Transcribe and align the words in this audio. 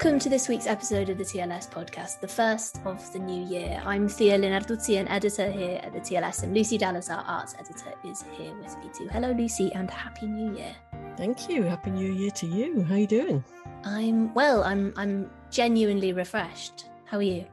Welcome 0.00 0.20
to 0.20 0.28
this 0.28 0.48
week's 0.48 0.68
episode 0.68 1.08
of 1.08 1.18
the 1.18 1.24
TLS 1.24 1.68
podcast, 1.68 2.20
the 2.20 2.28
first 2.28 2.78
of 2.84 3.12
the 3.12 3.18
new 3.18 3.44
year. 3.44 3.82
I'm 3.84 4.08
Thea 4.08 4.38
Lenarduzzi, 4.38 5.00
an 5.00 5.08
editor 5.08 5.50
here 5.50 5.80
at 5.82 5.92
the 5.92 5.98
TLS, 5.98 6.44
and 6.44 6.54
Lucy 6.54 6.78
Dallas, 6.78 7.10
our 7.10 7.24
arts 7.26 7.56
editor, 7.58 7.92
is 8.04 8.24
here 8.30 8.54
with 8.62 8.78
me 8.78 8.90
too. 8.96 9.08
Hello, 9.08 9.32
Lucy, 9.32 9.72
and 9.74 9.90
Happy 9.90 10.26
New 10.26 10.56
Year. 10.56 10.72
Thank 11.16 11.48
you. 11.48 11.64
Happy 11.64 11.90
New 11.90 12.12
Year 12.12 12.30
to 12.30 12.46
you. 12.46 12.84
How 12.84 12.94
are 12.94 12.98
you 12.98 13.08
doing? 13.08 13.44
I'm 13.82 14.32
well. 14.34 14.62
I'm 14.62 14.94
I'm 14.96 15.32
genuinely 15.50 16.12
refreshed. 16.12 16.84
How 17.04 17.16
are 17.16 17.22
you? 17.22 17.44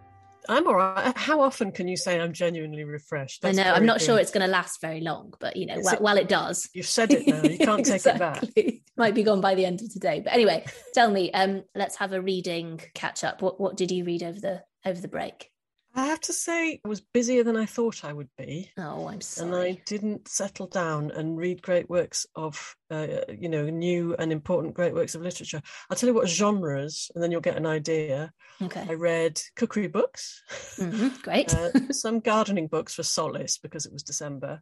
I'm 0.48 0.68
all 0.68 0.76
right. 0.76 1.18
How 1.18 1.42
often 1.42 1.72
can 1.72 1.88
you 1.88 1.98
say 1.98 2.22
I'm 2.22 2.32
genuinely 2.32 2.84
refreshed? 2.84 3.42
That's 3.42 3.58
I 3.58 3.64
know. 3.64 3.74
I'm 3.74 3.88
not 3.88 3.98
good. 3.98 4.06
sure 4.06 4.20
it's 4.20 4.30
going 4.30 4.46
to 4.46 4.52
last 4.52 4.82
very 4.82 5.02
long, 5.02 5.34
but 5.40 5.56
you 5.56 5.66
know, 5.66 5.80
while, 5.80 5.98
while, 5.98 6.18
it 6.18 6.30
does, 6.30 6.70
you've 6.74 6.86
said 6.86 7.12
it 7.12 7.26
now. 7.26 7.42
You 7.42 7.58
can't 7.58 7.84
take 7.84 7.96
exactly. 7.96 8.52
it 8.56 8.66
back. 8.66 8.76
Might 8.98 9.16
be 9.16 9.24
gone 9.24 9.42
by 9.42 9.56
the 9.56 9.66
end 9.66 9.82
of 9.82 9.92
today. 9.92 10.22
But 10.24 10.34
anyway, 10.34 10.66
tell 10.94 11.12
me. 11.12 11.32
Um, 11.32 11.64
let's 11.76 11.98
have 11.98 12.14
a 12.14 12.22
reading 12.22 12.82
catch 12.94 13.24
up. 13.24 13.42
What 13.42 13.60
what 13.60 13.76
did 13.76 13.92
you 13.92 14.06
read 14.06 14.24
over 14.24 14.40
the 14.40 14.64
over 14.86 15.00
the 15.00 15.08
break? 15.08 15.52
I 15.98 16.08
have 16.08 16.20
to 16.22 16.34
say, 16.34 16.82
I 16.84 16.88
was 16.88 17.00
busier 17.00 17.44
than 17.44 17.56
I 17.56 17.66
thought 17.66 18.04
I 18.04 18.12
would 18.12 18.28
be. 18.38 18.70
Oh, 18.78 19.08
I'm 19.08 19.22
sorry. 19.22 19.48
And 19.48 19.56
I 19.56 19.82
didn't 19.86 20.28
settle 20.28 20.68
down 20.68 21.10
and 21.12 21.38
read 21.38 21.62
great 21.62 21.90
works 21.90 22.26
of, 22.36 22.76
uh, 22.92 23.08
you 23.30 23.48
know, 23.48 23.70
new 23.70 24.14
and 24.20 24.32
important 24.34 24.74
great 24.74 24.94
works 24.94 25.16
of 25.16 25.22
literature. 25.22 25.62
I'll 25.90 25.96
tell 25.96 26.10
you 26.10 26.14
what 26.14 26.28
genres, 26.28 27.10
and 27.16 27.24
then 27.24 27.32
you'll 27.32 27.40
get 27.40 27.56
an 27.56 27.66
idea. 27.66 28.34
Okay. 28.62 28.86
I 28.90 28.94
read 28.96 29.42
cookery 29.56 29.88
books. 29.88 30.44
Mm-hmm. 30.78 31.22
Great. 31.22 31.54
uh, 31.56 31.72
some 31.92 32.20
gardening 32.20 32.68
books 32.68 32.94
for 32.94 33.04
solace 33.04 33.58
because 33.58 33.86
it 33.86 33.94
was 33.94 34.04
December. 34.04 34.62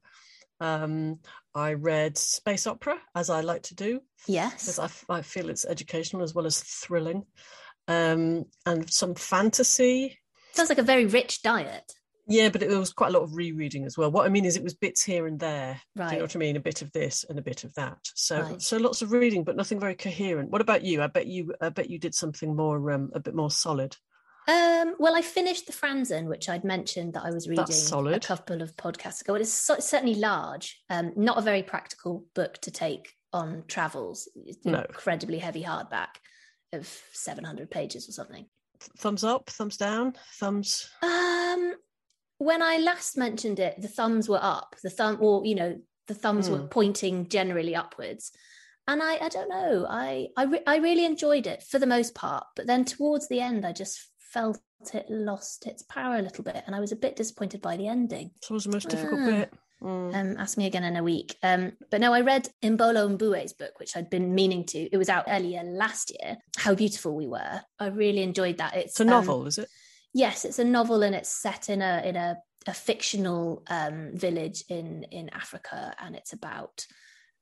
Um, 0.64 1.20
I 1.54 1.74
read 1.74 2.18
space 2.18 2.66
opera, 2.66 2.98
as 3.14 3.30
I 3.30 3.42
like 3.42 3.64
to 3.64 3.76
do. 3.76 4.00
Yes. 4.28 4.66
Because 4.66 5.06
I, 5.10 5.18
I 5.18 5.22
feel 5.22 5.50
it's 5.50 5.66
educational 5.66 6.24
as 6.24 6.34
well 6.34 6.46
as 6.46 6.60
thrilling. 6.60 7.26
Um, 7.88 8.46
and 8.66 8.90
some 8.90 9.14
fantasy 9.14 10.18
Sounds 10.54 10.70
like 10.70 10.78
a 10.78 10.84
very 10.84 11.06
rich 11.06 11.42
diet. 11.42 11.92
Yeah, 12.28 12.50
but 12.50 12.62
it, 12.62 12.70
there 12.70 12.80
was 12.80 12.94
quite 12.94 13.10
a 13.10 13.18
lot 13.18 13.24
of 13.24 13.36
rereading 13.36 13.86
as 13.86 13.98
well. 13.98 14.12
What 14.12 14.26
I 14.26 14.30
mean 14.30 14.46
is, 14.46 14.56
it 14.56 14.64
was 14.64 14.76
bits 14.76 15.04
here 15.04 15.28
and 15.28 15.40
there. 15.40 15.82
Right. 15.96 16.10
Do 16.10 16.14
you 16.14 16.20
know 16.20 16.26
what 16.26 16.36
I 16.36 16.40
mean? 16.40 16.56
A 16.56 16.62
bit 16.62 16.82
of 16.82 16.92
this 16.94 17.26
and 17.28 17.38
a 17.38 17.42
bit 17.42 17.64
of 17.64 17.74
that. 17.74 17.98
So, 18.16 18.40
right. 18.40 18.62
so 18.62 18.78
lots 18.78 19.02
of 19.02 19.12
reading, 19.12 19.44
but 19.44 19.58
nothing 19.58 19.80
very 19.80 19.96
coherent. 19.96 20.52
What 20.52 20.62
about 20.62 20.84
you? 20.84 21.02
I 21.02 21.08
bet 21.08 21.28
you, 21.28 21.54
I 21.60 21.70
bet 21.70 21.90
you 21.90 22.00
did 22.00 22.16
something 22.16 22.56
more, 22.56 22.92
um, 22.92 23.10
a 23.14 23.20
bit 23.20 23.36
more 23.36 23.52
solid. 23.52 23.98
Um, 24.48 24.96
well, 25.00 25.16
I 25.16 25.22
finished 25.22 25.68
the 25.68 25.74
Franzen, 25.74 26.28
which 26.28 26.50
I'd 26.50 26.64
mentioned 26.64 27.14
that 27.14 27.24
I 27.24 27.32
was 27.32 27.48
reading 27.48 27.66
a 28.14 28.20
couple 28.20 28.62
of 28.62 28.76
podcasts 28.76 29.22
ago. 29.22 29.36
It 29.36 29.42
is 29.42 29.54
so, 29.54 29.78
certainly 29.80 30.16
large, 30.16 30.82
um, 30.90 31.14
not 31.16 31.38
a 31.38 31.42
very 31.42 31.64
practical 31.64 32.26
book 32.36 32.58
to 32.62 32.72
take 32.72 33.14
on 33.32 33.64
travels. 33.68 34.28
It's 34.36 34.66
no. 34.66 34.80
incredibly 34.82 35.40
heavy 35.40 35.64
hardback 35.64 36.10
of 36.74 36.88
700 37.14 37.72
pages 37.72 38.10
or 38.10 38.12
something 38.12 38.46
thumbs 38.98 39.24
up, 39.24 39.50
thumbs 39.50 39.78
down, 39.78 40.14
thumbs? 40.40 40.90
Um, 41.02 41.76
when 42.38 42.62
I 42.62 42.78
last 42.78 43.18
mentioned 43.18 43.60
it, 43.60 43.82
the 43.82 43.88
thumbs 43.88 44.28
were 44.28 44.40
up. 44.42 44.76
The 44.84 44.90
thumb, 44.90 45.18
or 45.20 45.46
you 45.46 45.56
know, 45.56 45.80
the 46.08 46.14
thumbs 46.14 46.50
mm. 46.50 46.52
were 46.52 46.58
hmm. 46.60 46.68
pointing 46.68 47.30
generally 47.30 47.76
upwards. 47.76 48.32
And 48.86 49.02
I, 49.02 49.18
I 49.18 49.30
don't 49.30 49.48
know, 49.48 49.86
I, 49.90 50.28
I, 50.36 50.44
re- 50.44 50.64
I 50.68 50.76
really 50.78 51.06
enjoyed 51.06 51.48
it 51.48 51.64
for 51.64 51.80
the 51.80 51.86
most 51.86 52.14
part. 52.14 52.46
But 52.58 52.68
then 52.68 52.84
towards 52.84 53.30
the 53.30 53.40
end, 53.40 53.66
I 53.66 53.72
just 53.72 54.10
felt 54.34 54.60
it 54.94 55.06
lost 55.10 55.66
its 55.66 55.84
power 55.84 56.18
a 56.18 56.22
little 56.22 56.44
bit, 56.44 56.64
and 56.66 56.76
I 56.76 56.80
was 56.80 56.92
a 56.92 56.98
bit 56.98 57.16
disappointed 57.16 57.62
by 57.62 57.78
the 57.78 57.88
ending. 57.88 58.32
So 58.42 58.54
was 58.54 58.66
the 58.66 58.72
most 58.72 58.90
difficult 58.90 59.22
uh, 59.22 59.26
bit. 59.26 59.54
Mm. 59.82 60.16
Um, 60.16 60.38
ask 60.38 60.58
me 60.58 60.66
again 60.66 60.84
in 60.86 60.96
a 60.96 61.04
week. 61.04 61.36
Um, 61.44 61.74
but 61.92 62.00
no, 62.00 62.14
I 62.14 62.22
read 62.22 62.48
Imbolo 62.64 63.18
Mbue's 63.18 63.54
book, 63.54 63.80
which 63.80 63.98
I'd 63.98 64.10
been 64.10 64.34
meaning 64.34 64.66
to. 64.68 64.80
It 64.80 64.98
was 64.98 65.10
out 65.10 65.26
earlier 65.28 65.62
last 65.64 66.12
year. 66.12 66.38
How 66.58 66.74
beautiful 66.74 67.16
we 67.16 67.28
were. 67.28 67.62
I 67.80 67.88
really 67.88 68.24
enjoyed 68.24 68.58
that. 68.58 68.76
It's, 68.76 68.94
it's 68.94 69.00
a 69.02 69.06
novel, 69.06 69.42
um, 69.42 69.48
is 69.48 69.58
it? 69.58 69.68
Yes, 70.14 70.46
it's 70.46 70.60
a 70.60 70.64
novel, 70.64 71.04
and 71.04 71.16
it's 71.16 71.30
set 71.30 71.70
in 71.70 71.82
a 71.82 72.02
in 72.06 72.16
a, 72.16 72.38
a 72.68 72.74
fictional 72.74 73.64
um, 73.68 74.12
village 74.14 74.64
in 74.70 75.04
in 75.12 75.30
Africa, 75.30 75.94
and 76.00 76.16
it's 76.16 76.34
about 76.34 76.86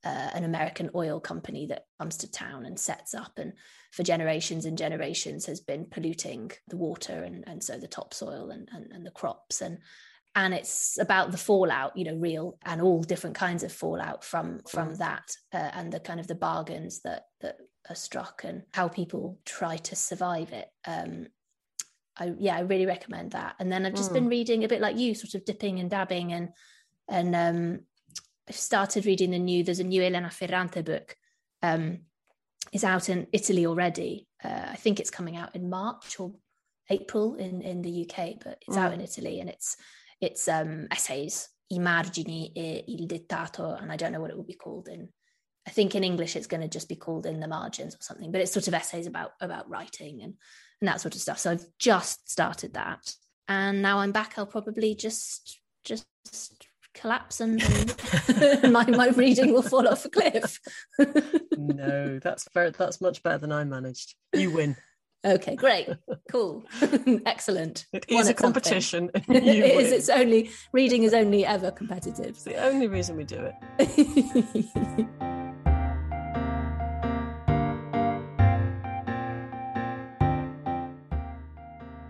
uh, 0.04 0.30
an 0.34 0.44
American 0.44 0.90
oil 0.96 1.20
company 1.20 1.68
that 1.68 1.86
comes 2.00 2.18
to 2.18 2.32
town 2.32 2.66
and 2.66 2.80
sets 2.80 3.14
up, 3.14 3.34
and 3.38 3.54
for 3.92 4.04
generations 4.04 4.66
and 4.66 4.78
generations 4.78 5.46
has 5.46 5.60
been 5.60 5.86
polluting 5.86 6.52
the 6.68 6.78
water 6.78 7.24
and 7.24 7.44
and 7.48 7.64
so 7.64 7.78
the 7.78 7.88
topsoil 7.88 8.50
and 8.50 8.70
and, 8.74 8.92
and 8.92 9.06
the 9.06 9.12
crops. 9.12 9.62
And 9.62 9.80
and 10.36 10.54
it's 10.54 10.98
about 11.00 11.32
the 11.32 11.38
fallout 11.38 11.96
you 11.98 12.06
know 12.06 12.16
real 12.16 12.58
and 12.66 12.82
all 12.82 13.02
different 13.02 13.36
kinds 13.36 13.64
of 13.64 13.72
fallout 13.72 14.24
from 14.24 14.62
from 14.68 14.96
that 14.96 15.36
uh, 15.54 15.70
and 15.74 15.92
the 15.92 16.00
kind 16.00 16.20
of 16.20 16.28
the 16.28 16.36
bargains 16.36 17.02
that 17.02 17.26
that 17.42 17.58
are 17.90 17.96
struck 17.96 18.44
and 18.44 18.64
how 18.74 18.88
people 18.88 19.40
try 19.46 19.78
to 19.78 19.96
survive 19.96 20.52
it. 20.52 20.68
Um 20.86 21.28
i 22.18 22.34
yeah 22.40 22.58
i 22.58 22.62
really 22.62 22.86
recommend 22.86 23.32
that. 23.32 23.56
And 23.60 23.72
then 23.72 23.86
i've 23.86 23.94
just 23.94 24.12
mm. 24.12 24.16
been 24.16 24.30
reading 24.30 24.64
a 24.64 24.68
bit 24.68 24.82
like 24.82 24.98
you 24.98 25.14
sort 25.14 25.36
of 25.36 25.46
dipping 25.46 25.80
and 25.80 25.90
dabbing 25.90 26.34
and 26.34 26.50
and 27.08 27.36
um 27.36 27.80
started 28.50 29.06
reading 29.06 29.32
the 29.32 29.40
new 29.40 29.64
there's 29.64 29.80
a 29.80 29.84
new 29.84 30.04
elena 30.04 30.30
ferrante 30.30 30.82
book 30.82 31.16
um 31.62 32.00
is 32.74 32.84
out 32.84 33.10
in 33.10 33.28
italy 33.32 33.66
already 33.66 34.28
uh, 34.44 34.68
i 34.70 34.76
think 34.76 35.00
it's 35.00 35.10
coming 35.10 35.38
out 35.38 35.56
in 35.56 35.70
march 35.70 36.20
or 36.20 36.34
april 36.90 37.36
in 37.36 37.62
in 37.62 37.82
the 37.82 38.06
uk 38.06 38.16
but 38.44 38.58
it's 38.68 38.76
mm. 38.76 38.82
out 38.82 38.94
in 38.94 39.02
italy 39.02 39.40
and 39.40 39.50
it's 39.50 39.78
it's 40.22 40.48
um, 40.48 40.88
essays, 40.92 41.50
I 41.74 41.80
margini 41.80 42.52
e 42.54 42.84
il 42.88 43.08
dettato, 43.08 43.82
and 43.82 43.92
I 43.92 43.96
don't 43.98 44.12
know 44.12 44.22
what 44.22 44.30
it 44.30 44.38
will 44.38 44.44
be 44.44 44.54
called 44.54 44.88
in. 44.88 45.10
I 45.68 45.72
think 45.72 45.96
in 45.96 46.04
English 46.04 46.36
it's 46.36 46.48
going 46.48 46.62
to 46.62 46.68
just 46.68 46.88
be 46.88 46.96
called 46.96 47.26
in 47.26 47.40
the 47.40 47.48
margins 47.48 47.96
or 47.96 48.02
something, 48.02 48.32
but 48.32 48.42
it's 48.42 48.52
sort 48.52 48.68
of 48.68 48.74
essays 48.74 49.08
about 49.08 49.32
about 49.42 49.70
writing 49.70 50.22
and 50.22 50.36
and 50.80 50.88
that 50.88 51.02
sort 51.02 51.16
of 51.16 51.22
stuff. 51.22 51.40
So 51.40 51.52
I've 51.52 51.66
just 51.80 52.30
started 52.30 52.74
that, 52.76 53.14
and 53.48 53.82
now 53.82 54.00
I'm 54.00 54.12
back. 54.12 54.34
I'll 54.38 54.46
probably 54.46 54.96
just 54.96 55.60
just 55.84 56.06
collapse 56.94 57.40
and, 57.40 57.62
and 57.62 58.74
my 58.74 58.86
my 58.86 59.10
reading 59.10 59.54
will 59.54 59.62
fall 59.62 59.88
off 59.88 60.06
a 60.06 60.10
cliff. 60.10 60.60
no, 61.58 62.20
that's 62.20 62.48
very 62.54 62.72
that's 62.72 63.02
much 63.02 63.24
better 63.24 63.38
than 63.38 63.52
I 63.52 63.64
managed. 63.64 64.16
You 64.34 64.52
win. 64.52 64.76
Okay, 65.24 65.56
great, 65.56 65.88
cool, 66.32 66.64
excellent. 67.28 67.86
It 67.94 68.06
is 68.10 68.28
a 68.28 68.34
competition. 68.34 69.12
it 69.14 69.44
is. 69.44 69.92
It's 69.92 70.10
only 70.10 70.50
reading 70.72 71.04
is 71.04 71.14
only 71.14 71.46
ever 71.46 71.70
competitive. 71.72 72.30
It's 72.30 72.44
the 72.44 72.58
only 72.58 72.88
reason 72.88 73.18
we 73.18 73.24
do 73.26 73.52
it. 73.80 75.31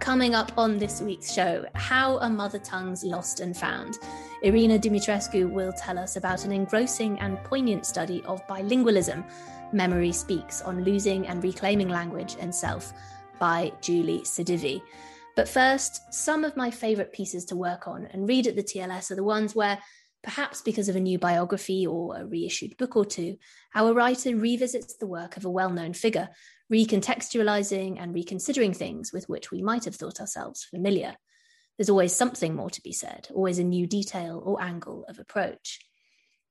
Coming 0.02 0.34
up 0.34 0.52
on 0.58 0.80
this 0.80 1.00
week's 1.00 1.32
show, 1.32 1.64
how 1.76 2.18
are 2.18 2.30
mother 2.30 2.58
tongues 2.58 3.04
lost 3.04 3.40
and 3.40 3.56
found? 3.56 4.00
Irina 4.42 4.80
Dumitrescu 4.80 5.48
will 5.48 5.72
tell 5.72 6.00
us 6.00 6.16
about 6.16 6.44
an 6.44 6.52
engrossing 6.52 7.20
and 7.20 7.38
poignant 7.44 7.86
study 7.86 8.24
of 8.26 8.46
bilingualism. 8.48 9.24
Memory 9.72 10.12
Speaks 10.12 10.64
on 10.64 10.84
Losing 10.84 11.28
and 11.28 11.44
Reclaiming 11.44 11.88
Language 11.88 12.36
and 12.40 12.54
Self 12.54 12.94
by 13.40 13.72
Julie 13.80 14.22
Sedivy. 14.22 14.82
But 15.36 15.48
first, 15.48 16.12
some 16.12 16.44
of 16.46 16.58
my 16.58 16.72
favourite 16.72 17.14
pieces 17.14 17.46
to 17.46 17.56
work 17.56 17.88
on 17.88 18.08
and 18.08 18.28
read 18.28 18.48
at 18.48 18.56
the 18.56 18.64
TLS 18.64 19.12
are 19.12 19.16
the 19.16 19.24
ones 19.24 19.54
where, 19.54 19.78
perhaps 20.24 20.64
because 20.64 20.90
of 20.90 20.96
a 20.96 21.00
new 21.00 21.20
biography 21.20 21.86
or 21.86 22.18
a 22.18 22.26
reissued 22.26 22.76
book 22.78 22.96
or 22.96 23.06
two, 23.06 23.38
our 23.76 23.94
writer 23.94 24.36
revisits 24.36 24.96
the 24.96 25.06
work 25.06 25.38
of 25.38 25.46
a 25.46 25.50
well 25.50 25.70
known 25.70 25.94
figure, 25.94 26.30
recontextualizing 26.72 28.02
and 28.02 28.14
reconsidering 28.14 28.74
things 28.74 29.12
with 29.12 29.28
which 29.28 29.52
we 29.52 29.62
might 29.62 29.86
have 29.86 29.96
thought 29.96 30.22
ourselves 30.22 30.64
familiar. 30.64 31.16
There's 31.78 31.90
always 31.90 32.16
something 32.16 32.56
more 32.56 32.70
to 32.70 32.82
be 32.82 32.94
said, 32.94 33.28
always 33.34 33.60
a 33.60 33.64
new 33.64 33.88
detail 33.88 34.42
or 34.44 34.62
angle 34.62 35.06
of 35.10 35.20
approach. 35.20 35.80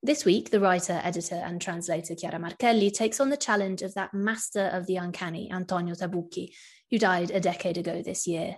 This 0.03 0.25
week, 0.25 0.51
the 0.51 0.61
writer, 0.61 1.01
editor, 1.05 1.35
and 1.35 1.61
translator 1.61 2.15
Chiara 2.15 2.39
Marchelli 2.39 2.91
takes 2.91 3.21
on 3.21 3.31
the 3.31 3.37
challenge 3.37 3.83
of 3.83 3.95
that 3.95 4.15
master 4.15 4.67
of 4.73 4.87
the 4.87 4.97
uncanny, 4.97 5.51
Antonio 5.53 5.95
Tabucchi, 5.95 6.55
who 6.91 6.99
died 6.99 7.31
a 7.31 7.41
decade 7.41 7.77
ago 7.77 8.03
this 8.03 8.27
year. 8.27 8.57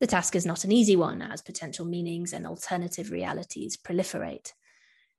The 0.00 0.08
task 0.08 0.34
is 0.34 0.44
not 0.44 0.64
an 0.64 0.72
easy 0.72 0.96
one, 0.96 1.22
as 1.22 1.40
potential 1.40 1.86
meanings 1.86 2.32
and 2.32 2.46
alternative 2.46 3.12
realities 3.12 3.76
proliferate. 3.76 4.52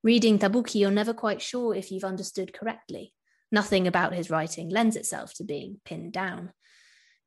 Reading 0.03 0.37
Tabucchi, 0.37 0.81
you're 0.81 0.91
never 0.91 1.13
quite 1.13 1.41
sure 1.41 1.73
if 1.73 1.91
you've 1.91 2.03
understood 2.03 2.53
correctly. 2.53 3.13
Nothing 3.53 3.85
about 3.85 4.15
his 4.15 4.31
writing 4.31 4.69
lends 4.69 4.95
itself 4.95 5.35
to 5.35 5.43
being 5.43 5.79
pinned 5.85 6.11
down. 6.11 6.51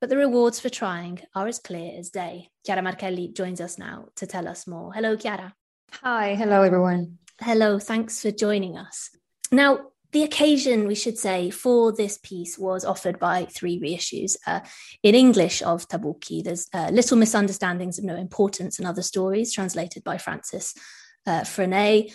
But 0.00 0.10
the 0.10 0.16
rewards 0.16 0.58
for 0.58 0.68
trying 0.68 1.20
are 1.36 1.46
as 1.46 1.60
clear 1.60 1.92
as 1.96 2.10
day. 2.10 2.50
Chiara 2.66 2.82
Marchelli 2.82 3.32
joins 3.32 3.60
us 3.60 3.78
now 3.78 4.08
to 4.16 4.26
tell 4.26 4.48
us 4.48 4.66
more. 4.66 4.92
Hello, 4.92 5.14
Chiara. 5.14 5.54
Hi, 6.02 6.34
hello, 6.34 6.62
everyone. 6.62 7.18
Hello, 7.40 7.78
thanks 7.78 8.20
for 8.20 8.32
joining 8.32 8.76
us. 8.76 9.10
Now, 9.52 9.92
the 10.10 10.24
occasion, 10.24 10.88
we 10.88 10.96
should 10.96 11.16
say, 11.16 11.50
for 11.50 11.92
this 11.92 12.18
piece 12.18 12.58
was 12.58 12.84
offered 12.84 13.20
by 13.20 13.44
three 13.44 13.78
reissues. 13.78 14.34
Uh, 14.48 14.60
in 15.04 15.14
English 15.14 15.62
of 15.62 15.86
Tabucchi, 15.86 16.42
there's 16.42 16.66
uh, 16.74 16.90
Little 16.92 17.18
Misunderstandings 17.18 17.98
of 17.98 18.04
No 18.04 18.16
Importance 18.16 18.80
and 18.80 18.88
Other 18.88 19.02
Stories, 19.02 19.52
translated 19.52 20.02
by 20.02 20.18
Frances 20.18 20.74
uh, 21.24 21.42
Frenaye, 21.42 22.12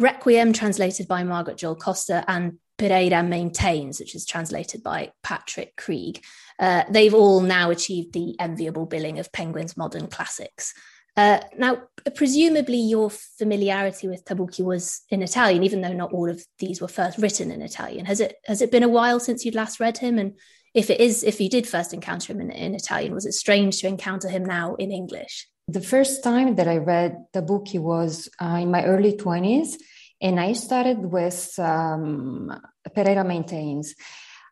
Requiem, 0.00 0.52
translated 0.52 1.06
by 1.06 1.22
Margaret 1.22 1.58
Jull 1.58 1.76
Costa, 1.76 2.24
and 2.26 2.58
Pereira 2.78 3.22
Maintains, 3.22 4.00
which 4.00 4.14
is 4.14 4.24
translated 4.24 4.82
by 4.82 5.12
Patrick 5.22 5.76
Creagh. 5.76 6.24
Uh, 6.58 6.84
they've 6.90 7.12
all 7.12 7.40
now 7.40 7.70
achieved 7.70 8.14
the 8.14 8.34
enviable 8.40 8.86
billing 8.86 9.18
of 9.18 9.30
Penguin's 9.32 9.76
modern 9.76 10.06
classics. 10.06 10.72
Uh, 11.16 11.40
now, 11.58 11.82
presumably, 12.14 12.78
your 12.78 13.10
familiarity 13.10 14.08
with 14.08 14.24
Tabucchi 14.24 14.64
was 14.64 15.02
in 15.10 15.22
Italian, 15.22 15.64
even 15.64 15.82
though 15.82 15.92
not 15.92 16.14
all 16.14 16.30
of 16.30 16.42
these 16.58 16.80
were 16.80 16.88
first 16.88 17.18
written 17.18 17.50
in 17.50 17.60
Italian. 17.60 18.06
Has 18.06 18.20
it 18.20 18.36
has 18.46 18.62
it 18.62 18.70
been 18.70 18.82
a 18.82 18.88
while 18.88 19.20
since 19.20 19.44
you'd 19.44 19.54
last 19.54 19.80
read 19.80 19.98
him? 19.98 20.18
And 20.18 20.38
if 20.72 20.88
it 20.88 21.00
is, 21.00 21.22
if 21.22 21.38
you 21.38 21.50
did 21.50 21.68
first 21.68 21.92
encounter 21.92 22.32
him 22.32 22.40
in, 22.40 22.50
in 22.50 22.74
Italian, 22.74 23.12
was 23.12 23.26
it 23.26 23.34
strange 23.34 23.80
to 23.80 23.88
encounter 23.88 24.28
him 24.28 24.46
now 24.46 24.76
in 24.76 24.90
English? 24.90 25.49
The 25.70 25.80
first 25.80 26.24
time 26.24 26.56
that 26.56 26.66
I 26.66 26.78
read 26.78 27.26
Tabucchi 27.32 27.78
was 27.78 28.28
uh, 28.42 28.58
in 28.60 28.72
my 28.72 28.84
early 28.84 29.16
twenties, 29.16 29.78
and 30.20 30.40
I 30.40 30.54
started 30.54 30.98
with 30.98 31.56
um, 31.60 32.52
Pereira 32.92 33.22
Maintains. 33.22 33.94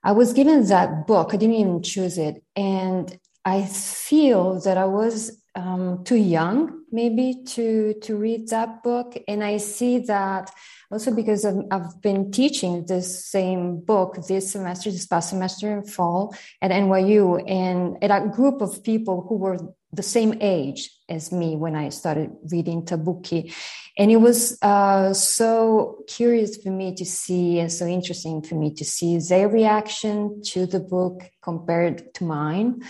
I 0.04 0.12
was 0.12 0.32
given 0.32 0.64
that 0.68 1.08
book. 1.08 1.30
I 1.34 1.36
didn't 1.36 1.56
even 1.56 1.82
choose 1.82 2.18
it, 2.18 2.44
and 2.54 3.18
I 3.44 3.64
feel 3.64 4.60
that 4.60 4.78
I 4.78 4.84
was 4.84 5.42
um, 5.56 6.04
too 6.04 6.16
young 6.16 6.84
maybe 6.92 7.42
to 7.44 7.94
to 8.02 8.16
read 8.16 8.48
that 8.48 8.82
book 8.82 9.18
and 9.26 9.42
i 9.44 9.56
see 9.58 9.98
that 9.98 10.50
also 10.90 11.14
because 11.14 11.44
I've, 11.44 11.64
I've, 11.70 12.00
been 12.00 12.30
teaching 12.30 12.86
this 12.86 13.26
same 13.26 13.80
book 13.80 14.16
this 14.26 14.52
semester 14.52 14.90
this 14.90 15.06
past 15.06 15.30
semester 15.30 15.70
in 15.70 15.84
fall 15.84 16.34
at 16.62 16.70
nyu 16.70 17.42
and 17.46 18.02
at 18.02 18.10
a 18.10 18.28
group 18.28 18.62
of 18.62 18.82
people 18.82 19.26
who 19.28 19.36
were 19.36 19.58
the 19.92 20.02
same 20.02 20.34
age 20.40 20.90
as 21.08 21.32
me 21.32 21.56
when 21.56 21.74
i 21.74 21.88
started 21.88 22.30
reading 22.50 22.82
Tabucchi. 22.84 23.52
and 23.96 24.10
it 24.10 24.16
was 24.16 24.58
uh, 24.62 25.12
so 25.14 26.04
curious 26.06 26.56
for 26.56 26.70
me 26.70 26.94
to 26.94 27.04
see 27.04 27.58
and 27.58 27.72
so 27.72 27.86
interesting 27.86 28.42
for 28.42 28.54
me 28.54 28.72
to 28.74 28.84
see 28.84 29.18
their 29.18 29.48
reaction 29.48 30.42
to 30.42 30.66
the 30.66 30.80
book 30.80 31.22
compared 31.42 32.14
to 32.14 32.24
mine 32.24 32.82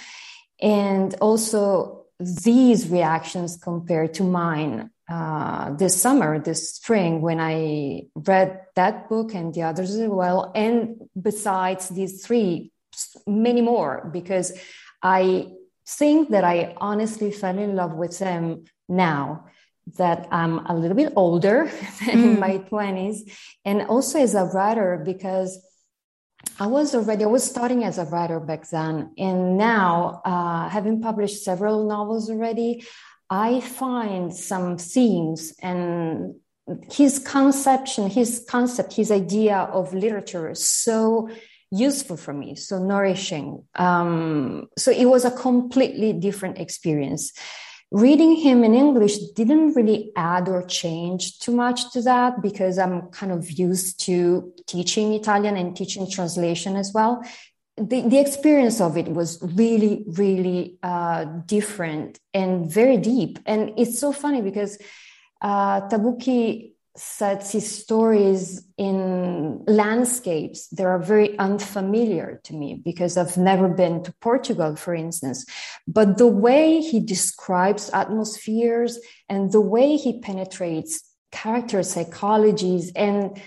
and 0.60 1.14
also 1.20 2.06
these 2.20 2.88
reactions 2.88 3.56
compared 3.56 4.14
to 4.14 4.24
mine 4.24 4.90
uh, 5.08 5.72
this 5.74 6.00
summer, 6.00 6.38
this 6.38 6.74
spring, 6.74 7.22
when 7.22 7.40
I 7.40 8.02
read 8.14 8.60
that 8.74 9.08
book 9.08 9.34
and 9.34 9.54
the 9.54 9.62
others 9.62 9.94
as 9.94 10.08
well. 10.08 10.52
And 10.54 11.08
besides 11.20 11.88
these 11.88 12.26
three, 12.26 12.72
many 13.26 13.62
more, 13.62 14.10
because 14.12 14.52
I 15.02 15.52
think 15.88 16.31
that 16.31 16.44
I 16.44 16.75
honestly 16.76 17.31
fell 17.31 17.58
in 17.58 17.75
love 17.75 17.94
with 17.94 18.19
them 18.19 18.64
now 18.88 19.46
that 19.96 20.29
I'm 20.31 20.67
a 20.67 20.75
little 20.76 20.96
bit 20.96 21.14
older 21.17 21.64
than 22.05 22.17
mm. 22.17 22.25
in 22.25 22.40
my 22.40 22.58
20s. 22.58 23.31
And 23.64 23.82
also 23.82 24.19
as 24.19 24.35
a 24.35 24.44
writer, 24.44 25.02
because 25.02 25.64
I 26.61 26.67
was 26.67 26.94
already, 26.94 27.25
I 27.25 27.29
was 27.29 27.49
starting 27.49 27.85
as 27.85 27.99
a 27.99 28.05
writer 28.05 28.38
back 28.38 28.69
then. 28.69 29.12
And 29.17 29.56
now, 29.56 30.20
uh, 30.25 30.69
having 30.69 31.00
published 31.00 31.43
several 31.43 31.88
novels 31.88 32.31
already, 32.31 32.84
I 33.31 33.61
find 33.61 34.34
some 34.34 34.79
themes 34.79 35.55
and 35.62 36.34
his 36.91 37.19
conception, 37.19 38.11
his 38.11 38.44
concept, 38.49 38.93
his 38.93 39.11
idea 39.11 39.56
of 39.56 39.94
literature 39.94 40.50
is 40.50 40.69
so 40.69 41.31
useful 41.70 42.17
for 42.17 42.32
me, 42.32 42.55
so 42.55 42.79
nourishing. 42.79 43.65
Um, 43.75 44.69
so 44.76 44.91
it 44.91 45.06
was 45.06 45.25
a 45.25 45.31
completely 45.31 46.12
different 46.12 46.59
experience 46.59 47.32
reading 47.91 48.37
him 48.37 48.65
in 48.65 48.75
English 48.75 49.19
didn't 49.35 49.75
really 49.75 50.12
add 50.15 50.49
or 50.49 50.62
change 50.62 51.38
too 51.38 51.53
much 51.53 51.91
to 51.93 52.03
that 52.03 52.43
because 52.43 52.79
I'm 52.79 53.09
kind 53.09 53.32
of 53.32 53.50
used 53.50 54.00
to 54.00 54.53
teaching 54.67 55.15
Italian 55.15 55.56
and 55.56 55.75
teaching 55.75 56.11
translation 56.11 56.77
as 56.77 56.93
well. 56.93 57.25
The, 57.77 58.03
the 58.03 58.19
experience 58.19 58.81
of 58.81 58.96
it 58.96 59.08
was 59.08 59.39
really, 59.43 60.05
really 60.08 60.77
uh, 60.82 61.25
different 61.46 62.19
and 62.34 62.70
very 62.70 62.98
deep. 62.98 63.39
And 63.46 63.72
it's 63.79 63.98
so 63.98 64.13
funny 64.13 64.43
because 64.43 64.79
uh, 65.41 65.82
Tabucchi 65.89 66.72
sets 66.98 67.52
his 67.52 67.70
stories 67.70 68.67
in 68.76 69.64
landscapes 69.67 70.69
that 70.69 70.84
are 70.84 70.98
very 70.98 71.38
unfamiliar 71.38 72.40
to 72.44 72.55
me 72.55 72.81
because 72.84 73.17
I've 73.17 73.36
never 73.36 73.69
been 73.69 74.02
to 74.05 74.12
Portugal, 74.20 74.76
for 74.76 74.94
instance. 74.94 75.46
But 75.86 76.19
the 76.19 76.26
way 76.26 76.81
he 76.81 77.00
describes 77.00 77.90
atmospheres 77.90 78.98
and 79.28 79.52
the 79.52 79.60
way 79.60 79.96
he 79.96 80.20
penetrates 80.20 81.02
character 81.31 81.81
psychologies 81.81 82.90
and 82.96 83.40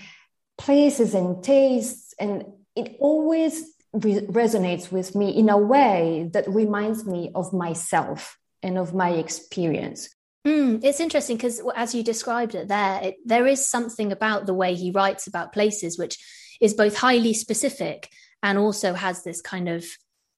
places 0.58 1.14
and 1.14 1.42
tastes, 1.42 2.14
and 2.18 2.44
it 2.76 2.96
always 3.00 3.64
re- 3.92 4.26
resonates 4.26 4.90
with 4.90 5.14
me 5.14 5.30
in 5.30 5.48
a 5.48 5.58
way 5.58 6.30
that 6.32 6.48
reminds 6.48 7.04
me 7.04 7.30
of 7.34 7.52
myself 7.52 8.38
and 8.62 8.78
of 8.78 8.94
my 8.94 9.10
experience. 9.10 10.08
Mm, 10.46 10.82
it's 10.82 11.00
interesting 11.00 11.36
because, 11.36 11.62
as 11.76 11.94
you 11.94 12.02
described 12.02 12.54
it 12.54 12.68
there, 12.68 13.00
it, 13.02 13.16
there 13.24 13.46
is 13.46 13.68
something 13.68 14.10
about 14.10 14.46
the 14.46 14.54
way 14.54 14.74
he 14.74 14.90
writes 14.90 15.26
about 15.26 15.52
places 15.52 15.98
which 15.98 16.18
is 16.60 16.74
both 16.74 16.96
highly 16.96 17.32
specific 17.32 18.08
and 18.42 18.58
also 18.58 18.94
has 18.94 19.22
this 19.22 19.40
kind 19.40 19.68
of, 19.68 19.84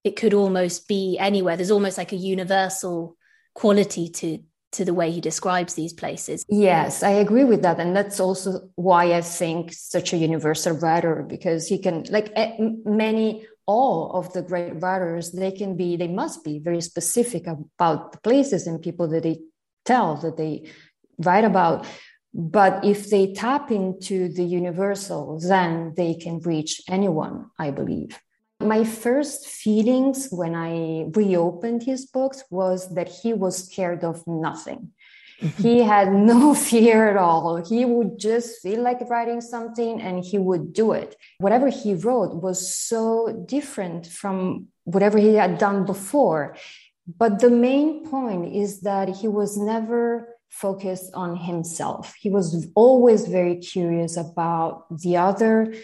it 0.04 0.16
could 0.16 0.34
almost 0.34 0.88
be 0.88 1.16
anywhere. 1.18 1.56
There's 1.56 1.70
almost 1.70 1.96
like 1.96 2.12
a 2.12 2.16
universal 2.16 3.16
quality 3.54 4.08
to 4.11 4.40
to 4.75 4.84
the 4.84 4.94
way 4.94 5.11
he 5.11 5.20
describes 5.20 5.75
these 5.75 5.92
places. 5.92 6.44
Yes, 6.49 7.02
I 7.02 7.11
agree 7.11 7.44
with 7.44 7.62
that. 7.62 7.80
And 7.80 7.96
that's 7.96 8.20
also 8.20 8.68
why 8.75 9.14
I 9.14 9.20
think 9.20 9.73
such 9.73 10.12
a 10.12 10.16
universal 10.16 10.76
writer, 10.76 11.25
because 11.26 11.68
he 11.68 11.78
can, 11.78 12.04
like 12.11 12.32
eh, 12.34 12.56
many, 12.84 13.46
all 13.66 14.11
of 14.12 14.32
the 14.32 14.42
great 14.42 14.82
writers, 14.82 15.32
they 15.32 15.52
can 15.52 15.76
be, 15.76 15.96
they 15.96 16.08
must 16.08 16.44
be 16.44 16.58
very 16.58 16.80
specific 16.80 17.46
about 17.46 18.12
the 18.12 18.18
places 18.18 18.66
and 18.66 18.82
people 18.82 19.08
that 19.08 19.23
they 19.23 19.38
tell, 19.85 20.17
that 20.17 20.37
they 20.37 20.71
write 21.19 21.45
about. 21.45 21.87
But 22.33 22.85
if 22.85 23.11
they 23.11 23.33
tap 23.33 23.71
into 23.71 24.29
the 24.29 24.45
universal, 24.45 25.38
then 25.38 25.95
they 25.97 26.14
can 26.14 26.41
reach 26.41 26.83
anyone, 26.88 27.50
I 27.59 27.71
believe. 27.71 28.19
My 28.61 28.83
first 28.85 29.47
feelings 29.47 30.29
when 30.31 30.55
I 30.55 31.07
reopened 31.14 31.83
his 31.83 32.07
books 32.07 32.43
was 32.50 32.95
that 32.95 33.09
he 33.09 33.33
was 33.33 33.67
scared 33.67 34.03
of 34.05 34.26
nothing. 34.26 34.93
Mm-hmm. 35.41 35.62
he 35.62 35.83
had 35.83 36.12
no 36.12 36.55
fear 36.71 37.09
at 37.09 37.17
all. 37.17 37.64
He 37.64 37.85
would 37.85 38.19
just 38.19 38.62
feel 38.62 38.83
like 38.83 39.00
writing 39.11 39.41
something 39.41 40.00
and 40.00 40.25
he 40.25 40.38
would 40.38 40.73
do 40.73 40.93
it. 40.93 41.17
Whatever 41.38 41.69
he 41.69 41.95
wrote 41.95 42.37
was 42.37 42.75
so 42.75 43.45
different 43.47 44.07
from 44.07 44.69
whatever 44.85 45.19
he 45.19 45.35
had 45.35 45.59
done 45.59 45.85
before. 45.85 46.57
But 47.06 47.40
the 47.40 47.50
main 47.50 48.08
point 48.08 48.54
is 48.54 48.80
that 48.80 49.08
he 49.08 49.28
was 49.28 49.56
never 49.56 50.28
focused 50.49 51.12
on 51.14 51.37
himself. 51.37 52.14
He 52.18 52.30
was 52.30 52.66
always 52.75 53.26
very 53.26 53.56
curious 53.56 54.16
about 54.16 54.87
the 54.90 55.16
other, 55.16 55.75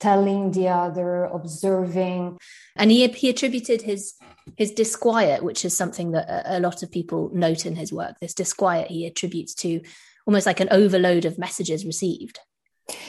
telling 0.00 0.50
the 0.50 0.68
other, 0.68 1.24
observing. 1.24 2.38
And 2.74 2.90
he, 2.90 3.06
he 3.08 3.30
attributed 3.30 3.82
his 3.82 4.14
his 4.56 4.70
disquiet, 4.70 5.42
which 5.42 5.64
is 5.64 5.76
something 5.76 6.12
that 6.12 6.28
a, 6.28 6.58
a 6.58 6.60
lot 6.60 6.82
of 6.82 6.90
people 6.92 7.30
note 7.32 7.66
in 7.66 7.74
his 7.74 7.92
work. 7.92 8.14
This 8.20 8.34
disquiet 8.34 8.88
he 8.88 9.06
attributes 9.06 9.54
to 9.56 9.80
almost 10.26 10.46
like 10.46 10.60
an 10.60 10.68
overload 10.70 11.24
of 11.24 11.38
messages 11.38 11.84
received. 11.84 12.38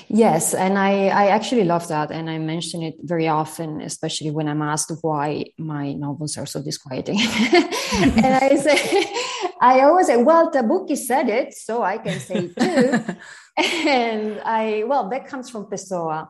Yes, 0.07 0.53
and 0.53 0.77
I, 0.77 1.07
I 1.07 1.27
actually 1.27 1.63
love 1.63 1.87
that. 1.89 2.11
And 2.11 2.29
I 2.29 2.37
mention 2.39 2.81
it 2.81 2.95
very 3.01 3.27
often, 3.27 3.81
especially 3.81 4.31
when 4.31 4.47
I'm 4.47 4.61
asked 4.61 4.91
why 5.01 5.45
my 5.57 5.93
novels 5.93 6.37
are 6.37 6.45
so 6.45 6.63
disquieting. 6.63 7.19
and 7.93 8.25
I 8.25 8.55
say, 8.55 9.05
I 9.61 9.81
always 9.81 10.07
say, 10.07 10.17
well, 10.17 10.51
Tabucchi 10.51 10.97
said 10.97 11.29
it, 11.29 11.53
so 11.53 11.83
I 11.83 11.97
can 11.97 12.19
say 12.19 12.49
it 12.49 12.55
too. 12.57 13.15
and 13.87 14.39
I, 14.43 14.83
well, 14.85 15.09
that 15.09 15.27
comes 15.27 15.49
from 15.49 15.65
Pessoa. 15.65 16.27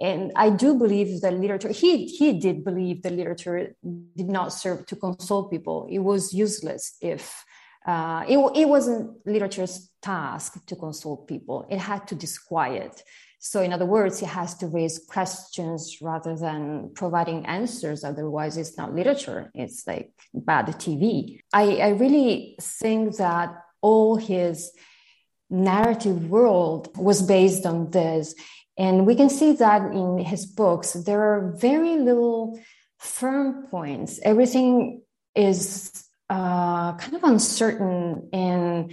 And 0.00 0.32
I 0.36 0.50
do 0.50 0.74
believe 0.74 1.20
that 1.20 1.34
literature, 1.34 1.70
he, 1.70 2.06
he 2.06 2.32
did 2.34 2.64
believe 2.64 3.02
that 3.02 3.12
literature 3.12 3.74
did 4.16 4.28
not 4.28 4.52
serve 4.52 4.86
to 4.86 4.96
console 4.96 5.48
people. 5.48 5.86
It 5.90 5.98
was 5.98 6.32
useless 6.32 6.96
if 7.02 7.44
uh, 7.86 8.24
it, 8.28 8.36
it 8.56 8.68
wasn't 8.68 9.24
literature's 9.24 9.90
task 10.02 10.66
to 10.66 10.74
console 10.74 11.18
people. 11.18 11.66
It 11.70 11.78
had 11.78 12.08
to 12.08 12.14
disquiet. 12.16 13.02
So, 13.38 13.62
in 13.62 13.72
other 13.72 13.86
words, 13.86 14.20
it 14.22 14.26
has 14.26 14.56
to 14.56 14.66
raise 14.66 14.98
questions 14.98 15.98
rather 16.02 16.34
than 16.36 16.90
providing 16.94 17.46
answers. 17.46 18.02
Otherwise, 18.02 18.56
it's 18.56 18.76
not 18.76 18.92
literature. 18.92 19.52
It's 19.54 19.86
like 19.86 20.10
bad 20.34 20.66
TV. 20.66 21.40
I, 21.52 21.76
I 21.76 21.88
really 21.90 22.56
think 22.60 23.16
that 23.18 23.54
all 23.80 24.16
his 24.16 24.72
narrative 25.48 26.28
world 26.28 26.88
was 26.96 27.22
based 27.22 27.66
on 27.66 27.90
this. 27.92 28.34
And 28.76 29.06
we 29.06 29.14
can 29.14 29.30
see 29.30 29.52
that 29.52 29.92
in 29.92 30.18
his 30.18 30.44
books. 30.44 30.94
There 30.94 31.22
are 31.22 31.54
very 31.56 31.98
little 31.98 32.58
firm 32.98 33.68
points. 33.70 34.18
Everything 34.22 35.02
is 35.36 36.05
uh, 36.28 36.96
kind 36.96 37.14
of 37.14 37.24
uncertain 37.24 38.28
and 38.32 38.92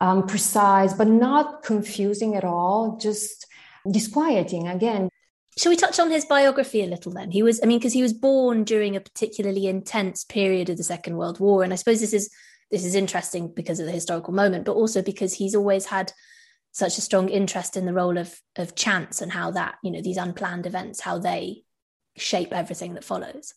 um, 0.00 0.26
precise, 0.26 0.92
but 0.92 1.08
not 1.08 1.62
confusing 1.62 2.36
at 2.36 2.44
all, 2.44 2.98
just 3.00 3.46
disquieting 3.90 4.68
again. 4.68 5.08
Shall 5.56 5.70
we 5.70 5.76
touch 5.76 5.98
on 5.98 6.10
his 6.10 6.24
biography 6.24 6.82
a 6.82 6.86
little 6.86 7.12
then? 7.12 7.32
He 7.32 7.42
was, 7.42 7.60
I 7.62 7.66
mean, 7.66 7.78
because 7.78 7.92
he 7.92 8.02
was 8.02 8.12
born 8.12 8.62
during 8.62 8.94
a 8.94 9.00
particularly 9.00 9.66
intense 9.66 10.24
period 10.24 10.70
of 10.70 10.76
the 10.76 10.84
Second 10.84 11.16
World 11.16 11.40
War. 11.40 11.64
And 11.64 11.72
I 11.72 11.76
suppose 11.76 12.00
this 12.00 12.12
is 12.12 12.30
this 12.70 12.84
is 12.84 12.94
interesting 12.94 13.52
because 13.54 13.80
of 13.80 13.86
the 13.86 13.92
historical 13.92 14.34
moment, 14.34 14.66
but 14.66 14.72
also 14.72 15.02
because 15.02 15.32
he's 15.32 15.54
always 15.54 15.86
had 15.86 16.12
such 16.72 16.98
a 16.98 17.00
strong 17.00 17.28
interest 17.28 17.76
in 17.76 17.86
the 17.86 17.94
role 17.94 18.18
of 18.18 18.40
of 18.56 18.76
chance 18.76 19.20
and 19.20 19.32
how 19.32 19.50
that, 19.50 19.76
you 19.82 19.90
know, 19.90 20.00
these 20.00 20.16
unplanned 20.16 20.66
events, 20.66 21.00
how 21.00 21.18
they 21.18 21.64
shape 22.16 22.52
everything 22.52 22.94
that 22.94 23.04
follows. 23.04 23.54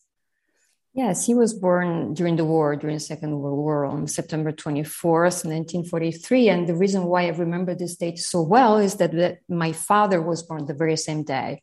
Yes, 0.94 1.24
he 1.24 1.34
was 1.34 1.54
born 1.54 2.12
during 2.12 2.36
the 2.36 2.44
war, 2.44 2.76
during 2.76 2.96
the 2.96 3.00
Second 3.00 3.38
World 3.38 3.58
War 3.58 3.86
on 3.86 4.06
September 4.06 4.52
24th, 4.52 5.44
1943. 5.44 6.50
And 6.50 6.66
the 6.66 6.74
reason 6.74 7.04
why 7.04 7.24
I 7.24 7.30
remember 7.30 7.74
this 7.74 7.96
date 7.96 8.18
so 8.18 8.42
well 8.42 8.76
is 8.76 8.96
that, 8.96 9.12
that 9.12 9.38
my 9.48 9.72
father 9.72 10.20
was 10.20 10.42
born 10.42 10.66
the 10.66 10.74
very 10.74 10.98
same 10.98 11.22
day. 11.22 11.62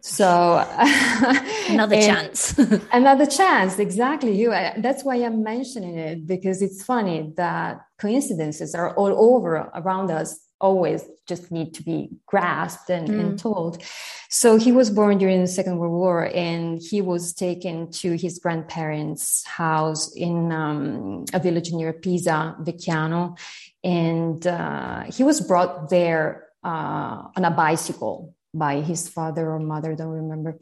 So 0.00 0.64
another 1.68 1.96
chance. 1.96 2.56
another 2.92 3.26
chance, 3.26 3.78
exactly. 3.78 4.34
You. 4.40 4.50
That's 4.78 5.04
why 5.04 5.16
I'm 5.16 5.42
mentioning 5.42 5.98
it 5.98 6.26
because 6.26 6.62
it's 6.62 6.82
funny 6.82 7.32
that 7.36 7.80
coincidences 7.98 8.74
are 8.74 8.94
all 8.94 9.12
over 9.12 9.70
around 9.74 10.10
us 10.10 10.45
always 10.60 11.04
just 11.26 11.50
need 11.50 11.74
to 11.74 11.82
be 11.82 12.10
grasped 12.26 12.88
and, 12.90 13.08
mm. 13.08 13.20
and, 13.20 13.38
told. 13.38 13.82
So 14.28 14.56
he 14.56 14.72
was 14.72 14.90
born 14.90 15.18
during 15.18 15.40
the 15.40 15.46
Second 15.46 15.78
World 15.78 15.92
War, 15.92 16.30
and 16.34 16.80
he 16.80 17.00
was 17.00 17.34
taken 17.34 17.90
to 17.92 18.16
his 18.16 18.38
grandparents' 18.38 19.44
house 19.44 20.14
in 20.14 20.52
um, 20.52 21.24
a 21.32 21.38
village 21.40 21.72
near 21.72 21.92
Pisa, 21.92 22.56
Vecchiano, 22.60 23.38
and 23.84 24.46
uh, 24.46 25.04
he 25.04 25.24
was 25.24 25.40
brought 25.40 25.90
there 25.90 26.46
uh, 26.64 27.28
on 27.36 27.44
a 27.44 27.50
bicycle 27.50 28.34
by 28.54 28.80
his 28.80 29.08
father 29.08 29.50
or 29.50 29.58
mother, 29.58 29.94
don't 29.94 30.08
remember, 30.08 30.58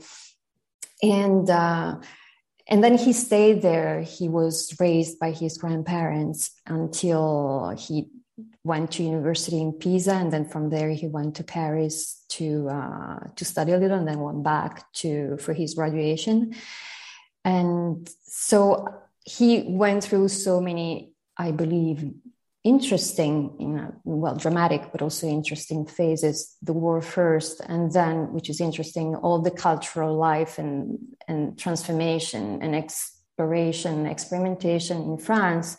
and. 1.03 1.49
Uh, 1.49 1.97
and 2.67 2.83
then 2.83 2.97
he 2.97 3.13
stayed 3.13 3.61
there. 3.61 4.01
He 4.01 4.27
was 4.27 4.75
raised 4.81 5.19
by 5.19 5.33
his 5.33 5.59
grandparents 5.59 6.51
until 6.67 7.77
he 7.77 8.09
went 8.65 8.93
to 8.93 9.03
university 9.03 9.61
in 9.61 9.73
Pisa, 9.73 10.15
and 10.15 10.33
then 10.33 10.49
from 10.49 10.71
there 10.71 10.91
he 10.91 11.07
went 11.07 11.37
to 11.37 11.45
Paris 11.45 12.25
to 12.31 12.69
uh, 12.69 13.19
to 13.37 13.45
study 13.45 13.73
a 13.73 13.79
little, 13.79 13.99
and 13.99 14.09
then 14.09 14.21
went 14.21 14.43
back 14.43 14.93
to 14.95 15.37
for 15.39 15.53
his 15.53 15.75
graduation. 15.75 16.55
And 17.45 18.09
so 18.25 18.89
he 19.25 19.65
went 19.69 20.03
through 20.05 20.29
so 20.29 20.61
many, 20.61 21.13
I 21.37 21.53
believe, 21.53 22.11
interesting, 22.65 23.55
you 23.61 23.69
know, 23.69 23.95
well, 24.05 24.35
dramatic, 24.35 24.91
but 24.91 25.03
also 25.03 25.29
interesting 25.29 25.87
phases. 25.87 26.57
The 26.63 26.73
war 26.73 27.01
first, 27.03 27.61
and 27.61 27.93
then, 27.93 28.33
which 28.33 28.49
is 28.49 28.61
interesting, 28.61 29.15
all 29.15 29.41
the 29.41 29.51
cultural 29.51 30.17
life 30.17 30.59
and 30.59 30.99
and 31.29 31.59
transformation 31.59 32.63
and 32.63 32.75
exploration, 32.75 34.07
experimentation 34.07 35.03
in 35.03 35.19
France 35.19 35.77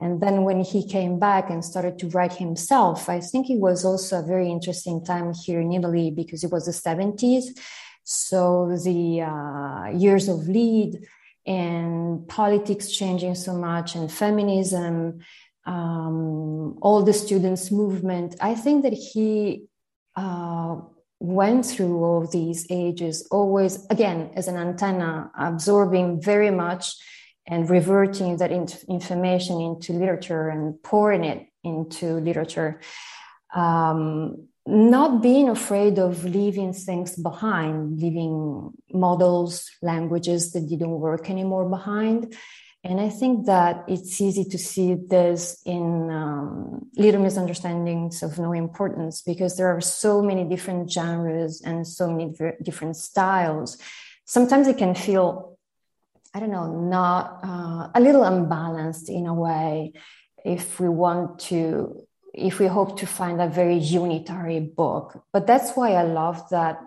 and 0.00 0.20
then 0.20 0.42
when 0.42 0.60
he 0.60 0.86
came 0.86 1.18
back 1.18 1.50
and 1.50 1.64
started 1.64 1.98
to 2.00 2.08
write 2.08 2.34
himself, 2.34 3.08
I 3.08 3.20
think 3.20 3.48
it 3.48 3.60
was 3.60 3.84
also 3.84 4.18
a 4.18 4.26
very 4.26 4.50
interesting 4.50 5.04
time 5.04 5.32
here 5.32 5.60
in 5.60 5.72
Italy 5.72 6.10
because 6.10 6.42
it 6.42 6.50
was 6.50 6.66
the 6.66 6.72
70s. 6.72 7.44
So 8.02 8.76
the 8.84 9.22
uh, 9.22 9.96
years 9.96 10.28
of 10.28 10.48
lead 10.48 10.98
and 11.46 12.26
politics 12.28 12.90
changing 12.90 13.34
so 13.36 13.54
much 13.54 13.94
and 13.94 14.10
feminism, 14.10 15.20
um, 15.64 16.76
all 16.82 17.02
the 17.02 17.12
students' 17.12 17.70
movement. 17.70 18.36
I 18.40 18.54
think 18.54 18.82
that 18.82 18.92
he 18.92 19.66
uh, 20.16 20.76
went 21.20 21.64
through 21.64 22.02
all 22.04 22.26
these 22.26 22.66
ages, 22.68 23.26
always, 23.30 23.86
again, 23.88 24.30
as 24.34 24.48
an 24.48 24.56
antenna, 24.56 25.30
absorbing 25.38 26.20
very 26.20 26.50
much 26.50 26.94
and 27.46 27.68
reverting 27.68 28.38
that 28.38 28.50
information 28.52 29.60
into 29.60 29.92
literature 29.92 30.48
and 30.48 30.82
pouring 30.82 31.24
it 31.24 31.46
into 31.62 32.14
literature. 32.20 32.80
Um, 33.54 34.48
not 34.66 35.22
being 35.22 35.50
afraid 35.50 35.98
of 35.98 36.24
leaving 36.24 36.72
things 36.72 37.16
behind, 37.16 38.00
leaving 38.00 38.70
models, 38.92 39.70
languages 39.82 40.52
that 40.52 40.68
didn't 40.68 41.00
work 41.00 41.28
anymore 41.28 41.68
behind. 41.68 42.34
And 42.82 43.00
I 43.00 43.08
think 43.08 43.46
that 43.46 43.84
it's 43.88 44.20
easy 44.20 44.44
to 44.44 44.58
see 44.58 44.94
this 44.94 45.60
in 45.64 46.10
um, 46.10 46.86
little 46.96 47.22
misunderstandings 47.22 48.22
of 48.22 48.38
no 48.38 48.52
importance 48.52 49.22
because 49.22 49.56
there 49.56 49.68
are 49.68 49.80
so 49.80 50.22
many 50.22 50.44
different 50.44 50.90
genres 50.90 51.62
and 51.62 51.86
so 51.86 52.10
many 52.10 52.34
different 52.62 52.96
styles. 52.96 53.78
Sometimes 54.26 54.66
it 54.66 54.78
can 54.78 54.94
feel 54.94 55.53
I 56.34 56.40
don't 56.40 56.50
know, 56.50 56.66
not 56.66 57.40
uh, 57.44 57.88
a 57.94 58.00
little 58.00 58.24
unbalanced 58.24 59.08
in 59.08 59.26
a 59.26 59.34
way 59.34 59.92
if 60.44 60.80
we 60.80 60.88
want 60.88 61.38
to, 61.38 62.04
if 62.34 62.58
we 62.58 62.66
hope 62.66 62.98
to 62.98 63.06
find 63.06 63.40
a 63.40 63.48
very 63.48 63.76
unitary 63.76 64.58
book. 64.58 65.22
But 65.32 65.46
that's 65.46 65.72
why 65.76 65.92
I 65.92 66.02
love 66.02 66.48
that 66.50 66.80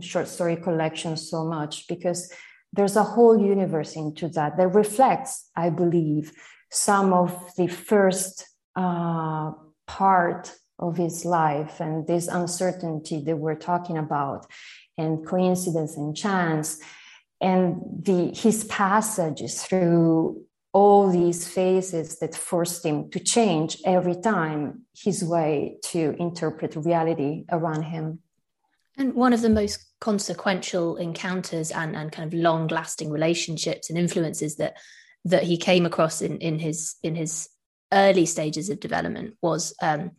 short 0.00 0.26
story 0.26 0.56
collection 0.56 1.16
so 1.16 1.44
much 1.44 1.86
because 1.86 2.32
there's 2.72 2.96
a 2.96 3.04
whole 3.04 3.40
universe 3.40 3.94
into 3.94 4.28
that 4.30 4.56
that 4.56 4.68
reflects, 4.68 5.48
I 5.54 5.70
believe, 5.70 6.32
some 6.70 7.12
of 7.12 7.54
the 7.56 7.68
first 7.68 8.48
uh, 8.74 9.52
part 9.86 10.52
of 10.78 10.96
his 10.96 11.24
life 11.24 11.80
and 11.80 12.06
this 12.06 12.26
uncertainty 12.26 13.22
that 13.26 13.36
we're 13.36 13.54
talking 13.54 13.96
about, 13.96 14.46
and 14.98 15.24
coincidence 15.24 15.96
and 15.96 16.16
chance 16.16 16.80
and 17.42 17.76
the 18.02 18.32
his 18.34 18.64
passage 18.64 19.42
through 19.52 20.42
all 20.72 21.10
these 21.10 21.46
phases 21.46 22.18
that 22.20 22.34
forced 22.34 22.86
him 22.86 23.10
to 23.10 23.20
change 23.20 23.76
every 23.84 24.16
time 24.22 24.82
his 24.94 25.22
way 25.22 25.76
to 25.82 26.16
interpret 26.18 26.76
reality 26.76 27.44
around 27.50 27.82
him 27.82 28.20
And 28.98 29.14
one 29.14 29.32
of 29.32 29.40
the 29.42 29.50
most 29.50 29.84
consequential 30.00 30.96
encounters 30.96 31.70
and, 31.70 31.96
and 31.96 32.12
kind 32.12 32.32
of 32.32 32.38
long 32.38 32.68
lasting 32.68 33.10
relationships 33.10 33.90
and 33.90 33.98
influences 33.98 34.56
that 34.56 34.76
that 35.24 35.44
he 35.44 35.56
came 35.56 35.86
across 35.86 36.20
in, 36.20 36.38
in 36.38 36.58
his 36.58 36.96
in 37.02 37.14
his 37.14 37.48
early 37.92 38.26
stages 38.26 38.70
of 38.70 38.80
development 38.80 39.36
was 39.40 39.74
um, 39.82 40.12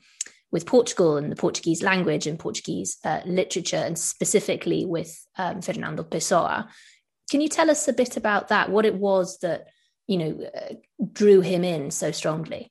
with 0.51 0.65
Portugal 0.65 1.17
and 1.17 1.31
the 1.31 1.35
Portuguese 1.35 1.83
language 1.83 2.27
and 2.27 2.39
Portuguese 2.39 2.97
uh, 3.03 3.21
literature, 3.25 3.83
and 3.85 3.97
specifically 3.97 4.85
with 4.85 5.25
um, 5.37 5.61
Fernando 5.61 6.03
Pessoa. 6.03 6.67
Can 7.33 7.41
you 7.41 7.49
tell 7.49 7.71
us 7.71 7.87
a 7.87 7.93
bit 7.93 8.15
about 8.15 8.49
that? 8.49 8.69
What 8.69 8.85
it 8.85 8.93
was 8.93 9.39
that 9.39 9.65
you 10.05 10.17
know 10.19 10.47
uh, 10.55 10.75
drew 11.11 11.41
him 11.41 11.63
in 11.63 11.89
so 11.89 12.11
strongly? 12.11 12.69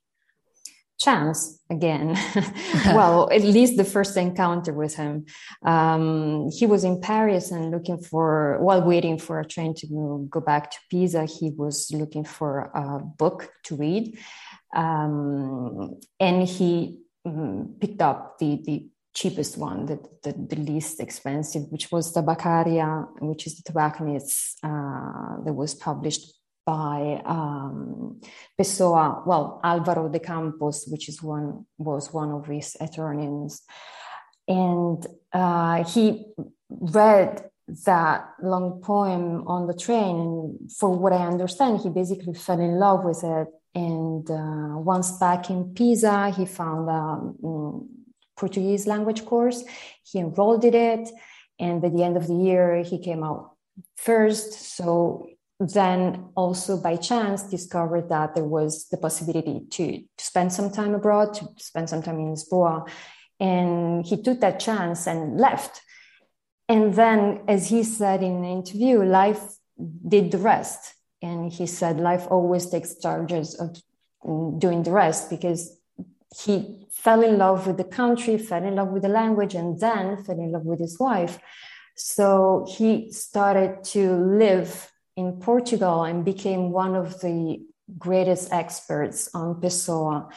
chance 0.99 1.59
again 1.69 2.15
well 2.97 3.29
at 3.29 3.41
least 3.41 3.75
the 3.75 3.83
first 3.83 4.15
encounter 4.15 4.71
with 4.71 4.95
him 4.95 5.25
um, 5.65 6.49
he 6.57 6.65
was 6.65 6.83
in 6.85 7.01
paris 7.01 7.51
and 7.51 7.71
looking 7.71 7.99
for 7.99 8.57
while 8.61 8.81
waiting 8.81 9.17
for 9.17 9.39
a 9.39 9.45
train 9.45 9.73
to 9.73 10.27
go 10.29 10.39
back 10.39 10.71
to 10.71 10.77
pisa 10.89 11.25
he 11.25 11.49
was 11.57 11.91
looking 11.91 12.23
for 12.23 12.71
a 12.73 12.99
book 12.99 13.49
to 13.63 13.75
read 13.75 14.17
um, 14.75 15.99
and 16.19 16.47
he 16.47 16.99
um, 17.25 17.75
picked 17.81 18.01
up 18.01 18.37
the, 18.39 18.61
the 18.63 18.87
cheapest 19.13 19.57
one 19.57 19.85
the, 19.85 19.99
the, 20.23 20.33
the, 20.33 20.55
least 20.55 20.99
expensive 20.99 21.63
which 21.69 21.91
was 21.91 22.13
Tabacaria 22.13 23.07
which 23.21 23.45
is 23.47 23.55
the 23.57 23.63
tobacconist 23.63 24.57
uh, 24.63 25.43
that 25.43 25.53
was 25.53 25.75
published 25.75 26.33
by 26.65 27.21
um, 27.25 28.21
Pessoa, 28.57 29.25
well, 29.25 29.59
Alvaro 29.63 30.09
de 30.09 30.19
Campos, 30.19 30.87
which 30.87 31.09
is 31.09 31.21
one 31.21 31.65
was 31.77 32.13
one 32.13 32.31
of 32.31 32.45
his 32.45 32.77
heteronyms, 32.79 33.61
and 34.47 35.05
uh, 35.31 35.83
he 35.83 36.25
read 36.69 37.49
that 37.85 38.29
long 38.41 38.81
poem 38.81 39.47
on 39.47 39.67
the 39.67 39.73
train. 39.73 40.19
And 40.19 40.71
for 40.71 40.89
what 40.89 41.13
I 41.13 41.25
understand, 41.25 41.81
he 41.81 41.89
basically 41.89 42.33
fell 42.33 42.59
in 42.59 42.79
love 42.79 43.03
with 43.03 43.23
it. 43.23 43.47
And 43.75 44.29
uh, 44.29 44.77
once 44.77 45.13
back 45.13 45.49
in 45.49 45.73
Pisa, 45.73 46.29
he 46.29 46.45
found 46.45 46.89
a 46.89 47.47
um, 47.47 47.89
Portuguese 48.35 48.87
language 48.87 49.25
course. 49.25 49.63
He 50.03 50.19
enrolled 50.19 50.65
in 50.65 50.73
it, 50.73 51.09
and 51.59 51.81
by 51.81 51.89
the 51.89 52.03
end 52.03 52.17
of 52.17 52.27
the 52.27 52.35
year, 52.35 52.83
he 52.83 52.99
came 52.99 53.23
out 53.23 53.51
first. 53.97 54.75
So 54.75 55.27
then 55.59 56.29
also 56.35 56.77
by 56.77 56.95
chance 56.95 57.43
discovered 57.43 58.09
that 58.09 58.35
there 58.35 58.43
was 58.43 58.87
the 58.89 58.97
possibility 58.97 59.61
to, 59.71 59.99
to 59.99 60.23
spend 60.23 60.51
some 60.51 60.71
time 60.71 60.93
abroad, 60.93 61.33
to 61.35 61.47
spend 61.57 61.89
some 61.89 62.01
time 62.01 62.19
in 62.19 62.33
Lisboa. 62.33 62.87
And 63.39 64.05
he 64.05 64.21
took 64.21 64.39
that 64.41 64.59
chance 64.59 65.07
and 65.07 65.37
left. 65.37 65.81
And 66.69 66.93
then, 66.95 67.43
as 67.47 67.69
he 67.69 67.83
said 67.83 68.23
in 68.23 68.37
an 68.37 68.45
interview, 68.45 69.03
life 69.03 69.41
did 70.07 70.31
the 70.31 70.37
rest. 70.37 70.95
And 71.21 71.51
he 71.51 71.67
said 71.67 71.99
life 71.99 72.27
always 72.29 72.69
takes 72.69 72.99
charges 72.99 73.55
of 73.55 73.77
doing 74.59 74.83
the 74.83 74.91
rest 74.91 75.29
because 75.29 75.77
he 76.35 76.87
fell 76.91 77.21
in 77.21 77.37
love 77.37 77.67
with 77.67 77.77
the 77.77 77.83
country, 77.83 78.37
fell 78.37 78.63
in 78.63 78.75
love 78.75 78.89
with 78.89 79.03
the 79.03 79.09
language, 79.09 79.55
and 79.55 79.79
then 79.79 80.23
fell 80.23 80.39
in 80.39 80.51
love 80.51 80.65
with 80.65 80.79
his 80.79 80.99
wife. 80.99 81.39
So 81.95 82.65
he 82.67 83.11
started 83.11 83.83
to 83.85 84.13
live 84.15 84.91
in 85.15 85.39
Portugal 85.39 86.03
and 86.03 86.25
became 86.25 86.71
one 86.71 86.95
of 86.95 87.21
the 87.21 87.61
greatest 87.99 88.51
experts 88.51 89.29
on 89.33 89.61
Pessoa. 89.61 90.29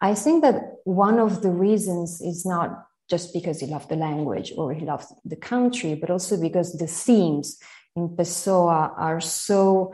I 0.00 0.14
think 0.14 0.42
that 0.42 0.78
one 0.84 1.18
of 1.18 1.42
the 1.42 1.50
reasons 1.50 2.20
is 2.20 2.44
not 2.44 2.86
just 3.08 3.32
because 3.32 3.60
he 3.60 3.66
loved 3.66 3.90
the 3.90 3.96
language 3.96 4.52
or 4.56 4.72
he 4.72 4.84
loved 4.84 5.06
the 5.24 5.36
country, 5.36 5.94
but 5.94 6.10
also 6.10 6.40
because 6.40 6.72
the 6.72 6.86
themes 6.86 7.58
in 7.94 8.08
Pessoa 8.16 8.92
are 8.96 9.20
so 9.20 9.92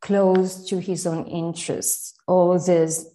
close 0.00 0.66
to 0.68 0.78
his 0.78 1.06
own 1.06 1.26
interests. 1.26 2.14
All 2.26 2.58
this 2.58 3.06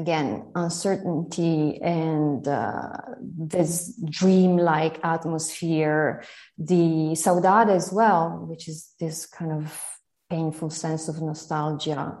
again 0.00 0.50
uncertainty 0.54 1.78
and 1.82 2.48
uh, 2.48 2.96
this 3.54 3.94
dream-like 4.18 4.98
atmosphere. 5.04 6.24
The 6.58 7.14
saudade 7.14 7.70
as 7.70 7.92
well 7.92 8.44
which 8.48 8.68
is 8.68 8.94
this 8.98 9.26
kind 9.26 9.52
of 9.52 9.64
painful 10.28 10.70
sense 10.70 11.08
of 11.08 11.20
nostalgia. 11.22 12.18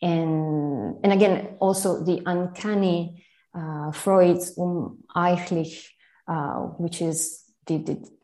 And 0.00 0.96
and 1.02 1.12
again 1.12 1.56
also 1.58 2.04
the 2.04 2.22
uncanny 2.26 3.24
uh, 3.54 3.90
freud's 3.92 4.56
unheimlich 4.56 5.88
uh, 6.28 6.58
which 6.78 7.02
is 7.02 7.42
the, 7.66 7.78
the 7.78 8.21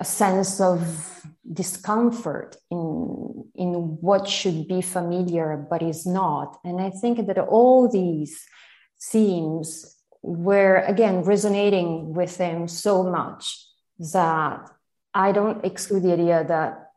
a 0.00 0.04
sense 0.04 0.60
of 0.60 1.24
discomfort 1.52 2.56
in 2.70 3.44
in 3.54 3.72
what 4.00 4.26
should 4.26 4.66
be 4.66 4.80
familiar 4.80 5.66
but 5.70 5.82
is 5.82 6.06
not. 6.06 6.58
And 6.64 6.80
i 6.80 6.90
think 6.90 7.26
that 7.26 7.38
all 7.38 7.88
these 7.88 8.44
themes 9.00 9.96
were 10.22 10.76
again 10.78 11.22
resonating 11.22 12.14
with 12.14 12.36
him 12.38 12.66
so 12.66 13.02
much 13.02 13.62
that 14.12 14.70
i 15.12 15.32
don't 15.32 15.64
exclude 15.64 16.02
the 16.02 16.12
idea 16.12 16.44
that 16.44 16.90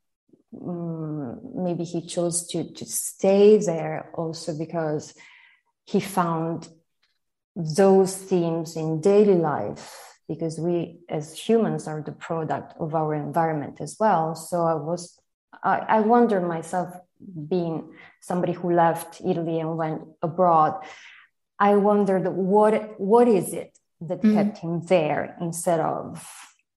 um, 0.62 1.40
maybe 1.54 1.84
he 1.84 2.06
chose 2.08 2.48
to 2.48 2.74
to 2.74 2.86
stay 2.86 3.58
there 3.58 4.10
also 4.14 4.58
because 4.58 5.14
he 5.86 6.00
found 6.00 6.70
those 7.56 8.16
themes 8.16 8.76
in 8.78 9.02
daily 9.02 9.36
life 9.36 10.17
because 10.28 10.60
we 10.60 11.00
as 11.10 11.38
humans 11.38 11.88
are 11.88 12.02
the 12.02 12.12
product 12.12 12.74
of 12.80 12.94
our 12.96 13.14
environment 13.14 13.80
as 13.82 13.98
well 14.00 14.36
so 14.36 14.64
i 14.64 14.74
was 14.74 15.20
i, 15.64 15.78
I 15.98 16.00
wonder 16.02 16.40
myself 16.42 16.94
being 17.48 17.90
somebody 18.22 18.54
who 18.54 18.74
left 18.74 19.22
italy 19.26 19.60
and 19.60 19.78
went 19.78 20.02
abroad 20.22 20.74
i 21.60 21.76
wondered 21.76 22.28
what 22.28 23.00
what 23.00 23.28
is 23.28 23.54
it 23.54 23.78
that 24.02 24.22
mm. 24.22 24.34
kept 24.34 24.60
him 24.60 24.82
there 24.86 25.36
instead 25.42 25.80
of 25.80 26.28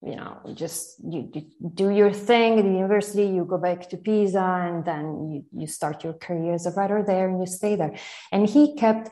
you 0.01 0.15
know 0.15 0.39
just 0.55 0.95
you, 1.03 1.29
you, 1.33 1.45
do 1.75 1.89
your 1.91 2.11
thing 2.11 2.57
at 2.57 2.65
the 2.65 2.71
university 2.71 3.25
you 3.27 3.45
go 3.45 3.57
back 3.57 3.87
to 3.89 3.97
pisa 3.97 4.65
and 4.67 4.83
then 4.83 5.29
you, 5.31 5.61
you 5.61 5.67
start 5.67 6.03
your 6.03 6.13
career 6.13 6.53
as 6.53 6.65
a 6.65 6.71
writer 6.71 7.03
there 7.05 7.29
and 7.29 7.39
you 7.39 7.45
stay 7.45 7.75
there 7.75 7.95
and 8.31 8.49
he 8.49 8.75
kept 8.75 9.11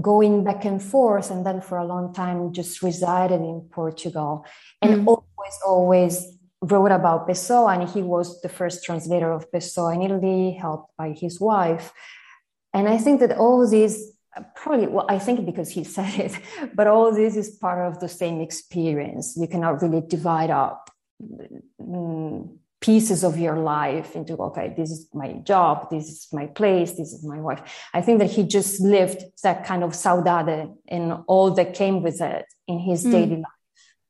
going 0.00 0.44
back 0.44 0.64
and 0.64 0.82
forth 0.82 1.30
and 1.30 1.46
then 1.46 1.60
for 1.60 1.78
a 1.78 1.86
long 1.86 2.12
time 2.12 2.52
just 2.52 2.82
resided 2.82 3.40
in 3.40 3.60
Portugal 3.70 4.44
and 4.82 4.94
mm. 4.94 5.06
always, 5.06 5.58
always 5.66 6.38
wrote 6.62 6.90
about 6.90 7.28
Pessoa. 7.28 7.78
And 7.78 7.88
he 7.88 8.02
was 8.02 8.40
the 8.42 8.48
first 8.48 8.84
translator 8.84 9.30
of 9.30 9.50
Pessoa 9.52 9.94
in 9.94 10.02
Italy, 10.02 10.52
helped 10.52 10.96
by 10.96 11.12
his 11.12 11.40
wife. 11.40 11.92
And 12.74 12.88
I 12.88 12.98
think 12.98 13.20
that 13.20 13.38
all 13.38 13.66
these 13.66 14.18
probably 14.54 14.86
well 14.86 15.06
i 15.08 15.18
think 15.18 15.44
because 15.44 15.68
he 15.68 15.84
said 15.96 16.14
it 16.18 16.38
but 16.74 16.86
all 16.86 17.12
this 17.12 17.36
is 17.36 17.50
part 17.50 17.86
of 17.86 17.98
the 18.00 18.08
same 18.08 18.40
experience 18.40 19.36
you 19.36 19.48
cannot 19.48 19.82
really 19.82 20.02
divide 20.06 20.50
up 20.50 20.90
mm, 21.80 22.48
pieces 22.80 23.24
of 23.24 23.38
your 23.38 23.56
life 23.56 24.14
into 24.14 24.34
okay 24.34 24.72
this 24.76 24.90
is 24.90 25.08
my 25.12 25.32
job 25.42 25.90
this 25.90 26.08
is 26.08 26.28
my 26.32 26.46
place 26.46 26.92
this 26.92 27.12
is 27.12 27.24
my 27.24 27.40
wife 27.40 27.60
i 27.92 28.00
think 28.00 28.20
that 28.20 28.30
he 28.30 28.44
just 28.44 28.80
lived 28.80 29.24
that 29.42 29.64
kind 29.64 29.82
of 29.82 29.90
saudade 29.90 30.72
and 30.86 31.12
all 31.26 31.50
that 31.50 31.74
came 31.74 32.02
with 32.02 32.20
it 32.20 32.44
in 32.68 32.78
his 32.78 33.04
mm. 33.04 33.10
daily 33.10 33.36
life 33.36 33.58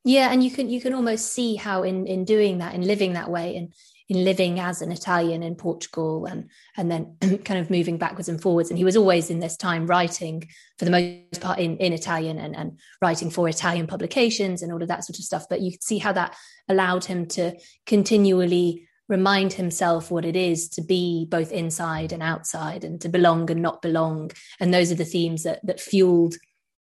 yeah 0.05 0.31
and 0.31 0.45
you 0.45 0.51
can 0.51 0.69
you 0.69 0.83
can 0.83 0.93
almost 0.93 1.33
see 1.33 1.57
how 1.57 1.83
in 1.83 2.07
in 2.07 2.27
doing 2.27 2.59
that 2.59 2.75
in 2.75 2.83
living 2.83 3.15
that 3.15 3.31
way 3.31 3.57
and 3.57 3.73
in 4.09 4.25
living 4.25 4.59
as 4.59 4.81
an 4.81 4.91
Italian 4.91 5.43
in 5.43 5.55
Portugal 5.55 6.27
and 6.27 6.49
and 6.77 6.91
then 6.91 7.17
kind 7.45 7.61
of 7.61 7.71
moving 7.71 7.99
backwards 7.99 8.29
and 8.29 8.41
forwards. 8.41 8.71
And 8.71 8.79
he 8.79 8.85
was 8.85 8.97
always 8.97 9.31
in 9.31 9.41
this 9.41 9.57
time 9.57 9.87
writing 9.87 10.49
for 10.79 10.85
the 10.85 10.91
most 10.91 11.41
part 11.41 11.59
in, 11.59 11.77
in 11.79 11.93
Italian 11.93 12.39
and, 12.39 12.57
and 12.57 12.79
writing 13.03 13.31
for 13.31 13.49
Italian 13.49 13.87
publications 13.87 14.63
and 14.63 14.73
all 14.73 14.83
of 14.83 14.89
that 14.89 15.05
sort 15.05 15.19
of 15.19 15.25
stuff. 15.25 15.47
But 15.49 15.61
you 15.61 15.73
could 15.73 15.83
see 15.83 15.99
how 15.99 16.13
that 16.13 16.37
allowed 16.69 17.05
him 17.05 17.27
to 17.27 17.53
continually 17.87 18.89
remind 19.09 19.55
himself 19.55 20.11
what 20.11 20.25
it 20.25 20.37
is 20.37 20.69
to 20.69 20.83
be 20.83 21.27
both 21.29 21.51
inside 21.51 22.13
and 22.13 22.23
outside 22.23 22.85
and 22.85 23.01
to 23.01 23.09
belong 23.09 23.51
and 23.51 23.63
not 23.63 23.83
belong. 23.83 24.31
And 24.61 24.73
those 24.73 24.93
are 24.93 24.97
the 24.97 25.05
themes 25.05 25.43
that 25.43 25.65
that 25.65 25.81
fueled 25.81 26.37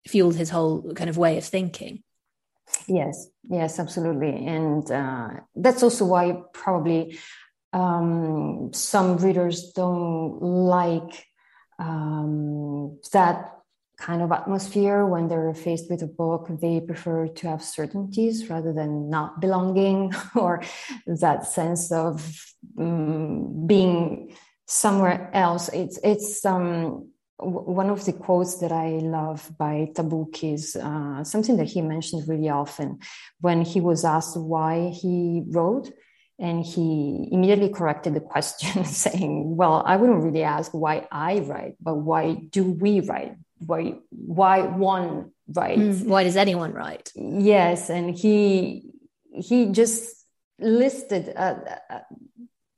fueled 0.06 0.36
his 0.36 0.50
whole 0.50 0.94
kind 0.94 1.10
of 1.10 1.18
way 1.18 1.38
of 1.38 1.44
thinking. 1.44 2.02
Yes, 2.86 3.28
yes, 3.48 3.78
absolutely. 3.78 4.46
And 4.46 4.90
uh, 4.90 5.28
that's 5.54 5.82
also 5.82 6.04
why 6.04 6.42
probably 6.52 7.18
um, 7.72 8.70
some 8.72 9.16
readers 9.18 9.72
don't 9.72 10.40
like 10.42 11.26
um, 11.78 12.98
that 13.12 13.56
kind 13.98 14.22
of 14.22 14.32
atmosphere 14.32 15.04
when 15.06 15.28
they're 15.28 15.54
faced 15.54 15.90
with 15.90 16.02
a 16.02 16.06
book. 16.06 16.48
They 16.60 16.80
prefer 16.80 17.28
to 17.28 17.48
have 17.48 17.62
certainties 17.62 18.48
rather 18.48 18.72
than 18.72 19.10
not 19.10 19.40
belonging 19.40 20.12
or 20.34 20.62
that 21.06 21.46
sense 21.46 21.92
of 21.92 22.36
um, 22.78 23.66
being 23.66 24.34
somewhere 24.66 25.30
else. 25.34 25.68
It's, 25.68 25.98
it's, 26.02 26.44
um, 26.44 27.10
one 27.40 27.90
of 27.90 28.04
the 28.04 28.12
quotes 28.12 28.58
that 28.58 28.72
I 28.72 28.98
love 28.98 29.50
by 29.58 29.90
Tabuk 29.94 30.42
is 30.44 30.76
uh, 30.76 31.24
something 31.24 31.56
that 31.56 31.68
he 31.68 31.80
mentioned 31.80 32.28
really 32.28 32.48
often 32.48 32.98
when 33.40 33.62
he 33.62 33.80
was 33.80 34.04
asked 34.04 34.36
why 34.36 34.88
he 34.88 35.42
wrote. 35.46 35.90
And 36.38 36.64
he 36.64 37.28
immediately 37.30 37.68
corrected 37.68 38.14
the 38.14 38.20
question, 38.20 38.84
saying, 39.04 39.56
Well, 39.56 39.82
I 39.84 39.96
wouldn't 39.96 40.24
really 40.24 40.42
ask 40.42 40.72
why 40.72 41.06
I 41.12 41.40
write, 41.40 41.76
but 41.80 41.96
why 41.96 42.34
do 42.34 42.64
we 42.64 43.00
write? 43.00 43.36
Why, 43.58 43.96
why 44.08 44.62
one 44.62 45.32
writes? 45.48 46.00
Mm, 46.00 46.06
why 46.06 46.24
does 46.24 46.36
anyone 46.36 46.72
write? 46.72 47.12
Yes. 47.14 47.90
And 47.90 48.16
he, 48.16 48.90
he 49.34 49.66
just 49.66 50.24
listed 50.58 51.34
uh, 51.36 51.56
uh, 51.90 52.00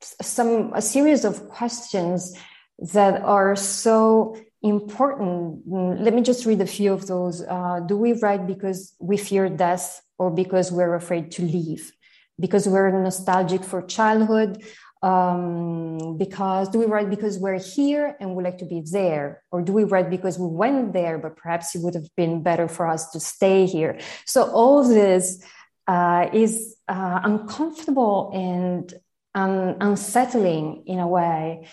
some, 0.01 0.73
a 0.73 0.81
series 0.81 1.23
of 1.23 1.47
questions 1.47 2.35
that 2.79 3.21
are 3.21 3.55
so 3.55 4.35
important. 4.63 5.61
Let 5.67 6.13
me 6.13 6.21
just 6.21 6.45
read 6.45 6.61
a 6.61 6.65
few 6.65 6.93
of 6.93 7.05
those. 7.07 7.41
Uh, 7.41 7.81
do 7.81 7.97
we 7.97 8.13
write 8.13 8.47
because 8.47 8.95
we 8.99 9.17
fear 9.17 9.49
death 9.49 10.01
or 10.17 10.31
because 10.31 10.71
we're 10.71 10.95
afraid 10.95 11.31
to 11.31 11.41
leave? 11.43 11.91
Because 12.39 12.67
we're 12.67 12.89
nostalgic 12.91 13.63
for 13.63 13.81
childhood? 13.81 14.63
Um, 15.03 16.17
because 16.17 16.69
do 16.69 16.79
we 16.79 16.85
write 16.85 17.09
because 17.09 17.37
we're 17.37 17.59
here 17.59 18.15
and 18.21 18.35
we 18.35 18.43
like 18.43 18.59
to 18.59 18.65
be 18.65 18.81
there? 18.89 19.43
Or 19.51 19.61
do 19.61 19.73
we 19.73 19.83
write 19.83 20.09
because 20.09 20.39
we 20.39 20.47
went 20.47 20.93
there, 20.93 21.17
but 21.17 21.35
perhaps 21.35 21.75
it 21.75 21.81
would 21.81 21.93
have 21.93 22.07
been 22.15 22.41
better 22.41 22.69
for 22.69 22.87
us 22.87 23.11
to 23.11 23.19
stay 23.19 23.65
here? 23.65 23.99
So 24.25 24.49
all 24.49 24.87
this 24.87 25.43
uh, 25.87 26.29
is 26.31 26.77
uh, 26.87 27.19
uncomfortable 27.23 28.31
and 28.33 28.93
um, 29.35 29.75
unsettling 29.81 30.83
in 30.85 30.99
a 30.99 31.07
way. 31.07 31.67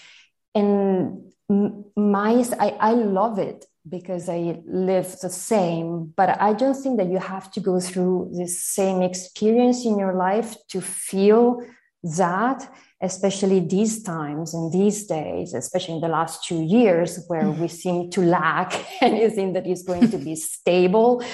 And 0.56 1.29
my 1.50 2.44
I, 2.58 2.76
I 2.80 2.92
love 2.92 3.38
it 3.38 3.66
because 3.88 4.28
I 4.28 4.60
live 4.66 5.16
the 5.20 5.30
same, 5.30 6.12
but 6.16 6.40
I 6.40 6.52
don't 6.52 6.74
think 6.74 6.98
that 6.98 7.08
you 7.08 7.18
have 7.18 7.50
to 7.52 7.60
go 7.60 7.80
through 7.80 8.30
the 8.36 8.46
same 8.46 9.02
experience 9.02 9.84
in 9.84 9.98
your 9.98 10.14
life 10.14 10.54
to 10.68 10.80
feel 10.80 11.62
that, 12.02 12.70
especially 13.02 13.60
these 13.60 14.02
times 14.02 14.54
and 14.54 14.72
these 14.72 15.06
days, 15.06 15.54
especially 15.54 15.94
in 15.94 16.00
the 16.00 16.08
last 16.08 16.44
two 16.44 16.62
years, 16.62 17.24
where 17.26 17.50
we 17.50 17.68
seem 17.82 18.10
to 18.10 18.20
lack 18.20 18.86
anything 19.02 19.54
that 19.54 19.66
is 19.66 19.82
going 19.82 20.08
to 20.10 20.18
be 20.18 20.36
stable. 20.36 21.24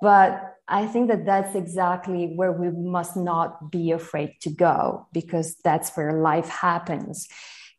But 0.00 0.40
I 0.68 0.86
think 0.86 1.08
that 1.08 1.26
that's 1.26 1.54
exactly 1.54 2.32
where 2.34 2.52
we 2.52 2.70
must 2.70 3.16
not 3.16 3.70
be 3.70 3.90
afraid 3.90 4.36
to 4.42 4.50
go 4.50 5.06
because 5.12 5.56
that's 5.62 5.94
where 5.94 6.22
life 6.22 6.48
happens. 6.48 7.28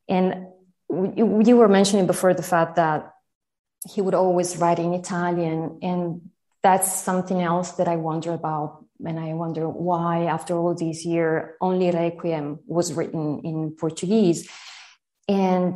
And 0.07 0.47
you 1.15 1.57
were 1.57 1.67
mentioning 1.67 2.07
before 2.07 2.33
the 2.33 2.43
fact 2.43 2.75
that 2.75 3.13
he 3.89 4.01
would 4.01 4.13
always 4.15 4.57
write 4.57 4.79
in 4.79 4.93
Italian, 4.93 5.79
and 5.81 6.21
that's 6.61 6.89
something 7.01 7.41
else 7.41 7.73
that 7.73 7.87
I 7.87 7.97
wonder 7.97 8.31
about. 8.31 8.85
And 9.05 9.19
I 9.19 9.33
wonder 9.33 9.67
why, 9.67 10.25
after 10.25 10.55
all 10.55 10.73
these 10.73 11.05
years, 11.05 11.55
only 11.59 11.91
Requiem 11.91 12.59
was 12.65 12.93
written 12.93 13.41
in 13.43 13.75
Portuguese. 13.77 14.49
And 15.27 15.73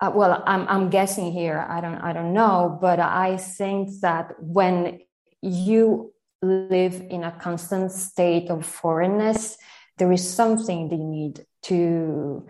uh, 0.00 0.10
well, 0.14 0.42
I'm, 0.46 0.66
I'm 0.68 0.90
guessing 0.90 1.32
here. 1.32 1.66
I 1.68 1.80
don't, 1.80 1.98
I 1.98 2.12
don't 2.12 2.32
know, 2.32 2.78
but 2.80 2.98
I 2.98 3.36
think 3.36 4.00
that 4.00 4.34
when 4.40 5.00
you 5.42 6.14
live 6.42 7.02
in 7.10 7.24
a 7.24 7.32
constant 7.32 7.92
state 7.92 8.50
of 8.50 8.64
foreignness, 8.64 9.58
there 9.98 10.12
is 10.12 10.28
something 10.28 10.88
that 10.88 10.96
you 10.96 11.04
need 11.04 11.46
to 11.62 12.46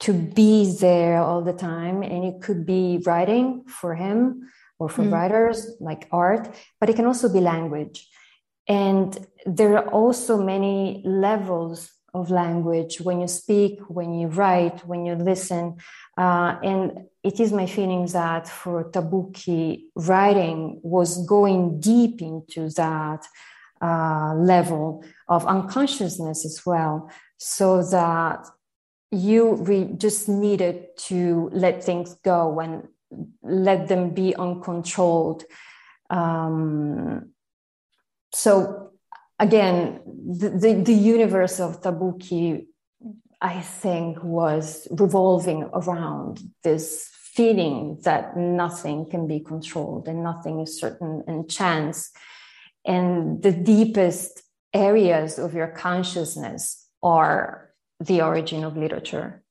to 0.00 0.12
be 0.12 0.72
there 0.80 1.18
all 1.18 1.42
the 1.42 1.52
time. 1.52 2.02
And 2.02 2.24
it 2.24 2.40
could 2.40 2.64
be 2.64 3.02
writing 3.04 3.64
for 3.66 3.94
him 3.94 4.48
or 4.78 4.88
for 4.88 5.02
mm. 5.02 5.12
writers 5.12 5.76
like 5.80 6.08
art 6.12 6.54
but 6.80 6.88
it 6.88 6.96
can 6.96 7.04
also 7.04 7.28
be 7.32 7.40
language. 7.40 8.08
And 8.66 9.26
there 9.46 9.78
are 9.78 9.88
also 9.88 10.42
many 10.42 11.02
levels 11.04 11.90
of 12.14 12.30
language 12.30 13.00
when 13.00 13.20
you 13.20 13.28
speak 13.28 13.80
when 13.88 14.14
you 14.18 14.28
write 14.28 14.86
when 14.86 15.04
you 15.04 15.14
listen. 15.14 15.76
Uh, 16.16 16.56
and 16.62 17.06
it 17.22 17.40
is 17.40 17.52
my 17.52 17.66
feeling 17.66 18.06
that 18.06 18.48
for 18.48 18.90
Tabucchi 18.90 19.84
writing 19.94 20.80
was 20.82 21.24
going 21.26 21.80
deep 21.80 22.22
into 22.22 22.70
that 22.70 23.26
uh, 23.80 24.34
level 24.34 25.04
of 25.28 25.46
unconsciousness 25.46 26.44
as 26.44 26.64
well 26.64 27.10
so 27.36 27.82
that 27.82 28.46
you 29.10 29.54
re- 29.54 29.92
just 29.96 30.28
needed 30.28 30.96
to 30.96 31.50
let 31.52 31.82
things 31.82 32.14
go 32.24 32.60
and 32.60 32.88
let 33.42 33.88
them 33.88 34.10
be 34.10 34.34
uncontrolled. 34.34 35.44
Um, 36.10 37.30
so 38.32 38.92
again, 39.38 40.00
the, 40.06 40.50
the, 40.50 40.74
the, 40.82 40.94
universe 40.94 41.60
of 41.60 41.80
Tabucchi, 41.82 42.66
I 43.40 43.60
think, 43.60 44.22
was 44.22 44.88
revolving 44.90 45.64
around 45.72 46.40
this 46.62 47.08
feeling 47.14 47.98
that 48.02 48.36
nothing 48.36 49.08
can 49.08 49.26
be 49.26 49.40
controlled 49.40 50.08
and 50.08 50.22
nothing 50.22 50.60
is 50.60 50.78
certain 50.78 51.22
and 51.26 51.48
chance. 51.48 52.10
And 52.84 53.42
the 53.42 53.52
deepest 53.52 54.42
areas 54.74 55.38
of 55.38 55.54
your 55.54 55.68
consciousness 55.68 56.86
are 57.02 57.67
the 58.00 58.22
origin 58.22 58.64
of 58.64 58.76
literature. 58.76 59.42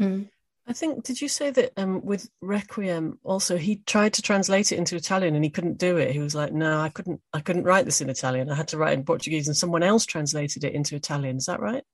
Mm. 0.00 0.28
I 0.66 0.74
think, 0.74 1.02
did 1.02 1.20
you 1.22 1.28
say 1.28 1.50
that 1.50 1.72
um, 1.78 2.04
with 2.04 2.28
Requiem 2.42 3.18
also 3.24 3.56
he 3.56 3.76
tried 3.86 4.12
to 4.14 4.22
translate 4.22 4.70
it 4.70 4.76
into 4.76 4.96
Italian 4.96 5.34
and 5.34 5.42
he 5.42 5.48
couldn't 5.48 5.78
do 5.78 5.96
it? 5.96 6.12
He 6.12 6.18
was 6.18 6.34
like, 6.34 6.52
no, 6.52 6.78
I 6.78 6.90
couldn't, 6.90 7.22
I 7.32 7.40
couldn't 7.40 7.64
write 7.64 7.86
this 7.86 8.02
in 8.02 8.10
Italian. 8.10 8.50
I 8.50 8.54
had 8.54 8.68
to 8.68 8.76
write 8.76 8.92
in 8.92 9.04
Portuguese 9.04 9.48
and 9.48 9.56
someone 9.56 9.82
else 9.82 10.04
translated 10.04 10.64
it 10.64 10.74
into 10.74 10.94
Italian. 10.94 11.38
Is 11.38 11.46
that 11.46 11.60
right? 11.60 11.84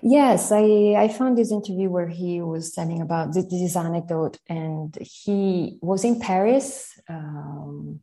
Yes, 0.00 0.52
I, 0.52 0.94
I 0.96 1.08
found 1.08 1.36
this 1.36 1.50
interview 1.50 1.90
where 1.90 2.06
he 2.06 2.40
was 2.40 2.70
telling 2.70 3.00
about 3.00 3.34
this, 3.34 3.46
this 3.46 3.74
anecdote 3.74 4.38
and 4.48 4.96
he 5.00 5.78
was 5.82 6.04
in 6.04 6.20
Paris 6.20 6.96
um, 7.08 7.98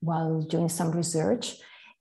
while 0.00 0.40
doing 0.40 0.70
some 0.70 0.92
research 0.92 1.56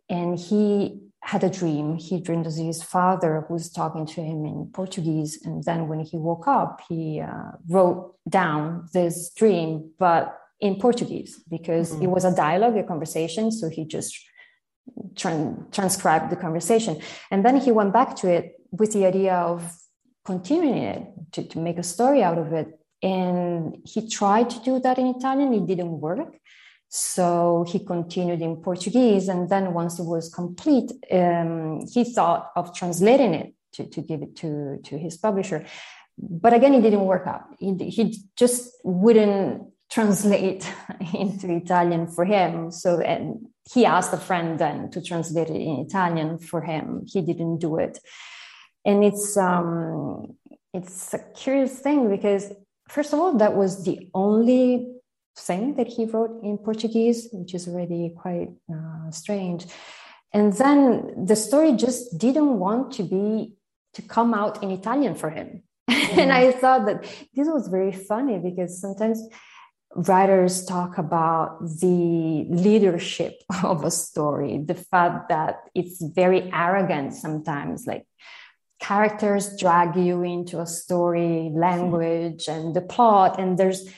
and 0.08 0.40
he 0.40 1.02
had 1.28 1.44
a 1.44 1.50
dream. 1.50 1.98
He 1.98 2.22
dreamed 2.22 2.48
of 2.48 2.56
his 2.56 2.82
father 2.82 3.44
who 3.46 3.56
was 3.56 3.70
talking 3.70 4.06
to 4.14 4.22
him 4.22 4.46
in 4.46 4.70
Portuguese. 4.74 5.38
And 5.44 5.62
then 5.66 5.90
when 5.90 6.00
he 6.00 6.16
woke 6.16 6.48
up, 6.48 6.80
he 6.88 7.20
uh, 7.20 7.52
wrote 7.68 8.16
down 8.30 8.88
this 8.94 9.30
dream, 9.36 9.92
but 10.00 10.40
in 10.62 10.78
Portuguese, 10.78 11.44
because 11.50 11.92
mm-hmm. 11.92 12.04
it 12.04 12.10
was 12.12 12.24
a 12.24 12.34
dialogue, 12.34 12.78
a 12.78 12.84
conversation. 12.84 13.52
So 13.52 13.68
he 13.68 13.84
just 13.84 14.18
transcribed 15.18 16.30
the 16.30 16.38
conversation. 16.38 17.02
And 17.30 17.44
then 17.44 17.58
he 17.58 17.74
went 17.74 17.92
back 17.92 18.16
to 18.22 18.32
it 18.32 18.56
with 18.72 18.94
the 18.94 19.06
idea 19.06 19.36
of 19.36 19.70
continuing 20.24 20.78
it, 20.78 21.04
to, 21.34 21.44
to 21.44 21.60
make 21.60 21.78
a 21.78 21.84
story 21.84 22.24
out 22.24 22.38
of 22.38 22.54
it. 22.54 22.68
And 23.04 23.80
he 23.84 24.08
tried 24.08 24.50
to 24.52 24.60
do 24.62 24.80
that 24.80 24.98
in 24.98 25.08
Italian, 25.08 25.54
it 25.54 25.66
didn't 25.68 26.00
work. 26.00 26.38
So 26.90 27.66
he 27.68 27.80
continued 27.80 28.42
in 28.42 28.58
Portuguese. 28.58 29.28
And 29.28 29.50
then 29.50 29.74
once 29.74 30.00
it 30.00 30.06
was 30.06 30.34
complete, 30.34 30.92
um, 31.12 31.86
he 31.92 32.04
thought 32.04 32.52
of 32.56 32.74
translating 32.74 33.34
it 33.34 33.54
to, 33.74 33.86
to 33.86 34.02
give 34.02 34.22
it 34.22 34.36
to, 34.38 34.80
to 34.84 34.98
his 34.98 35.18
publisher. 35.18 35.66
But 36.18 36.54
again, 36.54 36.74
it 36.74 36.82
didn't 36.82 37.06
work 37.06 37.28
out. 37.28 37.44
He, 37.60 37.74
he 37.90 38.18
just 38.36 38.72
wouldn't 38.84 39.68
translate 39.90 40.72
into 41.14 41.54
Italian 41.54 42.08
for 42.08 42.26
him. 42.26 42.72
So 42.72 43.00
and 43.00 43.48
he 43.72 43.86
asked 43.86 44.14
a 44.14 44.18
friend 44.18 44.60
then 44.60 44.90
to 44.92 45.02
translate 45.02 45.50
it 45.50 45.62
in 45.62 45.86
Italian 45.88 46.40
for 46.40 46.62
him. 46.62 47.04
He 47.06 47.22
didn't 47.22 47.60
do 47.60 47.78
it. 47.78 48.00
And 48.86 49.04
it's 49.04 49.36
um, 49.38 50.38
it's 50.74 51.14
a 51.14 51.20
curious 51.36 51.80
thing 51.80 52.10
because 52.10 52.52
first 52.88 53.14
of 53.14 53.20
all, 53.20 53.38
that 53.38 53.56
was 53.56 53.84
the 53.84 54.10
only 54.14 54.97
thing 55.38 55.76
that 55.76 55.88
he 55.88 56.06
wrote 56.06 56.42
in 56.44 56.58
Portuguese, 56.58 57.30
which 57.32 57.54
is 57.54 57.68
already 57.68 58.14
quite 58.18 58.50
uh, 58.72 59.12
strange. 59.12 59.66
And 60.34 60.54
then 60.54 61.26
the 61.26 61.36
story 61.36 61.74
just 61.74 62.18
didn't 62.18 62.60
want 62.60 62.92
to 62.94 63.04
be 63.04 63.54
to 63.94 64.02
come 64.02 64.34
out 64.34 64.62
in 64.64 64.72
Italian 64.72 65.16
for 65.16 65.30
him. 65.30 65.64
Mm-hmm. 65.90 66.20
and 66.20 66.34
I 66.34 66.52
thought 66.52 66.86
that 66.86 67.04
this 67.34 67.48
was 67.48 67.68
very 67.68 67.92
funny 67.92 68.38
because 68.40 68.82
sometimes 68.82 69.22
writers 69.96 70.66
talk 70.66 70.98
about 70.98 71.60
the 71.62 72.46
leadership 72.50 73.42
of 73.64 73.84
a 73.84 73.92
story, 73.92 74.60
the 74.60 74.76
fact 74.76 75.30
that 75.30 75.62
it's 75.74 76.02
very 76.02 76.52
arrogant 76.52 77.14
sometimes, 77.14 77.88
like 77.88 78.06
characters 78.80 79.58
drag 79.58 79.96
you 79.96 80.24
into 80.24 80.60
a 80.60 80.68
story, 80.68 81.52
language, 81.54 82.48
and 82.48 82.76
the 82.76 82.82
plot, 82.82 83.40
and 83.40 83.58
there's 83.58 83.90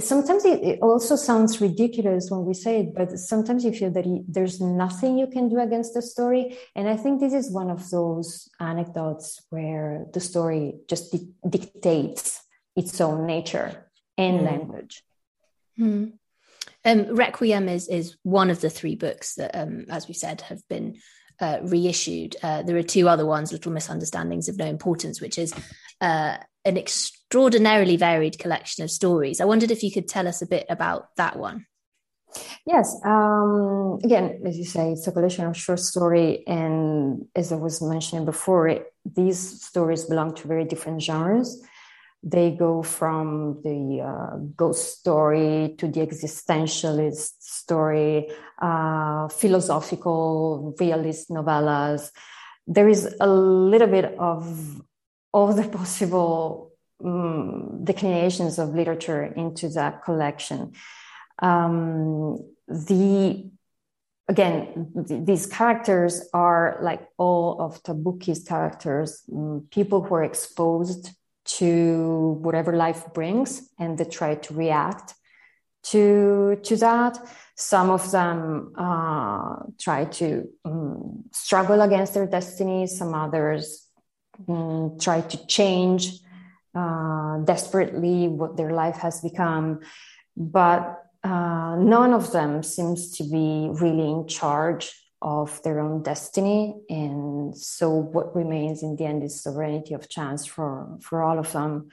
sometimes 0.00 0.44
it, 0.44 0.78
also 0.80 1.16
sounds 1.16 1.60
ridiculous 1.60 2.30
when 2.30 2.44
we 2.44 2.54
say 2.54 2.80
it, 2.80 2.94
but 2.94 3.18
sometimes 3.18 3.64
you 3.64 3.72
feel 3.72 3.90
that 3.90 4.24
there's 4.26 4.60
nothing 4.60 5.18
you 5.18 5.26
can 5.26 5.48
do 5.48 5.58
against 5.58 5.94
the 5.94 6.02
story. 6.02 6.56
And 6.74 6.88
I 6.88 6.96
think 6.96 7.20
this 7.20 7.34
is 7.34 7.50
one 7.50 7.70
of 7.70 7.88
those 7.90 8.48
anecdotes 8.60 9.42
where 9.50 10.06
the 10.12 10.20
story 10.20 10.74
just 10.88 11.12
di- 11.12 11.32
dictates 11.48 12.42
its 12.76 13.00
own 13.00 13.26
nature 13.26 13.90
and 14.16 14.40
mm. 14.40 14.44
language. 14.44 15.02
Mm. 15.78 16.12
Um, 16.84 17.14
Requiem 17.14 17.68
is 17.68 17.88
is 17.88 18.16
one 18.22 18.50
of 18.50 18.60
the 18.60 18.70
three 18.70 18.94
books 18.94 19.34
that, 19.34 19.54
um, 19.54 19.86
as 19.90 20.08
we 20.08 20.14
said, 20.14 20.40
have 20.42 20.66
been 20.68 20.98
uh, 21.40 21.58
reissued. 21.62 22.36
Uh, 22.42 22.62
there 22.62 22.76
are 22.76 22.82
two 22.82 23.08
other 23.08 23.26
ones, 23.26 23.52
Little 23.52 23.72
Misunderstandings 23.72 24.48
of 24.48 24.56
No 24.56 24.66
Importance, 24.66 25.20
which 25.20 25.38
is 25.38 25.52
uh, 26.00 26.38
an 26.64 26.76
extraordinarily 27.28 27.98
varied 27.98 28.38
collection 28.38 28.82
of 28.82 28.90
stories. 28.90 29.38
I 29.38 29.44
wondered 29.44 29.70
if 29.70 29.82
you 29.82 29.92
could 29.92 30.08
tell 30.08 30.26
us 30.26 30.40
a 30.40 30.46
bit 30.46 30.64
about 30.70 31.14
that 31.16 31.38
one. 31.38 31.66
Yes. 32.64 32.96
Um, 33.04 33.98
again, 34.02 34.40
as 34.46 34.56
you 34.56 34.64
say, 34.64 34.92
it's 34.92 35.06
a 35.06 35.12
collection 35.12 35.44
of 35.44 35.54
short 35.54 35.80
story, 35.80 36.42
and 36.46 37.26
as 37.34 37.52
I 37.52 37.56
was 37.56 37.82
mentioning 37.82 38.24
before, 38.24 38.68
it, 38.68 38.86
these 39.04 39.62
stories 39.62 40.06
belong 40.06 40.34
to 40.36 40.48
very 40.48 40.64
different 40.64 41.02
genres. 41.02 41.62
They 42.22 42.52
go 42.52 42.82
from 42.82 43.60
the 43.62 44.00
uh, 44.00 44.36
ghost 44.56 44.98
story 44.98 45.74
to 45.76 45.86
the 45.86 46.00
existentialist 46.00 47.32
story, 47.40 48.30
uh, 48.58 49.28
philosophical 49.28 50.74
realist 50.80 51.28
novellas. 51.28 52.10
There 52.66 52.88
is 52.88 53.14
a 53.20 53.28
little 53.28 53.88
bit 53.88 54.16
of 54.18 54.82
all 55.32 55.52
the 55.52 55.68
possible 55.78 56.68
um, 57.04 57.84
declinations 57.84 58.58
of 58.58 58.74
literature 58.74 59.24
into 59.24 59.68
that 59.70 60.02
collection. 60.02 60.72
Um, 61.40 62.44
the 62.66 63.50
again, 64.28 64.92
th- 65.06 65.24
these 65.24 65.46
characters 65.46 66.28
are 66.34 66.78
like 66.82 67.08
all 67.16 67.60
of 67.60 67.82
Tabucchi's 67.82 68.44
characters, 68.44 69.22
um, 69.32 69.66
people 69.70 70.02
who 70.02 70.14
are 70.14 70.24
exposed 70.24 71.10
to 71.44 72.38
whatever 72.42 72.76
life 72.76 73.06
brings 73.14 73.70
and 73.78 73.96
they 73.96 74.04
try 74.04 74.34
to 74.34 74.54
react 74.54 75.14
to 75.82 76.58
to 76.62 76.76
that 76.76 77.18
some 77.54 77.90
of 77.90 78.10
them 78.10 78.72
uh, 78.76 79.56
try 79.78 80.04
to 80.04 80.48
um, 80.64 81.24
struggle 81.32 81.80
against 81.80 82.12
their 82.14 82.26
destiny 82.26 82.86
some 82.86 83.14
others 83.14 83.86
try 85.00 85.20
to 85.22 85.46
change 85.46 86.20
uh, 86.78 87.38
desperately 87.52 88.28
what 88.28 88.56
their 88.56 88.72
life 88.72 88.98
has 89.06 89.20
become 89.20 89.80
but 90.38 90.82
uh, 91.24 91.74
none 91.76 92.12
of 92.12 92.30
them 92.30 92.62
seems 92.62 93.16
to 93.16 93.24
be 93.24 93.68
really 93.72 94.08
in 94.08 94.26
charge 94.28 94.92
of 95.20 95.60
their 95.64 95.80
own 95.80 96.02
destiny. 96.02 96.76
And 96.88 97.56
so 97.56 97.90
what 97.90 98.36
remains 98.36 98.84
in 98.84 98.94
the 98.94 99.04
end 99.04 99.24
is 99.24 99.42
sovereignty 99.42 99.94
of 99.94 100.08
chance 100.08 100.46
for, 100.46 100.96
for 101.02 101.22
all 101.22 101.40
of 101.40 101.50
them. 101.52 101.88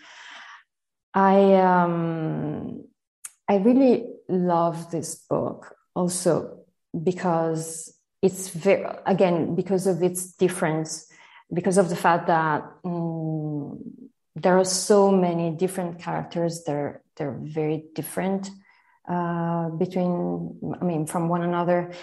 I 1.13 1.56
um, 1.56 2.84
I 3.48 3.56
really 3.56 4.08
love 4.28 4.91
this 4.91 5.15
book 5.15 5.76
also 5.95 6.60
because 7.04 7.98
it's 8.21 8.50
very 8.50 8.86
again 9.06 9.56
because 9.56 9.88
of 9.88 10.04
its 10.04 10.34
difference, 10.34 11.10
because 11.54 11.78
of 11.78 11.88
the 11.88 11.95
fact 11.95 12.28
that 12.28 12.63
um, 12.84 14.05
there 14.36 14.58
are 14.58 14.65
so 14.65 15.12
many 15.12 15.52
different 15.52 16.00
characters. 16.00 16.63
They're 16.65 17.02
they're 17.15 17.38
very 17.39 17.86
different 17.93 18.50
uh, 19.08 19.69
between 19.69 20.60
I 20.82 20.84
mean 20.84 21.06
from 21.06 21.30
one 21.30 21.41
another 21.41 21.93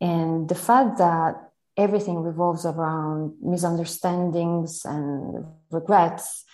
and 0.00 0.48
the 0.48 0.54
fact 0.54 0.98
that 0.98 1.34
everything 1.76 2.22
revolves 2.22 2.64
around 2.64 3.34
misunderstandings 3.42 4.84
and 4.84 5.44
regrets 5.70 6.44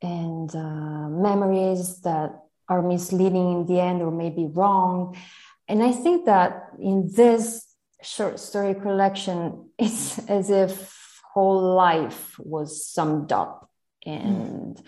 and 0.00 0.54
uh, 0.54 1.08
memories 1.08 2.00
that 2.02 2.30
are 2.68 2.82
misleading 2.82 3.52
in 3.52 3.66
the 3.66 3.80
end 3.80 4.02
or 4.02 4.10
maybe 4.10 4.46
wrong. 4.46 5.16
And 5.66 5.82
I 5.82 5.92
think 5.92 6.26
that 6.26 6.70
in 6.80 7.10
this 7.12 7.66
short 8.02 8.38
story 8.38 8.74
collection, 8.74 9.70
it's 9.78 10.18
as 10.28 10.50
if 10.50 11.20
whole 11.34 11.74
life 11.74 12.38
was 12.38 12.86
summed 12.86 13.32
up. 13.32 13.67
And 14.04 14.80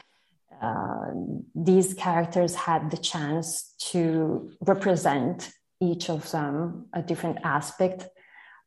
uh, 0.61 1.11
these 1.55 1.94
characters 1.94 2.55
had 2.55 2.90
the 2.90 2.96
chance 2.96 3.75
to 3.90 4.51
represent 4.61 5.51
each 5.81 6.11
of 6.11 6.31
them 6.31 6.87
a 6.92 7.03
different 7.03 7.38
aspect 7.44 8.07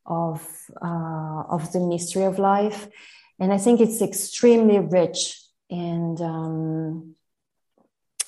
of 0.05 0.45
uh, 0.81 1.43
of 1.49 1.71
the 1.71 1.79
mystery 1.79 2.23
of 2.23 2.39
life, 2.39 2.87
and 3.39 3.53
I 3.53 3.57
think 3.57 3.79
it's 3.79 4.01
extremely 4.01 4.79
rich 4.79 5.39
and 5.69 6.19
um, 6.19 7.15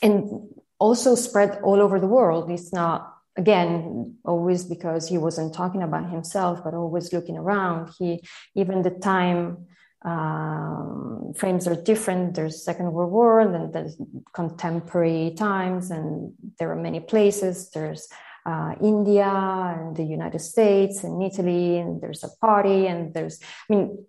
and 0.02 0.48
also 0.80 1.16
spread 1.16 1.60
all 1.64 1.82
over 1.82 2.00
the 2.00 2.08
world. 2.08 2.50
It's 2.52 2.72
not 2.72 3.14
again 3.36 4.16
always 4.24 4.64
because 4.64 5.10
he 5.10 5.18
wasn't 5.18 5.54
talking 5.54 5.84
about 5.84 6.10
himself, 6.10 6.64
but 6.64 6.74
always 6.74 7.12
looking 7.12 7.38
around. 7.38 7.92
He 7.98 8.24
even 8.56 8.84
the 8.84 8.92
time. 8.92 9.68
Um, 10.06 11.34
frames 11.36 11.68
are 11.68 11.76
different. 11.76 12.36
There's 12.36 12.64
Second 12.64 12.94
World 12.94 13.12
War, 13.12 13.40
and 13.40 13.54
then 13.54 13.72
there's 13.72 13.98
contemporary 14.34 15.34
times, 15.36 15.90
and 15.90 16.34
there 16.60 16.72
are 16.72 16.76
many 16.76 17.00
places. 17.00 17.72
There's 17.72 18.08
uh, 18.46 18.76
India 18.82 19.26
and 19.26 19.96
the 19.96 20.04
United 20.04 20.40
States 20.40 21.04
and 21.04 21.24
Italy, 21.24 21.80
and 21.80 22.00
there's 22.02 22.24
a 22.24 22.30
party, 22.40 22.86
and 22.86 23.14
there's, 23.16 23.40
I 23.68 23.76
mean, 23.76 24.06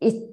it, 0.00 0.30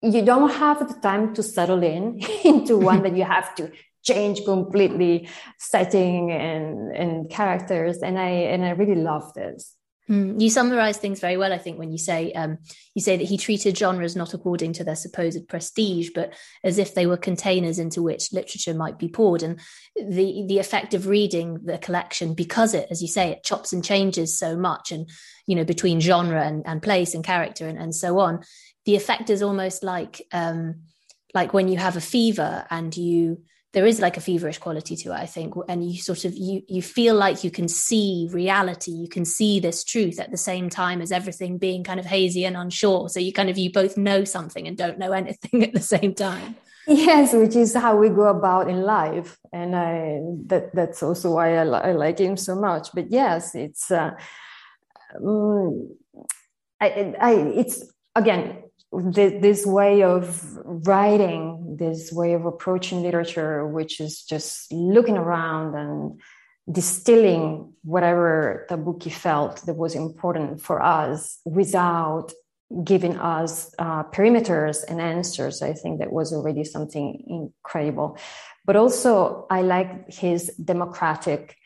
you 0.00 0.24
don't 0.24 0.50
have 0.50 0.78
the 0.86 0.94
time 1.00 1.34
to 1.34 1.42
settle 1.42 1.82
in 1.82 2.20
into 2.44 2.78
one 2.78 3.02
that 3.02 3.16
you 3.16 3.24
have 3.24 3.54
to 3.56 3.72
change 4.04 4.44
completely 4.44 5.28
setting 5.58 6.30
and, 6.30 6.94
and 6.94 7.28
characters. 7.28 7.98
And 7.98 8.18
I, 8.18 8.28
and 8.52 8.64
I 8.64 8.70
really 8.70 8.94
love 8.94 9.34
this. 9.34 9.74
Mm, 10.08 10.40
you 10.40 10.48
summarize 10.48 10.96
things 10.96 11.20
very 11.20 11.36
well, 11.36 11.52
I 11.52 11.58
think, 11.58 11.78
when 11.78 11.92
you 11.92 11.98
say 11.98 12.32
um, 12.32 12.58
you 12.94 13.02
say 13.02 13.18
that 13.18 13.28
he 13.28 13.36
treated 13.36 13.76
genres 13.76 14.16
not 14.16 14.32
according 14.32 14.72
to 14.74 14.84
their 14.84 14.96
supposed 14.96 15.46
prestige, 15.48 16.10
but 16.14 16.32
as 16.64 16.78
if 16.78 16.94
they 16.94 17.06
were 17.06 17.18
containers 17.18 17.78
into 17.78 18.02
which 18.02 18.32
literature 18.32 18.72
might 18.72 18.98
be 18.98 19.08
poured. 19.08 19.42
And 19.42 19.60
the 19.96 20.44
the 20.48 20.58
effect 20.58 20.94
of 20.94 21.08
reading 21.08 21.60
the 21.64 21.76
collection, 21.76 22.32
because 22.32 22.72
it, 22.72 22.88
as 22.90 23.02
you 23.02 23.08
say, 23.08 23.30
it 23.30 23.44
chops 23.44 23.72
and 23.72 23.84
changes 23.84 24.38
so 24.38 24.56
much, 24.56 24.92
and 24.92 25.10
you 25.46 25.54
know 25.54 25.64
between 25.64 26.00
genre 26.00 26.42
and, 26.42 26.66
and 26.66 26.82
place 26.82 27.14
and 27.14 27.22
character 27.22 27.68
and, 27.68 27.78
and 27.78 27.94
so 27.94 28.18
on, 28.18 28.40
the 28.86 28.96
effect 28.96 29.28
is 29.28 29.42
almost 29.42 29.82
like 29.82 30.22
um, 30.32 30.84
like 31.34 31.52
when 31.52 31.68
you 31.68 31.76
have 31.76 31.96
a 31.96 32.00
fever 32.00 32.64
and 32.70 32.96
you 32.96 33.42
there 33.74 33.86
is 33.86 34.00
like 34.00 34.16
a 34.16 34.20
feverish 34.20 34.58
quality 34.58 34.96
to 34.96 35.10
it 35.10 35.16
i 35.16 35.26
think 35.26 35.54
and 35.68 35.88
you 35.88 35.98
sort 36.00 36.24
of 36.24 36.34
you 36.34 36.62
you 36.68 36.82
feel 36.82 37.14
like 37.14 37.44
you 37.44 37.50
can 37.50 37.68
see 37.68 38.28
reality 38.32 38.90
you 38.90 39.08
can 39.08 39.24
see 39.24 39.60
this 39.60 39.84
truth 39.84 40.18
at 40.20 40.30
the 40.30 40.36
same 40.36 40.68
time 40.68 41.00
as 41.00 41.12
everything 41.12 41.58
being 41.58 41.84
kind 41.84 42.00
of 42.00 42.06
hazy 42.06 42.44
and 42.44 42.56
unsure. 42.56 43.08
So 43.08 43.20
you 43.20 43.32
kind 43.32 43.50
of 43.50 43.58
you 43.58 43.70
both 43.72 43.96
know 43.96 44.24
something 44.24 44.66
and 44.66 44.76
don't 44.76 44.98
know 44.98 45.12
anything 45.22 45.62
at 45.62 45.72
the 45.72 45.80
same 45.80 46.14
time. 46.14 46.56
Yes 46.86 47.34
which 47.34 47.54
is 47.54 47.74
how 47.74 47.96
we 47.96 48.08
go 48.08 48.28
about 48.28 48.70
in 48.70 48.80
life 48.80 49.36
and 49.52 49.76
i 49.76 50.20
that 50.46 50.74
that's 50.74 51.02
also 51.02 51.32
why 51.32 51.58
i, 51.58 51.62
I 51.62 51.92
like 51.92 52.18
him 52.18 52.36
so 52.36 52.54
much. 52.54 52.88
But 52.94 53.10
yes 53.10 53.54
it's 53.54 53.90
uh 53.90 54.12
um, 55.24 55.96
I, 56.80 57.14
I 57.20 57.32
it's 57.60 57.92
again 58.14 58.62
this 58.92 59.66
way 59.66 60.02
of 60.02 60.42
writing, 60.64 61.76
this 61.78 62.12
way 62.12 62.32
of 62.32 62.46
approaching 62.46 63.02
literature, 63.02 63.66
which 63.66 64.00
is 64.00 64.22
just 64.22 64.72
looking 64.72 65.16
around 65.16 65.74
and 65.74 66.20
distilling 66.70 67.72
whatever 67.82 68.66
Tabucchi 68.70 69.12
felt 69.12 69.64
that 69.66 69.74
was 69.74 69.94
important 69.94 70.60
for 70.60 70.82
us 70.82 71.38
without 71.44 72.32
giving 72.84 73.16
us 73.18 73.74
uh, 73.78 74.04
perimeters 74.04 74.84
and 74.88 75.00
answers. 75.00 75.62
I 75.62 75.72
think 75.72 76.00
that 76.00 76.12
was 76.12 76.32
already 76.32 76.64
something 76.64 77.24
incredible. 77.26 78.18
But 78.66 78.76
also, 78.76 79.46
I 79.50 79.62
like 79.62 80.12
his 80.12 80.48
democratic 80.62 81.56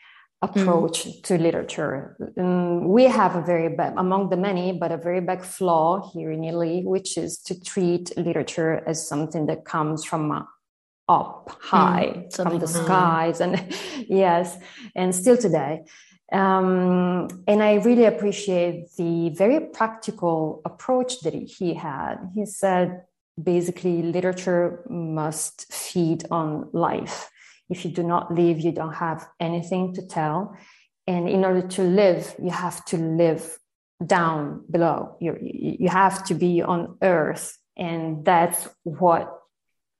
approach 0.43 1.05
mm. 1.05 1.23
to 1.23 1.37
literature. 1.37 2.17
Um, 2.37 2.89
we 2.89 3.05
have 3.05 3.35
a 3.35 3.41
very 3.41 3.69
bad, 3.69 3.93
among 3.97 4.29
the 4.29 4.37
many, 4.37 4.73
but 4.73 4.91
a 4.91 4.97
very 4.97 5.21
big 5.21 5.41
flaw 5.41 6.11
here 6.13 6.31
in 6.31 6.43
Italy, 6.43 6.83
which 6.83 7.17
is 7.17 7.37
to 7.47 7.59
treat 7.59 8.15
literature 8.17 8.83
as 8.85 9.07
something 9.07 9.45
that 9.47 9.63
comes 9.63 10.03
from 10.03 10.31
uh, 10.31 10.43
up 11.09 11.57
high 11.61 12.13
mm, 12.15 12.35
from 12.35 12.59
the 12.59 12.67
skies 12.67 13.41
and 13.41 13.61
yes 14.07 14.57
and 14.95 15.13
still 15.13 15.35
today 15.35 15.83
um, 16.31 17.27
and 17.45 17.61
i 17.61 17.73
really 17.73 18.05
appreciate 18.05 18.87
the 18.97 19.29
very 19.31 19.59
practical 19.59 20.61
approach 20.63 21.19
that 21.19 21.33
he 21.33 21.73
had 21.73 22.15
he 22.33 22.45
said 22.45 23.03
basically 23.41 24.01
literature 24.01 24.85
must 24.89 25.71
feed 25.73 26.23
on 26.31 26.69
life 26.71 27.29
if 27.73 27.79
you 27.83 27.91
do 27.99 28.03
not 28.13 28.25
live, 28.41 28.57
you 28.65 28.71
don't 28.71 28.97
have 29.07 29.27
anything 29.49 29.93
to 29.95 30.01
tell. 30.17 30.55
And 31.11 31.23
in 31.35 31.41
order 31.47 31.65
to 31.77 31.81
live, 31.83 32.23
you 32.45 32.51
have 32.65 32.77
to 32.91 32.97
live 32.97 33.43
down 34.17 34.63
below. 34.75 34.99
you 35.23 35.31
you 35.83 35.89
have 36.03 36.17
to 36.29 36.33
be 36.45 36.53
on 36.73 36.81
earth. 37.01 37.45
And 37.75 38.23
that's 38.29 38.61
what 38.83 39.25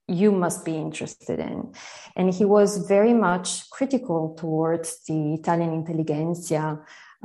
you 0.06 0.30
must 0.44 0.64
be 0.64 0.76
interested 0.86 1.38
in. 1.50 1.72
And 2.16 2.26
he 2.38 2.44
was 2.44 2.86
very 2.96 3.14
much 3.14 3.48
critical 3.76 4.20
towards 4.42 4.88
the 5.08 5.34
Italian 5.34 5.72
intelligentsia, 5.80 6.66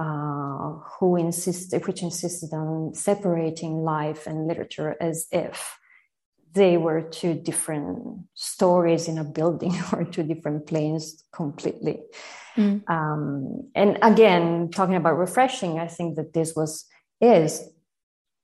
uh, 0.06 0.70
who 0.94 1.18
insisted, 1.18 1.86
which 1.88 2.02
insisted 2.02 2.52
on 2.54 2.94
separating 2.94 3.84
life 3.84 4.28
and 4.28 4.48
literature 4.48 4.96
as 5.10 5.28
if 5.32 5.79
they 6.54 6.78
were 6.78 7.02
two 7.02 7.34
different 7.34 8.26
stories 8.34 9.08
in 9.08 9.18
a 9.18 9.24
building 9.24 9.74
or 9.94 10.04
two 10.04 10.24
different 10.24 10.68
planes 10.68 11.24
completely. 11.32 12.00
Mm. 12.58 12.90
Um, 12.90 13.70
and 13.76 13.98
again, 14.02 14.70
talking 14.72 14.96
about 14.96 15.18
refreshing, 15.18 15.80
I 15.80 15.88
think 15.88 16.16
that 16.16 16.34
this 16.34 16.56
was 16.56 16.86
is 17.22 17.70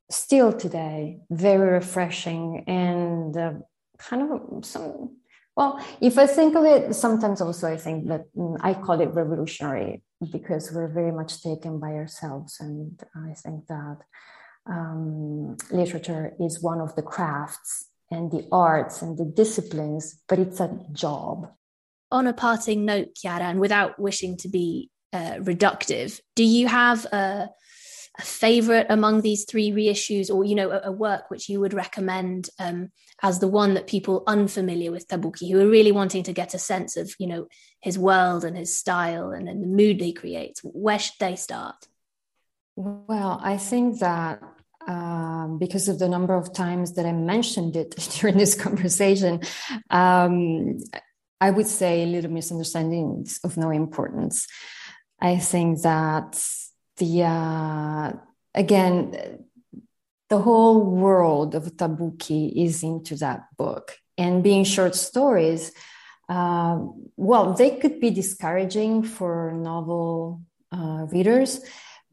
still 0.09 0.53
today 0.53 1.19
very 1.29 1.69
refreshing 1.69 2.63
and 2.67 3.35
uh, 3.35 3.53
kind 3.97 4.31
of 4.31 4.65
some 4.65 5.17
well 5.55 5.83
if 6.01 6.17
i 6.17 6.27
think 6.27 6.55
of 6.55 6.63
it 6.63 6.93
sometimes 6.93 7.41
also 7.41 7.67
i 7.71 7.77
think 7.77 8.07
that 8.07 8.25
mm, 8.35 8.57
i 8.61 8.73
call 8.73 8.99
it 9.01 9.09
revolutionary 9.13 10.03
because 10.31 10.71
we're 10.71 10.87
very 10.87 11.11
much 11.11 11.41
taken 11.41 11.79
by 11.79 11.93
ourselves 11.93 12.57
and 12.59 13.01
i 13.15 13.33
think 13.33 13.65
that 13.67 13.97
um, 14.67 15.55
literature 15.71 16.33
is 16.39 16.61
one 16.61 16.81
of 16.81 16.95
the 16.95 17.01
crafts 17.01 17.87
and 18.15 18.31
the 18.31 18.47
arts 18.51 19.01
and 19.01 19.17
the 19.17 19.25
disciplines 19.25 20.21
but 20.27 20.39
it's 20.39 20.59
a 20.59 20.79
job. 20.91 21.51
On 22.11 22.27
a 22.27 22.33
parting 22.33 22.85
note 22.85 23.15
chiara 23.15 23.45
and 23.45 23.59
without 23.59 23.99
wishing 23.99 24.37
to 24.37 24.49
be 24.49 24.89
uh, 25.13 25.35
reductive 25.51 26.19
do 26.35 26.43
you 26.43 26.67
have 26.67 27.05
a 27.05 27.49
a 28.17 28.21
favorite 28.21 28.87
among 28.89 29.21
these 29.21 29.45
three 29.45 29.71
reissues 29.71 30.33
or 30.33 30.45
you 30.45 30.55
know 30.55 30.71
a, 30.71 30.81
a 30.85 30.91
work 30.91 31.29
which 31.29 31.49
you 31.49 31.59
would 31.59 31.73
recommend 31.73 32.49
um, 32.59 32.89
as 33.21 33.39
the 33.39 33.47
one 33.47 33.73
that 33.73 33.87
people 33.87 34.23
unfamiliar 34.27 34.91
with 34.91 35.07
Tabucchi 35.07 35.51
who 35.51 35.59
are 35.59 35.67
really 35.67 35.91
wanting 35.91 36.23
to 36.23 36.33
get 36.33 36.53
a 36.53 36.59
sense 36.59 36.95
of 36.97 37.13
you 37.19 37.27
know 37.27 37.47
his 37.81 37.99
world 37.99 38.45
and 38.45 38.55
his 38.57 38.77
style 38.77 39.31
and, 39.31 39.49
and 39.49 39.61
the 39.61 39.67
mood 39.67 39.99
he 39.99 40.13
creates 40.13 40.61
where 40.63 40.99
should 40.99 41.19
they 41.19 41.35
start? 41.35 41.75
Well 42.77 43.39
i 43.43 43.57
think 43.57 43.99
that 43.99 44.41
um, 44.87 45.57
because 45.57 45.87
of 45.87 45.99
the 45.99 46.09
number 46.09 46.35
of 46.35 46.53
times 46.53 46.93
that 46.93 47.05
I 47.05 47.11
mentioned 47.11 47.75
it 47.75 47.91
during 48.19 48.37
this 48.37 48.55
conversation, 48.55 49.41
um, 49.89 50.79
I 51.41 51.51
would 51.51 51.67
say 51.67 52.03
a 52.03 52.07
little 52.07 52.31
misunderstandings 52.31 53.39
of 53.43 53.57
no 53.57 53.69
importance. 53.69 54.47
I 55.19 55.37
think 55.37 55.81
that 55.81 56.39
the 56.97 57.23
uh, 57.23 58.13
again 58.53 59.45
the 60.29 60.39
whole 60.39 60.81
world 60.83 61.53
of 61.55 61.75
Tabucchi 61.75 62.65
is 62.65 62.83
into 62.83 63.15
that 63.17 63.45
book 63.57 63.97
and 64.17 64.43
being 64.43 64.63
short 64.63 64.95
stories 64.95 65.71
uh, 66.29 66.79
well 67.17 67.53
they 67.53 67.77
could 67.77 67.99
be 67.99 68.09
discouraging 68.09 69.03
for 69.03 69.51
novel 69.53 70.41
uh, 70.71 71.05
readers 71.11 71.61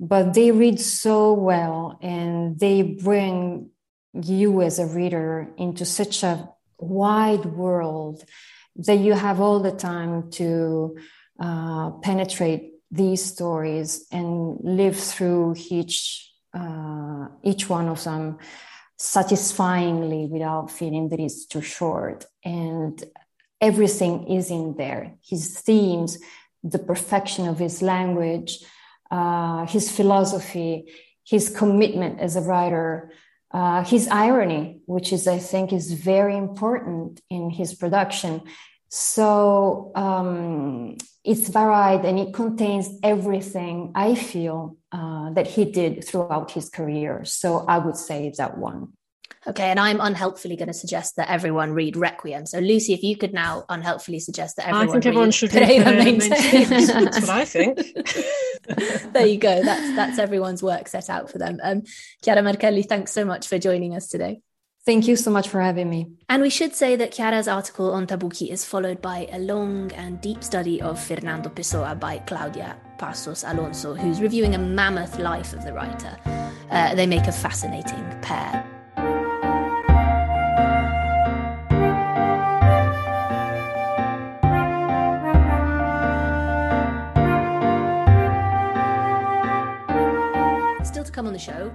but 0.02 0.34
they 0.34 0.50
read 0.50 0.80
so 0.80 1.32
well 1.32 1.96
and 2.02 2.58
they 2.58 2.82
bring 2.82 3.70
you 4.12 4.60
as 4.60 4.80
a 4.80 4.86
reader 4.86 5.48
into 5.56 5.84
such 5.84 6.24
a 6.24 6.48
wide 6.76 7.44
world 7.44 8.24
that 8.74 8.96
you 8.96 9.12
have 9.12 9.40
all 9.40 9.60
the 9.60 9.70
time 9.70 10.28
to 10.32 10.98
uh, 11.38 11.90
penetrate 12.02 12.72
these 12.90 13.24
stories 13.24 14.04
and 14.10 14.58
live 14.64 14.98
through 14.98 15.54
each 15.70 16.28
uh, 16.52 17.28
each 17.44 17.70
one 17.70 17.88
of 17.88 18.02
them 18.02 18.38
satisfyingly 18.98 20.26
without 20.26 20.70
feeling 20.70 21.08
that 21.08 21.20
it's 21.20 21.46
too 21.46 21.62
short. 21.62 22.26
And 22.44 23.02
everything 23.60 24.26
is 24.26 24.50
in 24.50 24.74
there. 24.76 25.14
His 25.24 25.60
themes 25.60 26.18
the 26.64 26.78
perfection 26.78 27.48
of 27.48 27.58
his 27.58 27.82
language 27.82 28.64
uh, 29.16 29.60
his 29.66 29.84
philosophy 29.96 30.92
his 31.24 31.44
commitment 31.60 32.18
as 32.26 32.34
a 32.36 32.40
writer 32.48 33.12
uh, 33.52 33.84
his 33.84 34.08
irony 34.08 34.80
which 34.86 35.12
is 35.12 35.28
i 35.28 35.38
think 35.38 35.72
is 35.72 35.92
very 36.12 36.36
important 36.36 37.20
in 37.30 37.50
his 37.50 37.70
production 37.82 38.42
so 38.94 39.90
um, 39.94 40.98
it's 41.24 41.48
varied 41.48 42.04
and 42.04 42.18
it 42.18 42.34
contains 42.34 42.90
everything 43.02 43.92
I 43.94 44.14
feel 44.14 44.76
uh, 44.92 45.30
that 45.30 45.46
he 45.46 45.64
did 45.64 46.04
throughout 46.04 46.50
his 46.50 46.68
career. 46.68 47.24
So 47.24 47.64
I 47.66 47.78
would 47.78 47.96
say 47.96 48.32
that 48.36 48.58
one. 48.58 48.92
Okay, 49.46 49.70
and 49.70 49.80
I'm 49.80 49.98
unhelpfully 49.98 50.56
going 50.56 50.68
to 50.68 50.74
suggest 50.74 51.16
that 51.16 51.30
everyone 51.30 51.72
read 51.72 51.96
Requiem. 51.96 52.44
So, 52.44 52.58
Lucy, 52.58 52.92
if 52.92 53.02
you 53.02 53.16
could 53.16 53.32
now 53.32 53.64
unhelpfully 53.68 54.20
suggest 54.20 54.56
that 54.56 54.68
everyone, 54.68 54.88
I 54.88 54.92
think 54.92 55.06
everyone 55.06 55.30
should 55.30 55.54
read 55.54 55.82
Pereira 55.82 56.18
That's 57.02 57.20
what 57.22 57.30
I 57.30 57.44
think. 57.44 57.80
there 59.12 59.26
you 59.26 59.38
go. 59.38 59.62
That's 59.62 59.96
that's 59.96 60.18
everyone's 60.18 60.62
work 60.62 60.88
set 60.88 61.10
out 61.10 61.30
for 61.30 61.38
them. 61.38 61.58
Um, 61.62 61.82
Chiara 62.22 62.42
Marchelli, 62.42 62.86
thanks 62.86 63.12
so 63.12 63.24
much 63.24 63.48
for 63.48 63.58
joining 63.58 63.94
us 63.94 64.08
today. 64.08 64.42
Thank 64.84 65.06
you 65.06 65.14
so 65.14 65.30
much 65.30 65.48
for 65.48 65.60
having 65.60 65.88
me. 65.88 66.10
And 66.28 66.42
we 66.42 66.50
should 66.50 66.74
say 66.74 66.96
that 66.96 67.12
Chiara's 67.12 67.46
article 67.46 67.92
on 67.92 68.08
Tabucchi 68.08 68.50
is 68.50 68.64
followed 68.64 69.00
by 69.00 69.28
a 69.30 69.38
long 69.38 69.92
and 69.92 70.20
deep 70.20 70.42
study 70.42 70.82
of 70.82 71.00
Fernando 71.00 71.50
Pessoa 71.50 71.94
by 71.94 72.18
Claudia 72.18 72.76
Pazos 72.98 73.48
Alonso, 73.48 73.94
who's 73.94 74.20
reviewing 74.20 74.56
a 74.56 74.58
mammoth 74.58 75.20
life 75.20 75.52
of 75.52 75.64
the 75.64 75.72
writer. 75.72 76.16
Uh, 76.70 76.96
they 76.96 77.06
make 77.06 77.28
a 77.28 77.32
fascinating 77.32 78.04
pair. 78.22 78.81
Come 91.22 91.28
on 91.28 91.32
the 91.32 91.38
show, 91.38 91.72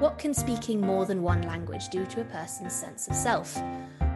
what 0.00 0.18
can 0.18 0.34
speaking 0.34 0.80
more 0.80 1.06
than 1.06 1.22
one 1.22 1.40
language 1.42 1.88
do 1.88 2.04
to 2.06 2.20
a 2.20 2.24
person's 2.24 2.72
sense 2.72 3.06
of 3.06 3.14
self? 3.14 3.56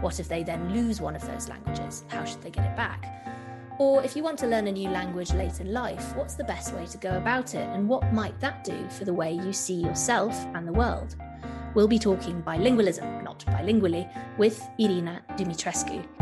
What 0.01 0.18
if 0.18 0.27
they 0.27 0.42
then 0.42 0.75
lose 0.75 1.01
one 1.01 1.14
of 1.14 1.25
those 1.25 1.49
languages? 1.49 2.05
How 2.09 2.25
should 2.25 2.42
they 2.42 2.51
get 2.51 2.64
it 2.64 2.77
back? 2.77 3.07
Or 3.79 4.03
if 4.03 4.16
you 4.16 4.25
want 4.25 4.40
to 4.40 4.49
learn 4.49 4.66
a 4.66 4.73
new 4.73 4.88
language 4.88 5.33
late 5.35 5.61
in 5.61 5.73
life, 5.73 6.16
what's 6.16 6.35
the 6.35 6.42
best 6.42 6.75
way 6.75 6.85
to 6.87 6.99
go 6.99 7.16
about 7.16 7.55
it? 7.55 7.68
And 7.68 7.88
what 7.88 8.12
might 8.12 8.40
that 8.40 8.64
do 8.64 8.88
for 8.88 9.05
the 9.05 9.14
way 9.14 9.33
you 9.33 9.53
see 9.53 9.81
yourself 9.81 10.35
and 10.53 10.66
the 10.66 10.73
world? 10.73 11.14
We'll 11.75 11.87
be 11.87 12.01
talking 12.01 12.42
bilingualism, 12.42 13.23
not 13.23 13.45
bilingually, 13.47 14.11
with 14.37 14.68
Irina 14.81 15.23
Dumitrescu. 15.37 16.22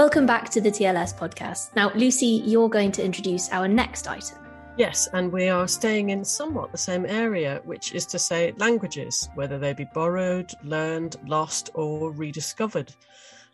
Welcome 0.00 0.24
back 0.24 0.48
to 0.52 0.62
the 0.62 0.70
TLS 0.70 1.14
podcast. 1.14 1.76
Now, 1.76 1.92
Lucy, 1.94 2.42
you're 2.46 2.70
going 2.70 2.90
to 2.92 3.04
introduce 3.04 3.50
our 3.50 3.68
next 3.68 4.08
item. 4.08 4.38
Yes, 4.78 5.10
and 5.12 5.30
we 5.30 5.50
are 5.50 5.68
staying 5.68 6.08
in 6.08 6.24
somewhat 6.24 6.72
the 6.72 6.78
same 6.78 7.04
area, 7.04 7.60
which 7.66 7.92
is 7.92 8.06
to 8.06 8.18
say 8.18 8.54
languages, 8.56 9.28
whether 9.34 9.58
they 9.58 9.74
be 9.74 9.84
borrowed, 9.92 10.54
learned, 10.64 11.16
lost, 11.26 11.68
or 11.74 12.12
rediscovered. 12.12 12.94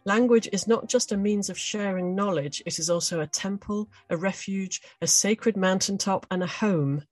Language 0.04 0.48
is 0.52 0.68
not 0.68 0.88
just 0.88 1.10
a 1.10 1.16
means 1.16 1.50
of 1.50 1.58
sharing 1.58 2.14
knowledge, 2.14 2.62
it 2.64 2.78
is 2.78 2.90
also 2.90 3.22
a 3.22 3.26
temple, 3.26 3.88
a 4.10 4.16
refuge, 4.16 4.82
a 5.02 5.06
sacred 5.08 5.56
mountaintop, 5.56 6.26
and 6.30 6.44
a 6.44 6.46
home. 6.46 7.02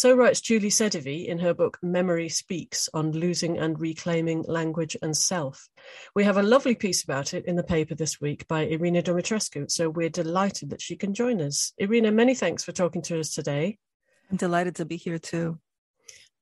So 0.00 0.14
writes 0.14 0.40
Julie 0.40 0.70
Sedivy 0.70 1.26
in 1.26 1.40
her 1.40 1.52
book 1.52 1.78
Memory 1.82 2.30
Speaks 2.30 2.88
on 2.94 3.12
losing 3.12 3.58
and 3.58 3.78
reclaiming 3.78 4.42
language 4.48 4.96
and 5.02 5.14
self. 5.14 5.68
We 6.14 6.24
have 6.24 6.38
a 6.38 6.42
lovely 6.42 6.74
piece 6.74 7.04
about 7.04 7.34
it 7.34 7.44
in 7.44 7.54
the 7.54 7.62
paper 7.62 7.94
this 7.94 8.18
week 8.18 8.48
by 8.48 8.62
Irina 8.62 9.02
Dumitrescu, 9.02 9.70
so 9.70 9.90
we're 9.90 10.08
delighted 10.08 10.70
that 10.70 10.80
she 10.80 10.96
can 10.96 11.12
join 11.12 11.42
us. 11.42 11.74
Irina, 11.76 12.12
many 12.12 12.34
thanks 12.34 12.64
for 12.64 12.72
talking 12.72 13.02
to 13.02 13.20
us 13.20 13.34
today. 13.34 13.76
I'm 14.30 14.38
delighted 14.38 14.76
to 14.76 14.86
be 14.86 14.96
here 14.96 15.18
too. 15.18 15.58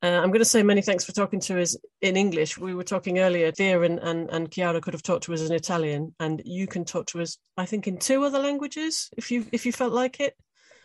Uh, 0.04 0.06
I'm 0.06 0.30
going 0.30 0.38
to 0.38 0.44
say 0.44 0.62
many 0.62 0.80
thanks 0.80 1.04
for 1.04 1.11
talking 1.11 1.40
to 1.40 1.61
us 1.61 1.76
in 2.00 2.16
English. 2.16 2.59
We 2.59 2.76
were 2.76 2.84
talking 2.84 3.18
earlier, 3.18 3.50
Thea 3.50 3.80
and, 3.80 3.98
and, 3.98 4.30
and 4.30 4.52
Chiara 4.52 4.80
could 4.80 4.94
have 4.94 5.02
talked 5.02 5.24
to 5.24 5.34
us 5.34 5.40
in 5.40 5.52
Italian, 5.52 6.14
and 6.20 6.40
you 6.44 6.68
can 6.68 6.84
talk 6.84 7.06
to 7.06 7.22
us, 7.22 7.38
I 7.56 7.66
think, 7.66 7.88
in 7.88 7.98
two 7.98 8.22
other 8.22 8.38
languages 8.38 9.11
if 9.16 9.32
you 9.32 9.46
if 9.50 9.66
you 9.66 9.72
felt 9.72 9.92
like 9.92 10.20
it. 10.20 10.36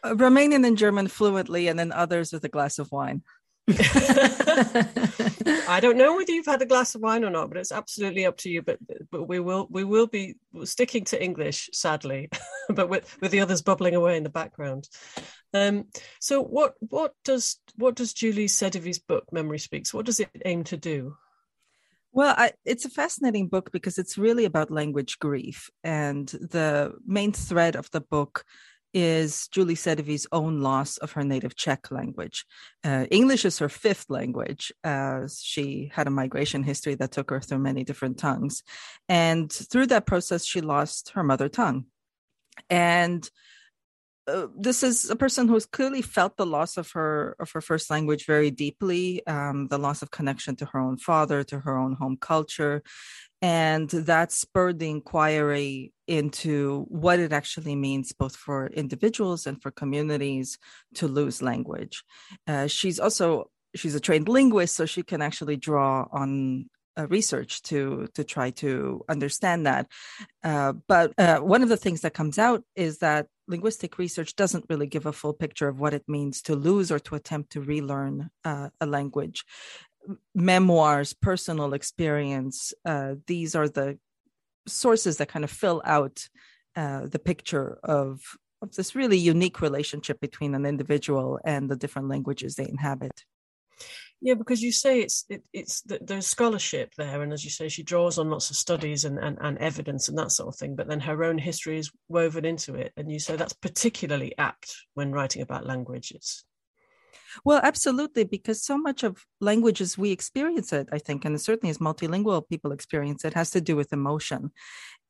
Romanian 0.06 0.66
and 0.66 0.78
German 0.78 1.08
fluently, 1.08 1.68
and 1.68 1.78
then 1.78 1.92
others 1.92 2.34
with 2.34 2.44
a 2.44 2.50
glass 2.50 2.80
of 2.80 2.92
wine. 2.92 3.22
I 3.70 3.76
don't 5.82 5.98
know 5.98 6.18
whether 6.18 6.34
you've 6.34 6.46
had 6.46 6.62
a 6.62 6.66
glass 6.66 6.96
of 6.96 7.02
wine 7.02 7.24
or 7.24 7.30
not, 7.30 7.48
but 7.48 7.58
it's 7.58 7.72
absolutely 7.72 8.26
up 8.26 8.36
to 8.40 8.50
you. 8.50 8.62
But 8.62 8.78
but 9.10 9.24
we 9.24 9.40
will 9.40 9.68
we 9.70 9.86
will 9.86 10.08
be 10.08 10.36
sticking 10.66 11.06
to 11.06 11.24
English, 11.24 11.70
sadly, 11.72 12.30
but 12.70 12.90
with 12.90 13.18
with 13.22 13.32
the 13.32 13.40
others 13.40 13.62
bubbling 13.62 13.96
away 13.96 14.18
in 14.18 14.24
the 14.24 14.30
background. 14.30 14.90
Um, 15.54 15.86
so 16.20 16.42
what 16.42 16.74
what 16.80 17.14
does 17.24 17.58
what 17.78 17.96
does 17.96 18.14
Julie 18.14 18.50
Sedivy's 18.50 19.00
book 19.00 19.24
Memory 19.32 19.60
Speaks? 19.60 19.94
What 19.94 20.06
does 20.06 20.20
it 20.20 20.30
aim 20.44 20.66
to 20.66 20.76
do? 20.76 21.16
Well, 22.12 22.36
I, 22.38 22.52
it's 22.66 22.86
a 22.86 22.90
fascinating 22.90 23.48
book 23.48 23.72
because 23.72 23.98
it's 23.98 24.18
really 24.18 24.44
about 24.46 24.72
language 24.72 25.20
grief, 25.20 25.70
and 25.86 26.28
the 26.28 26.96
main 27.08 27.32
thread 27.32 27.78
of 27.78 27.90
the 27.92 28.02
book 28.02 28.44
is 28.94 29.48
Julie 29.50 29.76
Sedivy's 29.76 30.28
own 30.32 30.62
loss 30.62 30.98
of 30.98 31.14
her 31.14 31.24
native 31.24 31.56
Czech 31.56 31.92
language. 31.92 32.46
Uh, 32.84 33.06
English 33.10 33.46
is 33.46 33.60
her 33.60 33.70
fifth 33.70 34.10
language. 34.10 34.72
Uh, 34.84 35.28
she 35.42 35.92
had 35.94 36.08
a 36.08 36.12
migration 36.12 36.64
history 36.64 36.96
that 36.96 37.12
took 37.12 37.30
her 37.32 37.40
through 37.40 37.60
many 37.60 37.84
different 37.84 38.18
tongues. 38.18 38.64
And 39.10 39.52
through 39.52 39.88
that 39.88 40.06
process, 40.06 40.46
she 40.46 40.62
lost 40.62 41.12
her 41.12 41.24
mother 41.24 41.50
tongue. 41.50 41.86
And 42.70 43.30
uh, 44.28 44.48
this 44.58 44.84
is 44.84 45.10
a 45.10 45.16
person 45.16 45.48
who's 45.48 45.66
clearly 45.66 46.02
felt 46.02 46.38
the 46.38 46.46
loss 46.46 46.78
of 46.78 46.92
her 46.92 47.36
of 47.40 47.52
her 47.52 47.62
first 47.62 47.90
language 47.90 48.26
very 48.26 48.52
deeply, 48.52 49.26
um, 49.28 49.68
the 49.68 49.78
loss 49.78 50.02
of 50.02 50.12
connection 50.12 50.56
to 50.58 50.66
her 50.66 50.80
own 50.80 50.98
father, 50.98 51.44
to 51.44 51.60
her 51.60 51.78
own 51.78 51.94
home 51.94 52.18
culture, 52.18 52.84
and 53.42 53.90
that 53.90 54.32
spurred 54.32 54.80
the 54.80 54.90
inquiry 54.90 55.93
into 56.08 56.86
what 56.90 57.20
it 57.20 57.32
actually 57.32 57.76
means 57.76 58.12
both 58.12 58.36
for 58.36 58.68
individuals 58.68 59.48
and 59.48 59.62
for 59.62 59.72
communities 59.72 60.58
to 60.96 61.08
lose 61.08 61.42
language. 61.42 62.04
Uh, 62.48 62.68
she's 62.68 63.00
also 63.00 63.50
she's 63.76 63.96
a 63.96 64.00
trained 64.00 64.30
linguist 64.30 64.76
so 64.76 64.86
she 64.86 65.04
can 65.04 65.22
actually 65.22 65.58
draw 65.58 66.06
on 66.12 66.70
uh, 66.98 67.08
research 67.08 67.62
to 67.64 68.08
to 68.14 68.24
try 68.24 68.52
to 68.52 69.04
understand 69.10 69.66
that. 69.66 69.88
Uh, 70.44 70.74
but 70.88 71.14
uh, 71.18 71.40
one 71.40 71.64
of 71.64 71.70
the 71.70 71.78
things 71.78 72.02
that 72.02 72.14
comes 72.14 72.38
out 72.38 72.64
is 72.76 73.00
that 73.00 73.28
linguistic 73.48 73.98
research 73.98 74.36
doesn't 74.36 74.66
really 74.70 74.88
give 74.88 75.06
a 75.06 75.14
full 75.14 75.34
picture 75.34 75.68
of 75.68 75.80
what 75.80 75.94
it 75.94 76.04
means 76.08 76.42
to 76.42 76.56
lose 76.56 76.92
or 76.92 77.00
to 77.00 77.16
attempt 77.16 77.52
to 77.52 77.62
relearn 77.62 78.30
uh, 78.46 78.70
a 78.80 78.86
language. 78.86 79.44
Memoirs, 80.36 81.14
personal 81.14 81.74
experience, 81.74 82.74
uh, 82.86 83.16
these 83.26 83.56
are 83.56 83.70
the 83.70 83.98
sources 84.68 85.18
that 85.18 85.30
kind 85.30 85.46
of 85.46 85.52
fill 85.52 85.82
out 85.86 86.28
uh, 86.76 87.06
the 87.06 87.20
picture 87.20 87.80
of 87.84 88.22
of 88.62 88.74
this 88.76 88.96
really 88.96 89.18
unique 89.18 89.62
relationship 89.62 90.22
between 90.22 90.56
an 90.56 90.66
individual 90.66 91.38
and 91.44 91.70
the 91.70 91.76
different 91.76 92.08
languages 92.08 92.56
they 92.56 92.68
inhabit. 92.68 93.26
Yeah, 94.22 94.36
because 94.36 94.62
you 94.62 94.72
say 94.72 95.02
it's 95.02 95.26
it, 95.28 95.44
it's 95.52 95.82
there's 95.82 96.28
scholarship 96.28 96.94
there, 96.98 97.22
and 97.22 97.34
as 97.34 97.44
you 97.44 97.52
say, 97.52 97.68
she 97.68 97.84
draws 97.84 98.18
on 98.18 98.30
lots 98.30 98.50
of 98.50 98.56
studies 98.56 99.04
and, 99.04 99.20
and 99.20 99.38
and 99.42 99.58
evidence 99.58 100.08
and 100.08 100.18
that 100.18 100.32
sort 100.32 100.48
of 100.48 100.56
thing. 100.58 100.76
But 100.76 100.88
then 100.88 101.02
her 101.02 101.26
own 101.26 101.38
history 101.38 101.78
is 101.78 101.92
woven 102.08 102.46
into 102.46 102.76
it, 102.76 102.94
and 102.96 103.12
you 103.12 103.20
say 103.20 103.36
that's 103.36 103.54
particularly 103.54 104.34
apt 104.38 104.76
when 104.94 105.12
writing 105.12 105.42
about 105.42 105.66
language. 105.66 106.14
It's 106.16 106.46
well, 107.46 107.60
absolutely, 107.64 108.24
because 108.24 108.64
so 108.64 108.78
much 108.78 109.04
of 109.04 109.26
languages 109.42 109.98
we 109.98 110.12
experience 110.12 110.74
it, 110.74 110.90
I 110.92 111.00
think, 111.00 111.26
and 111.26 111.40
certainly 111.40 111.70
as 111.70 111.78
multilingual 111.78 112.48
people 112.48 112.72
experience 112.72 113.26
it, 113.26 113.34
has 113.34 113.52
to 113.52 113.62
do 113.62 113.76
with 113.76 113.94
emotion. 113.94 114.52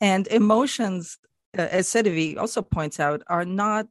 And 0.02 0.28
emotions, 0.28 1.18
uh, 1.58 1.68
as 1.72 1.88
Sedivy 1.88 2.38
also 2.38 2.62
points 2.62 3.00
out, 3.00 3.22
are 3.28 3.46
not 3.46 3.88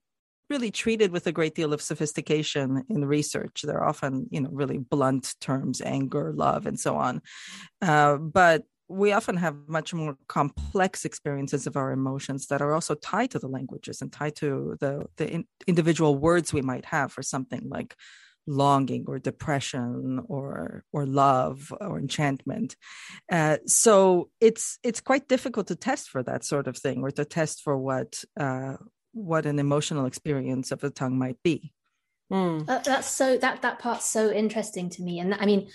really 0.50 0.70
treated 0.70 1.12
with 1.12 1.26
a 1.26 1.32
great 1.32 1.54
deal 1.54 1.72
of 1.72 1.80
sophistication 1.80 2.84
in 2.88 3.04
research. 3.04 3.62
They're 3.62 3.84
often, 3.84 4.26
you 4.30 4.40
know, 4.42 4.50
really 4.52 4.78
blunt 4.78 5.34
terms, 5.40 5.80
anger, 5.80 6.32
love, 6.34 6.66
and 6.66 6.78
so 6.78 6.96
on. 6.96 7.22
Uh, 7.80 8.16
but 8.16 8.64
we 8.92 9.12
often 9.12 9.36
have 9.36 9.56
much 9.66 9.94
more 9.94 10.16
complex 10.28 11.04
experiences 11.04 11.66
of 11.66 11.76
our 11.76 11.92
emotions 11.92 12.46
that 12.48 12.60
are 12.60 12.74
also 12.74 12.94
tied 12.94 13.30
to 13.30 13.38
the 13.38 13.48
languages 13.48 14.02
and 14.02 14.12
tied 14.12 14.36
to 14.36 14.76
the 14.80 15.06
the 15.16 15.30
in, 15.30 15.44
individual 15.66 16.16
words 16.16 16.52
we 16.52 16.62
might 16.62 16.84
have 16.84 17.10
for 17.10 17.22
something 17.22 17.62
like 17.68 17.96
longing 18.46 19.04
or 19.06 19.18
depression 19.18 20.20
or 20.28 20.84
or 20.92 21.06
love 21.06 21.72
or 21.80 21.98
enchantment. 21.98 22.76
Uh, 23.30 23.58
so 23.66 24.28
it's 24.40 24.78
it's 24.82 25.00
quite 25.00 25.28
difficult 25.28 25.68
to 25.68 25.76
test 25.76 26.08
for 26.10 26.22
that 26.22 26.44
sort 26.44 26.66
of 26.66 26.76
thing 26.76 27.02
or 27.02 27.10
to 27.10 27.24
test 27.24 27.62
for 27.62 27.78
what 27.78 28.22
uh, 28.38 28.76
what 29.12 29.46
an 29.46 29.58
emotional 29.58 30.06
experience 30.06 30.70
of 30.70 30.80
the 30.80 30.90
tongue 30.90 31.18
might 31.18 31.42
be. 31.42 31.72
Mm. 32.30 32.66
uh, 32.66 32.78
that's 32.78 33.08
so 33.08 33.36
that 33.38 33.62
that 33.62 33.78
part's 33.78 34.08
so 34.08 34.30
interesting 34.30 34.88
to 34.90 35.02
me. 35.02 35.18
And 35.20 35.34
i 35.34 35.46
mean 35.46 35.68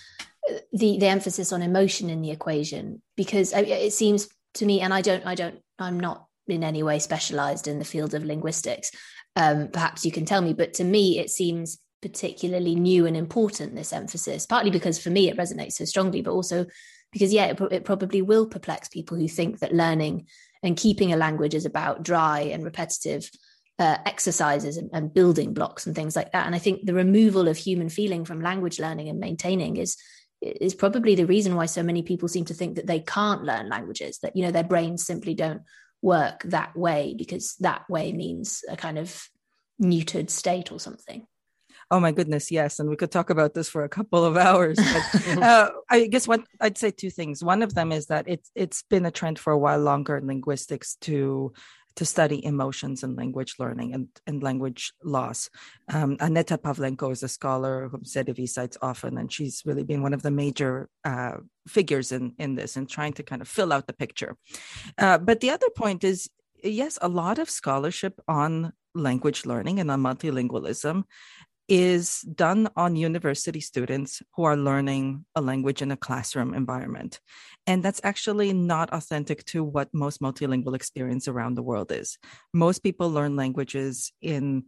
the 0.74 0.98
the 0.98 1.08
emphasis 1.08 1.52
on 1.52 1.62
emotion 1.62 2.10
in 2.10 2.22
the 2.22 2.32
equation 2.32 3.02
because 3.16 3.54
it 3.54 3.93
seems 3.93 4.30
to 4.54 4.66
me 4.66 4.80
and 4.80 4.93
i 4.93 5.02
don't 5.02 5.26
i 5.26 5.36
don't 5.36 5.60
i'm 5.78 6.00
not 6.00 6.26
in 6.48 6.64
any 6.64 6.84
way 6.84 6.98
specialized 7.00 7.68
in 7.68 7.80
the 7.80 7.86
field 7.86 8.14
of 8.14 8.24
linguistics 8.24 8.91
um, 9.38 9.68
perhaps 9.68 10.04
you 10.04 10.12
can 10.12 10.26
tell 10.26 10.41
me. 10.41 10.54
But 10.54 10.74
to 10.76 10.84
me, 10.84 11.20
it 11.20 11.30
seems 11.30 11.78
particularly 12.02 12.76
new 12.76 13.06
and 13.06 13.16
important. 13.16 13.76
This 13.76 13.93
emphasis, 13.93 14.45
partly 14.45 14.72
because 14.72 15.00
for 15.00 15.12
me 15.12 15.30
it 15.30 15.38
resonates 15.38 15.74
so 15.74 15.86
strongly, 15.86 16.22
but 16.22 16.32
also 16.32 16.66
because 17.14 17.32
yeah, 17.32 17.45
it, 17.45 17.62
it 17.72 17.86
probably 17.86 18.22
will 18.22 18.48
perplex 18.48 18.89
people 18.89 19.16
who 19.16 19.28
think 19.28 19.60
that 19.60 19.74
learning 19.74 20.28
and 20.64 20.76
keeping 20.76 21.14
a 21.14 21.18
language 21.18 21.54
is 21.54 21.66
about 21.66 22.04
dry 22.04 22.41
and 22.41 22.66
repetitive 22.66 23.30
uh, 23.80 23.98
exercises 24.08 24.76
and, 24.76 24.89
and, 24.91 25.14
building 25.14 25.54
blocks 25.54 25.86
and 25.86 25.95
things 25.95 26.16
like 26.16 26.32
that. 26.32 26.48
And 26.48 26.56
I 26.56 26.58
think 26.58 26.84
the 26.84 26.95
removal 26.95 27.48
of 27.48 27.58
human 27.58 27.89
feeling 27.89 28.26
from 28.26 28.41
language 28.41 28.80
learning 28.80 29.08
and 29.08 29.20
maintaining 29.20 29.78
is 29.78 29.98
is 30.42 30.76
probably 30.76 31.16
the 31.16 31.26
reason 31.26 31.56
why 31.56 31.66
so 31.66 31.84
many 31.84 32.04
people 32.04 32.28
seem 32.28 32.46
to 32.46 32.54
think 32.54 32.76
that 32.76 32.88
they 32.88 33.00
can't 33.00 33.44
learn 33.44 33.70
languages. 33.70 34.20
That 34.20 34.36
you 34.36 34.44
know 34.44 34.52
their 34.52 34.64
brains 34.64 35.06
simply 35.06 35.34
don't 35.34 35.62
work 36.02 36.44
that 36.44 36.76
way 36.76 37.16
because 37.18 37.56
that 37.60 37.90
way 37.90 38.14
means 38.14 38.64
a 38.70 38.78
kind 38.78 38.98
of 38.98 39.28
neutered 39.82 40.30
state 40.30 40.72
or 40.72 40.80
something. 40.80 41.26
Oh 41.90 42.02
my 42.02 42.12
goodness, 42.12 42.52
yes, 42.52 42.80
and 42.80 42.90
we 42.90 42.98
could 42.98 43.12
talk 43.12 43.30
about 43.30 43.54
this 43.54 43.70
for 43.70 43.86
a 43.86 43.90
couple 43.90 44.26
of 44.26 44.36
hours. 44.36 44.78
But 44.78 45.38
uh, 45.42 45.72
I 45.90 46.08
guess 46.08 46.28
what 46.28 46.42
I'd 46.60 46.78
say 46.78 46.92
two 46.92 47.10
things. 47.10 47.44
One 47.44 47.64
of 47.64 47.74
them 47.74 47.92
is 47.92 48.08
that 48.08 48.26
it's 48.28 48.52
it's 48.56 48.84
been 48.84 49.06
a 49.06 49.12
trend 49.12 49.40
for 49.40 49.54
a 49.54 49.58
while 49.58 49.80
longer 49.80 50.18
in 50.18 50.28
linguistics 50.28 50.96
to 51.02 51.54
to 51.98 52.06
study 52.06 52.43
emotions 52.45 53.04
and 53.04 53.18
language 53.18 53.56
learning 53.60 53.93
and, 53.93 54.08
and 54.26 54.41
language 54.41 54.93
loss. 55.04 55.50
Um, 55.91 56.16
Aneta 56.20 56.58
Pavlenko 56.58 57.12
is 57.12 57.24
a 57.24 57.28
scholar 57.28 57.89
whom 57.89 58.04
Sedivy 58.04 58.48
cites 58.48 58.78
often, 58.82 59.18
and 59.18 59.32
she's 59.32 59.64
really 59.66 59.84
been 59.84 60.02
one 60.02 60.14
of 60.14 60.22
the 60.22 60.32
major 60.32 60.89
uh, 61.04 61.38
figures 61.68 62.12
in, 62.12 62.34
in 62.38 62.56
this 62.56 62.78
and 62.78 62.89
trying 62.89 63.14
to 63.14 63.24
kind 63.24 63.41
of 63.41 63.48
fill 63.48 63.74
out 63.74 63.88
the 63.88 63.93
picture. 63.93 64.38
Uh, 64.98 65.18
but 65.18 65.39
the 65.41 65.50
other 65.50 65.70
point 65.72 66.04
is 66.04 66.30
yes, 66.64 66.98
a 67.02 67.08
lot 67.08 67.39
of 67.39 67.50
scholarship 67.50 68.20
on 68.28 68.74
language 68.93 69.45
learning 69.45 69.80
and 69.80 69.91
on 69.91 70.02
multilingualism 70.02 71.04
is 71.68 72.22
done 72.22 72.70
on 72.76 72.95
university 72.95 73.59
students 73.59 74.22
who 74.36 74.43
are 74.43 74.55
learning 74.55 75.26
a 75.36 75.41
language 75.41 75.82
in 75.82 75.91
a 75.91 75.97
classroom 75.97 76.53
environment. 76.53 77.20
And 77.65 77.84
that's 77.84 78.01
actually 78.03 78.53
not 78.53 78.91
authentic 78.93 79.43
to 79.45 79.63
what 79.63 79.93
most 79.93 80.22
multilingual 80.22 80.76
experience 80.76 81.28
around 81.28 81.55
the 81.55 81.63
world 81.63 81.91
is. 81.91 82.18
Most 82.53 82.80
people 82.80 83.11
learn 83.11 83.36
languages 83.36 84.13
in 84.22 84.63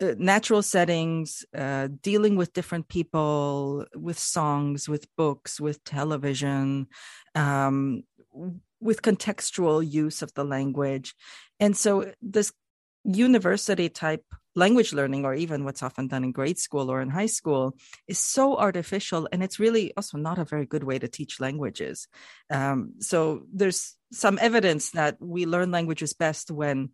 uh, 0.00 0.14
natural 0.18 0.62
settings, 0.62 1.44
uh, 1.56 1.88
dealing 2.02 2.36
with 2.36 2.52
different 2.52 2.88
people, 2.88 3.84
with 3.94 4.18
songs, 4.18 4.88
with 4.88 5.06
books, 5.16 5.60
with 5.60 5.82
television, 5.84 6.88
um, 7.34 8.02
with 8.80 9.02
contextual 9.02 9.88
use 9.88 10.20
of 10.22 10.32
the 10.34 10.44
language. 10.44 11.14
And 11.60 11.76
so 11.76 12.12
this 12.20 12.52
university 13.04 13.88
type 13.88 14.24
language 14.54 14.92
learning 14.92 15.24
or 15.24 15.34
even 15.34 15.64
what's 15.64 15.82
often 15.82 16.06
done 16.06 16.24
in 16.24 16.32
grade 16.32 16.58
school 16.58 16.90
or 16.90 17.00
in 17.00 17.10
high 17.10 17.26
school 17.26 17.76
is 18.06 18.18
so 18.18 18.56
artificial 18.56 19.28
and 19.32 19.42
it's 19.42 19.58
really 19.58 19.92
also 19.96 20.16
not 20.18 20.38
a 20.38 20.44
very 20.44 20.66
good 20.66 20.84
way 20.84 20.98
to 20.98 21.08
teach 21.08 21.40
languages. 21.40 22.08
Um, 22.50 22.94
so 23.00 23.42
there's 23.52 23.96
some 24.12 24.38
evidence 24.40 24.90
that 24.90 25.16
we 25.20 25.46
learn 25.46 25.70
languages 25.70 26.12
best 26.12 26.50
when 26.50 26.90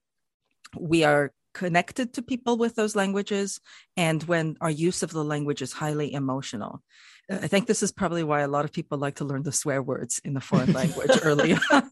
we 0.79 1.05
are 1.05 1.33
connected 1.53 2.15
to 2.15 2.23
people 2.23 2.57
with 2.57 2.77
those 2.77 2.95
languages 2.95 3.61
and 3.97 4.23
when 4.25 4.57
our 4.61 4.71
use 4.71 5.03
of 5.03 5.11
the 5.11 5.25
language 5.25 5.63
is 5.63 5.73
highly 5.73 6.13
emotional. 6.13 6.83
I 7.29 7.47
think 7.47 7.67
this 7.67 7.83
is 7.83 7.93
probably 7.93 8.25
why 8.25 8.41
a 8.41 8.49
lot 8.49 8.65
of 8.65 8.73
people 8.73 8.99
like 8.99 9.17
to 9.17 9.25
learn 9.25 9.43
the 9.43 9.53
swear 9.53 9.83
words 9.83 10.21
in 10.25 10.35
the 10.35 10.41
foreign 10.41 10.73
language 10.81 11.11
early 11.23 11.55
on 11.71 11.90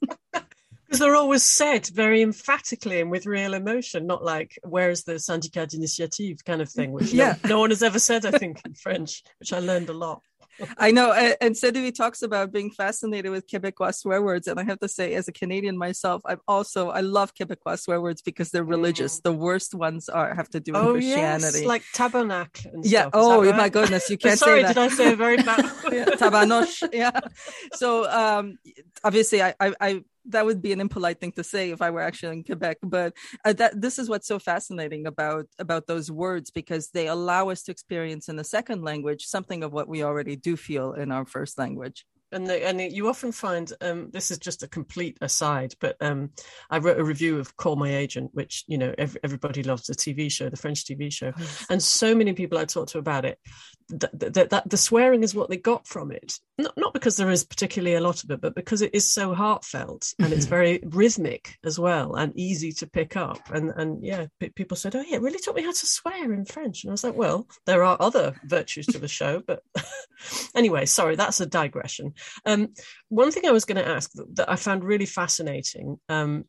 because 0.89 1.01
they're 1.01 1.16
always 1.16 1.43
said 1.43 1.86
very 1.89 2.22
emphatically 2.22 3.01
and 3.03 3.11
with 3.11 3.26
real 3.26 3.53
emotion, 3.53 4.07
not 4.07 4.24
like 4.24 4.59
"Where's 4.64 5.05
the 5.05 5.18
syndicat 5.18 5.70
d'initiative" 5.70 6.43
kind 6.45 6.62
of 6.62 6.70
thing, 6.70 6.93
which 6.93 7.12
yeah. 7.12 7.36
no, 7.45 7.51
no, 7.51 7.59
one 7.61 7.70
has 7.70 7.82
ever 7.82 7.99
said, 7.99 8.24
I 8.24 8.30
think, 8.30 8.62
in 8.64 8.74
French, 8.74 9.22
which 9.39 9.53
I 9.53 9.59
learned 9.59 9.91
a 9.91 9.93
lot. 9.93 10.22
I 10.78 10.91
know, 10.91 11.12
and 11.12 11.55
Sedivy 11.55 11.95
talks 11.95 12.22
about 12.22 12.53
being 12.53 12.70
fascinated 12.70 13.30
with 13.30 13.47
Quebecois 13.47 13.95
swear 13.95 14.22
words, 14.22 14.49
and 14.49 14.59
I 14.59 14.64
have 14.64 14.80
to 14.80 14.89
say, 14.89 15.14
as 15.14 15.28
a 15.28 15.32
Canadian 15.32 15.76
myself, 15.76 16.22
I'm 16.24 16.41
also 16.49 16.89
I 16.89 17.01
love 17.01 17.34
Quebecois 17.34 17.80
swear 17.80 18.01
words 18.01 18.22
because 18.22 18.51
they're 18.51 18.64
religious. 18.64 19.20
Mm. 19.20 19.22
The 19.24 19.32
worst 19.32 19.74
ones 19.74 20.09
are 20.09 20.34
have 20.34 20.49
to 20.51 20.61
do 20.61 20.72
with 20.72 20.82
oh, 20.82 20.93
Christianity, 20.93 21.59
yes, 21.59 21.64
like 21.64 21.82
tabernacle. 21.93 22.80
yeah. 22.82 23.11
Oh 23.12 23.45
right? 23.45 23.57
my 23.57 23.68
goodness, 23.68 24.09
you 24.11 24.18
can't 24.24 24.39
Sorry, 24.39 24.62
say 24.62 24.72
that. 24.72 24.74
Sorry, 24.74 24.89
did 24.89 24.93
I 24.93 24.97
say 24.97 25.12
a 25.12 25.16
very 25.16 25.36
bad? 25.43 25.64
yeah, 25.93 26.05
tabanosh. 26.16 26.89
Yeah. 26.93 27.20
So 27.74 28.09
um, 28.11 28.59
obviously, 29.05 29.43
I, 29.43 29.55
I, 29.61 29.74
I 29.80 30.05
that 30.28 30.44
would 30.44 30.62
be 30.62 30.72
an 30.72 30.80
impolite 30.80 31.20
thing 31.20 31.32
to 31.32 31.44
say 31.44 31.70
if 31.70 31.82
I 31.82 31.90
were 31.90 32.00
actually 32.00 32.36
in 32.38 32.44
Quebec. 32.44 32.78
But 32.82 33.14
uh, 33.44 33.52
that 33.54 33.80
this 33.80 33.98
is 33.98 34.08
what's 34.08 34.28
so 34.28 34.38
fascinating 34.38 35.06
about 35.06 35.46
about 35.58 35.86
those 35.86 36.10
words 36.10 36.50
because 36.50 36.90
they 36.90 37.08
allow 37.08 37.48
us 37.48 37.62
to 37.64 37.72
experience 37.72 38.28
in 38.28 38.36
the 38.36 38.44
second 38.44 38.82
language 38.82 39.24
something 39.24 39.62
of 39.62 39.72
what 39.72 39.88
we 39.88 40.02
already 40.02 40.36
do 40.36 40.56
feel 40.56 40.92
in 40.92 41.10
our 41.12 41.24
first 41.24 41.58
language 41.58 42.04
and 42.32 42.46
the, 42.46 42.66
and 42.66 42.80
you 42.80 43.08
often 43.08 43.32
find 43.32 43.72
um, 43.80 44.10
this 44.10 44.30
is 44.30 44.38
just 44.38 44.62
a 44.62 44.68
complete 44.68 45.18
aside, 45.20 45.74
but 45.80 45.96
um, 46.00 46.30
I 46.70 46.78
wrote 46.78 46.98
a 46.98 47.04
review 47.04 47.38
of 47.38 47.56
Call 47.56 47.76
My 47.76 47.94
Agent, 47.94 48.30
which 48.34 48.64
you 48.66 48.78
know 48.78 48.94
every, 48.98 49.20
everybody 49.24 49.62
loves 49.62 49.86
the 49.86 49.94
TV 49.94 50.30
show, 50.30 50.48
the 50.48 50.56
French 50.56 50.84
TV 50.84 51.12
show, 51.12 51.32
and 51.70 51.82
so 51.82 52.14
many 52.14 52.32
people 52.32 52.58
I 52.58 52.64
talked 52.64 52.90
to 52.92 52.98
about 52.98 53.24
it 53.24 53.38
that, 53.90 54.34
that, 54.34 54.50
that, 54.50 54.68
the 54.68 54.76
swearing 54.76 55.22
is 55.22 55.34
what 55.34 55.48
they 55.48 55.56
got 55.56 55.86
from 55.86 56.12
it, 56.12 56.38
not 56.58 56.74
not 56.76 56.92
because 56.92 57.16
there 57.16 57.30
is 57.30 57.44
particularly 57.44 57.96
a 57.96 58.00
lot 58.00 58.22
of 58.22 58.30
it, 58.30 58.40
but 58.40 58.54
because 58.54 58.82
it 58.82 58.94
is 58.94 59.08
so 59.10 59.32
heartfelt 59.32 60.12
and 60.18 60.32
it's 60.32 60.44
very 60.44 60.80
rhythmic 60.84 61.56
as 61.64 61.78
well 61.78 62.14
and 62.16 62.38
easy 62.38 62.72
to 62.72 62.86
pick 62.86 63.16
up. 63.16 63.40
And 63.50 63.70
and 63.76 64.04
yeah, 64.04 64.26
p- 64.40 64.50
people 64.50 64.76
said, 64.76 64.94
oh 64.94 65.04
yeah, 65.06 65.16
it 65.16 65.22
really 65.22 65.38
taught 65.38 65.56
me 65.56 65.62
how 65.62 65.72
to 65.72 65.86
swear 65.86 66.32
in 66.32 66.44
French, 66.44 66.84
and 66.84 66.90
I 66.90 66.92
was 66.92 67.04
like, 67.04 67.16
well, 67.16 67.48
there 67.64 67.84
are 67.84 67.96
other 67.98 68.34
virtues 68.44 68.86
to 68.86 68.98
the 68.98 69.08
show, 69.08 69.42
but 69.46 69.62
anyway, 70.54 70.84
sorry, 70.84 71.16
that's 71.16 71.40
a 71.40 71.46
digression. 71.46 72.12
Um, 72.44 72.74
one 73.08 73.30
thing 73.30 73.46
I 73.46 73.52
was 73.52 73.64
going 73.64 73.82
to 73.82 73.88
ask 73.88 74.10
that, 74.12 74.36
that, 74.36 74.50
I 74.50 74.56
found 74.56 74.84
really 74.84 75.06
fascinating. 75.06 75.98
Um, 76.08 76.44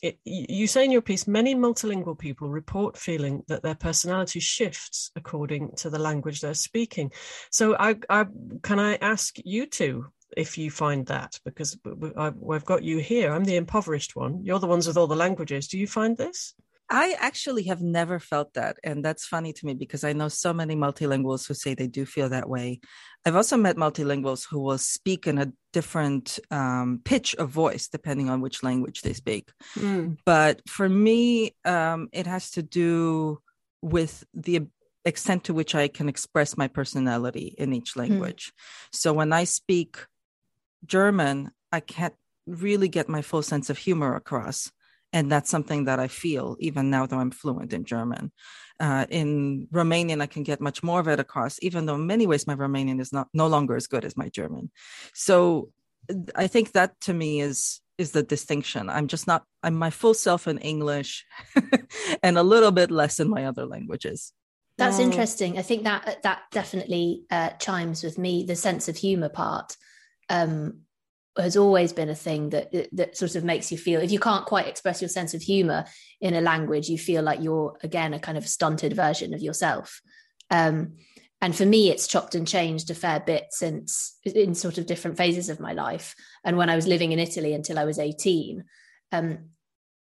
it, 0.00 0.18
you 0.24 0.66
say 0.68 0.84
in 0.84 0.92
your 0.92 1.02
piece, 1.02 1.26
many 1.26 1.56
multilingual 1.56 2.18
people 2.18 2.48
report 2.48 2.96
feeling 2.96 3.42
that 3.48 3.62
their 3.62 3.74
personality 3.74 4.38
shifts 4.38 5.10
according 5.16 5.72
to 5.76 5.90
the 5.90 5.98
language 5.98 6.40
they're 6.40 6.54
speaking. 6.54 7.10
So, 7.50 7.76
I, 7.76 7.96
I 8.08 8.26
can 8.62 8.78
I 8.78 8.94
ask 8.96 9.36
you 9.44 9.66
two 9.66 10.06
if 10.36 10.58
you 10.58 10.70
find 10.70 11.06
that 11.06 11.38
because 11.44 11.76
I've 12.16 12.64
got 12.64 12.84
you 12.84 12.98
here. 12.98 13.32
I'm 13.32 13.44
the 13.44 13.56
impoverished 13.56 14.14
one. 14.14 14.44
You're 14.44 14.58
the 14.58 14.66
ones 14.66 14.86
with 14.86 14.96
all 14.96 15.06
the 15.06 15.16
languages. 15.16 15.68
Do 15.68 15.78
you 15.78 15.86
find 15.86 16.16
this? 16.16 16.54
I 16.90 17.16
actually 17.18 17.64
have 17.64 17.82
never 17.82 18.18
felt 18.18 18.54
that. 18.54 18.78
And 18.82 19.04
that's 19.04 19.26
funny 19.26 19.52
to 19.52 19.66
me 19.66 19.74
because 19.74 20.04
I 20.04 20.14
know 20.14 20.28
so 20.28 20.52
many 20.52 20.74
multilinguals 20.74 21.46
who 21.46 21.54
say 21.54 21.74
they 21.74 21.86
do 21.86 22.06
feel 22.06 22.30
that 22.30 22.48
way. 22.48 22.80
I've 23.26 23.36
also 23.36 23.56
met 23.56 23.76
multilinguals 23.76 24.46
who 24.48 24.60
will 24.60 24.78
speak 24.78 25.26
in 25.26 25.38
a 25.38 25.52
different 25.72 26.38
um, 26.50 27.00
pitch 27.04 27.34
of 27.34 27.50
voice 27.50 27.88
depending 27.88 28.30
on 28.30 28.40
which 28.40 28.62
language 28.62 29.02
they 29.02 29.12
speak. 29.12 29.52
Mm. 29.76 30.16
But 30.24 30.62
for 30.66 30.88
me, 30.88 31.54
um, 31.64 32.08
it 32.12 32.26
has 32.26 32.52
to 32.52 32.62
do 32.62 33.40
with 33.82 34.24
the 34.32 34.66
extent 35.04 35.44
to 35.44 35.54
which 35.54 35.74
I 35.74 35.88
can 35.88 36.08
express 36.08 36.56
my 36.56 36.68
personality 36.68 37.54
in 37.56 37.72
each 37.72 37.92
hmm. 37.92 38.00
language. 38.00 38.48
Mm. 38.48 38.96
So 38.96 39.12
when 39.12 39.32
I 39.32 39.44
speak 39.44 39.96
German, 40.84 41.50
I 41.72 41.80
can't 41.80 42.14
really 42.46 42.88
get 42.88 43.08
my 43.08 43.22
full 43.22 43.42
sense 43.42 43.70
of 43.70 43.78
humor 43.78 44.14
across 44.16 44.70
and 45.12 45.30
that's 45.30 45.50
something 45.50 45.84
that 45.84 45.98
I 45.98 46.08
feel 46.08 46.56
even 46.60 46.90
now 46.90 47.06
though 47.06 47.18
I'm 47.18 47.30
fluent 47.30 47.72
in 47.72 47.84
German. 47.84 48.32
Uh, 48.80 49.06
in 49.08 49.66
Romanian, 49.72 50.22
I 50.22 50.26
can 50.26 50.44
get 50.44 50.60
much 50.60 50.84
more 50.84 51.00
of 51.00 51.08
it 51.08 51.18
across, 51.18 51.58
even 51.62 51.86
though 51.86 51.96
in 51.96 52.06
many 52.06 52.26
ways 52.28 52.46
my 52.46 52.54
Romanian 52.54 53.00
is 53.00 53.12
not 53.12 53.28
no 53.34 53.48
longer 53.48 53.74
as 53.74 53.88
good 53.88 54.04
as 54.04 54.16
my 54.16 54.28
German. 54.28 54.70
So 55.14 55.70
I 56.36 56.46
think 56.46 56.72
that 56.72 57.00
to 57.02 57.14
me 57.14 57.40
is 57.40 57.80
is 57.98 58.12
the 58.12 58.22
distinction. 58.22 58.88
I'm 58.88 59.08
just 59.08 59.26
not 59.26 59.44
I'm 59.62 59.74
my 59.74 59.90
full 59.90 60.14
self 60.14 60.46
in 60.46 60.58
English 60.58 61.26
and 62.22 62.38
a 62.38 62.42
little 62.42 62.70
bit 62.70 62.90
less 62.90 63.18
in 63.18 63.28
my 63.28 63.46
other 63.46 63.66
languages. 63.66 64.32
That's 64.78 65.00
interesting. 65.00 65.58
I 65.58 65.62
think 65.62 65.82
that 65.82 66.22
that 66.22 66.42
definitely 66.52 67.24
uh, 67.32 67.50
chimes 67.58 68.04
with 68.04 68.16
me. 68.16 68.44
The 68.44 68.54
sense 68.54 68.88
of 68.88 68.96
humor 68.96 69.28
part. 69.28 69.76
Um, 70.30 70.82
has 71.38 71.56
always 71.56 71.92
been 71.92 72.08
a 72.08 72.14
thing 72.14 72.50
that 72.50 72.88
that 72.92 73.16
sort 73.16 73.34
of 73.34 73.44
makes 73.44 73.70
you 73.70 73.78
feel 73.78 74.00
if 74.00 74.10
you 74.10 74.18
can't 74.18 74.46
quite 74.46 74.66
express 74.66 75.00
your 75.00 75.08
sense 75.08 75.34
of 75.34 75.42
humor 75.42 75.84
in 76.20 76.34
a 76.34 76.40
language 76.40 76.88
you 76.88 76.98
feel 76.98 77.22
like 77.22 77.40
you're 77.40 77.76
again 77.82 78.14
a 78.14 78.18
kind 78.18 78.36
of 78.36 78.46
stunted 78.46 78.94
version 78.94 79.34
of 79.34 79.40
yourself. 79.40 80.00
Um, 80.50 80.94
and 81.40 81.54
for 81.54 81.64
me 81.64 81.90
it's 81.90 82.08
chopped 82.08 82.34
and 82.34 82.48
changed 82.48 82.90
a 82.90 82.94
fair 82.94 83.20
bit 83.20 83.46
since 83.50 84.18
in 84.24 84.54
sort 84.54 84.78
of 84.78 84.86
different 84.86 85.16
phases 85.16 85.48
of 85.48 85.60
my 85.60 85.72
life. 85.72 86.14
And 86.44 86.56
when 86.56 86.70
i 86.70 86.76
was 86.76 86.86
living 86.86 87.12
in 87.12 87.18
italy 87.18 87.54
until 87.54 87.78
i 87.78 87.84
was 87.84 87.98
18 87.98 88.64
um, 89.12 89.50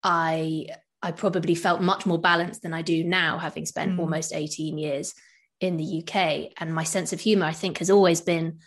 i 0.04 0.68
i 1.02 1.12
probably 1.12 1.56
felt 1.56 1.82
much 1.82 2.06
more 2.06 2.20
balanced 2.20 2.62
than 2.62 2.74
i 2.74 2.82
do 2.82 3.04
now 3.04 3.38
having 3.38 3.66
spent 3.66 3.94
mm. 3.94 4.00
almost 4.00 4.34
18 4.34 4.78
years 4.78 5.14
in 5.60 5.78
the 5.78 6.04
uk 6.04 6.16
and 6.58 6.74
my 6.74 6.84
sense 6.84 7.14
of 7.14 7.20
humor 7.20 7.46
i 7.46 7.54
think 7.54 7.78
has 7.78 7.90
always 7.90 8.22
been 8.22 8.60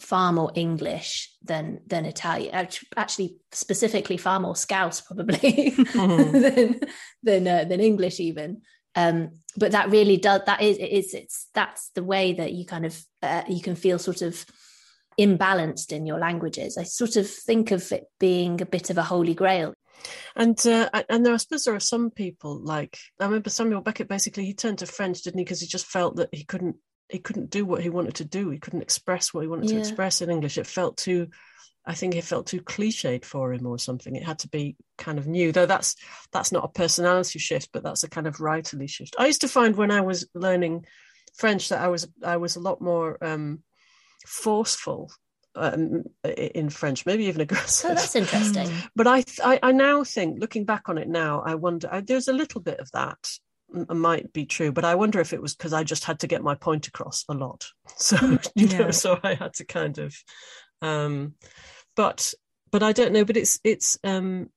far 0.00 0.32
more 0.32 0.50
English 0.54 1.30
than 1.42 1.80
than 1.86 2.04
Italian. 2.04 2.68
Actually, 2.96 3.36
specifically, 3.52 4.16
far 4.16 4.40
more 4.40 4.56
Scouse 4.56 5.00
probably 5.00 5.38
mm-hmm. 5.38 6.40
than 6.40 6.80
than 7.22 7.48
uh, 7.48 7.64
than 7.64 7.80
English 7.80 8.20
even. 8.20 8.62
Um, 8.94 9.32
but 9.56 9.72
that 9.72 9.90
really 9.90 10.16
does. 10.16 10.42
That 10.46 10.62
is, 10.62 10.78
it 10.78 10.90
is. 10.90 11.14
It's 11.14 11.48
that's 11.54 11.90
the 11.94 12.02
way 12.02 12.32
that 12.34 12.52
you 12.52 12.66
kind 12.66 12.86
of 12.86 13.00
uh, 13.22 13.42
you 13.48 13.60
can 13.60 13.76
feel 13.76 13.98
sort 13.98 14.22
of 14.22 14.44
imbalanced 15.18 15.92
in 15.92 16.06
your 16.06 16.18
languages. 16.18 16.76
I 16.78 16.84
sort 16.84 17.16
of 17.16 17.28
think 17.30 17.70
of 17.70 17.92
it 17.92 18.04
being 18.18 18.60
a 18.60 18.66
bit 18.66 18.90
of 18.90 18.98
a 18.98 19.02
holy 19.02 19.34
grail. 19.34 19.74
And 20.34 20.58
uh, 20.66 20.88
and 21.08 21.24
there, 21.24 21.34
I 21.34 21.36
suppose 21.36 21.64
there 21.64 21.74
are 21.74 21.80
some 21.80 22.10
people 22.10 22.58
like 22.58 22.98
I 23.20 23.26
remember 23.26 23.50
Samuel 23.50 23.82
Beckett. 23.82 24.08
Basically, 24.08 24.46
he 24.46 24.54
turned 24.54 24.78
to 24.78 24.86
French, 24.86 25.22
didn't 25.22 25.38
he? 25.38 25.44
Because 25.44 25.60
he 25.60 25.66
just 25.66 25.86
felt 25.86 26.16
that 26.16 26.30
he 26.32 26.44
couldn't 26.44 26.76
he 27.10 27.18
couldn't 27.18 27.50
do 27.50 27.64
what 27.64 27.82
he 27.82 27.90
wanted 27.90 28.16
to 28.16 28.24
do. 28.24 28.50
He 28.50 28.58
couldn't 28.58 28.82
express 28.82 29.34
what 29.34 29.42
he 29.42 29.48
wanted 29.48 29.70
yeah. 29.70 29.76
to 29.76 29.80
express 29.80 30.22
in 30.22 30.30
English. 30.30 30.58
It 30.58 30.66
felt 30.66 30.96
too, 30.96 31.28
I 31.84 31.94
think 31.94 32.14
it 32.14 32.24
felt 32.24 32.46
too 32.46 32.60
cliched 32.60 33.24
for 33.24 33.52
him 33.52 33.66
or 33.66 33.78
something. 33.78 34.14
It 34.14 34.24
had 34.24 34.40
to 34.40 34.48
be 34.48 34.76
kind 34.96 35.18
of 35.18 35.26
new. 35.26 35.52
Though 35.52 35.66
that's 35.66 35.96
that's 36.32 36.52
not 36.52 36.64
a 36.64 36.68
personality 36.68 37.38
shift, 37.38 37.70
but 37.72 37.82
that's 37.82 38.04
a 38.04 38.08
kind 38.08 38.26
of 38.26 38.36
writerly 38.36 38.88
shift. 38.88 39.16
I 39.18 39.26
used 39.26 39.40
to 39.42 39.48
find 39.48 39.76
when 39.76 39.90
I 39.90 40.02
was 40.02 40.28
learning 40.34 40.86
French 41.36 41.68
that 41.70 41.80
I 41.80 41.88
was 41.88 42.08
I 42.24 42.36
was 42.36 42.56
a 42.56 42.60
lot 42.60 42.80
more 42.80 43.18
um, 43.22 43.62
forceful 44.26 45.10
um, 45.54 46.04
in 46.24 46.70
French, 46.70 47.06
maybe 47.06 47.24
even 47.26 47.40
aggressive. 47.40 47.90
Oh, 47.90 47.94
that's 47.94 48.16
interesting. 48.16 48.70
But 48.94 49.06
I, 49.06 49.24
I, 49.44 49.58
I 49.62 49.72
now 49.72 50.04
think, 50.04 50.40
looking 50.40 50.64
back 50.64 50.88
on 50.88 50.98
it 50.98 51.08
now, 51.08 51.42
I 51.44 51.56
wonder. 51.56 51.88
I, 51.90 52.00
there's 52.00 52.28
a 52.28 52.32
little 52.32 52.60
bit 52.60 52.78
of 52.78 52.90
that 52.92 53.18
might 53.72 54.32
be 54.32 54.46
true, 54.46 54.72
but 54.72 54.84
I 54.84 54.94
wonder 54.94 55.20
if 55.20 55.32
it 55.32 55.42
was 55.42 55.54
because 55.54 55.72
I 55.72 55.84
just 55.84 56.04
had 56.04 56.20
to 56.20 56.26
get 56.26 56.42
my 56.42 56.54
point 56.54 56.88
across 56.88 57.24
a 57.28 57.34
lot. 57.34 57.66
So 57.96 58.16
you 58.54 58.66
yeah. 58.66 58.78
know, 58.78 58.90
so 58.92 59.18
I 59.22 59.34
had 59.34 59.54
to 59.54 59.64
kind 59.64 59.98
of, 59.98 60.16
um, 60.80 61.34
but 61.96 62.32
but 62.70 62.82
I 62.82 62.92
don't 62.92 63.12
know. 63.12 63.24
But 63.24 63.36
it's 63.36 63.60
it's 63.62 63.98
um, 64.04 64.48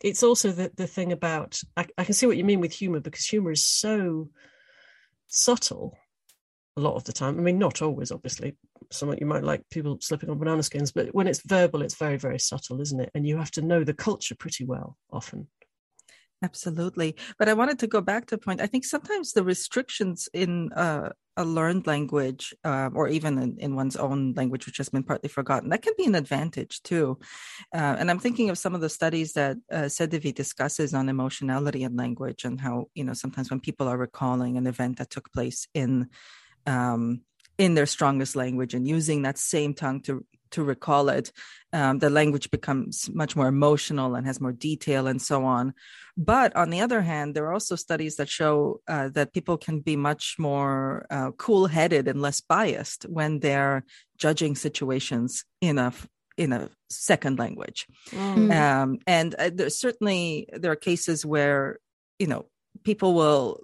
it's 0.00 0.22
also 0.22 0.52
the 0.52 0.70
the 0.76 0.86
thing 0.86 1.10
about 1.10 1.60
I, 1.76 1.86
I 1.98 2.04
can 2.04 2.14
see 2.14 2.26
what 2.26 2.36
you 2.36 2.44
mean 2.44 2.60
with 2.60 2.72
humor 2.72 3.00
because 3.00 3.26
humor 3.26 3.50
is 3.50 3.64
so 3.64 4.28
subtle 5.26 5.96
a 6.76 6.80
lot 6.80 6.94
of 6.94 7.04
the 7.04 7.12
time. 7.12 7.38
I 7.38 7.42
mean, 7.42 7.58
not 7.58 7.82
always, 7.82 8.12
obviously. 8.12 8.56
Some 8.90 9.14
you 9.18 9.26
might 9.26 9.44
like 9.44 9.68
people 9.70 9.98
slipping 10.00 10.30
on 10.30 10.38
banana 10.38 10.62
skins, 10.62 10.92
but 10.92 11.14
when 11.14 11.26
it's 11.26 11.42
verbal, 11.46 11.82
it's 11.82 11.96
very 11.96 12.18
very 12.18 12.38
subtle, 12.38 12.80
isn't 12.80 13.00
it? 13.00 13.10
And 13.14 13.26
you 13.26 13.38
have 13.38 13.50
to 13.52 13.62
know 13.62 13.84
the 13.84 13.94
culture 13.94 14.34
pretty 14.34 14.64
well 14.64 14.96
often. 15.10 15.48
Absolutely. 16.42 17.14
But 17.38 17.48
I 17.48 17.54
wanted 17.54 17.78
to 17.80 17.86
go 17.86 18.00
back 18.00 18.26
to 18.26 18.34
a 18.34 18.38
point. 18.38 18.60
I 18.60 18.66
think 18.66 18.84
sometimes 18.84 19.32
the 19.32 19.44
restrictions 19.44 20.28
in 20.32 20.72
uh, 20.72 21.10
a 21.36 21.44
learned 21.44 21.86
language 21.86 22.52
uh, 22.64 22.90
or 22.92 23.08
even 23.08 23.38
in, 23.38 23.58
in, 23.58 23.76
one's 23.76 23.96
own 23.96 24.34
language, 24.34 24.66
which 24.66 24.76
has 24.78 24.88
been 24.88 25.04
partly 25.04 25.28
forgotten, 25.28 25.70
that 25.70 25.82
can 25.82 25.94
be 25.96 26.04
an 26.04 26.16
advantage 26.16 26.82
too. 26.82 27.18
Uh, 27.72 27.96
and 27.98 28.10
I'm 28.10 28.18
thinking 28.18 28.50
of 28.50 28.58
some 28.58 28.74
of 28.74 28.80
the 28.80 28.88
studies 28.88 29.34
that 29.34 29.56
uh, 29.70 29.88
Sedivy 29.88 30.34
discusses 30.34 30.94
on 30.94 31.08
emotionality 31.08 31.84
and 31.84 31.96
language 31.96 32.44
and 32.44 32.60
how, 32.60 32.86
you 32.94 33.04
know, 33.04 33.14
sometimes 33.14 33.48
when 33.50 33.60
people 33.60 33.86
are 33.88 33.96
recalling 33.96 34.56
an 34.56 34.66
event 34.66 34.98
that 34.98 35.10
took 35.10 35.32
place 35.32 35.68
in 35.74 36.08
um, 36.66 37.22
in 37.58 37.74
their 37.74 37.86
strongest 37.86 38.34
language 38.34 38.74
and 38.74 38.88
using 38.88 39.22
that 39.22 39.38
same 39.38 39.74
tongue 39.74 40.00
to 40.00 40.24
to 40.52 40.64
recall 40.64 41.08
it, 41.08 41.32
um, 41.72 41.98
the 41.98 42.10
language 42.10 42.50
becomes 42.50 43.10
much 43.12 43.34
more 43.34 43.48
emotional 43.48 44.14
and 44.14 44.26
has 44.26 44.40
more 44.40 44.52
detail 44.52 45.06
and 45.06 45.20
so 45.20 45.44
on. 45.44 45.74
But 46.16 46.54
on 46.54 46.70
the 46.70 46.80
other 46.80 47.00
hand, 47.00 47.34
there 47.34 47.46
are 47.46 47.52
also 47.52 47.76
studies 47.76 48.16
that 48.16 48.28
show 48.28 48.80
uh, 48.86 49.08
that 49.10 49.32
people 49.32 49.56
can 49.56 49.80
be 49.80 49.96
much 49.96 50.36
more 50.38 51.06
uh, 51.10 51.30
cool 51.32 51.66
headed 51.66 52.08
and 52.08 52.20
less 52.20 52.40
biased 52.40 53.04
when 53.04 53.40
they're 53.40 53.84
judging 54.18 54.54
situations 54.54 55.44
in 55.60 55.78
a 55.78 55.92
in 56.36 56.52
a 56.52 56.70
second 56.88 57.38
language. 57.38 57.86
Mm. 58.10 58.54
Um, 58.54 58.98
and 59.06 59.34
uh, 59.34 59.50
there's 59.52 59.78
certainly 59.78 60.48
there 60.52 60.72
are 60.72 60.76
cases 60.76 61.24
where 61.24 61.78
you 62.18 62.26
know 62.26 62.46
people 62.84 63.14
will 63.14 63.60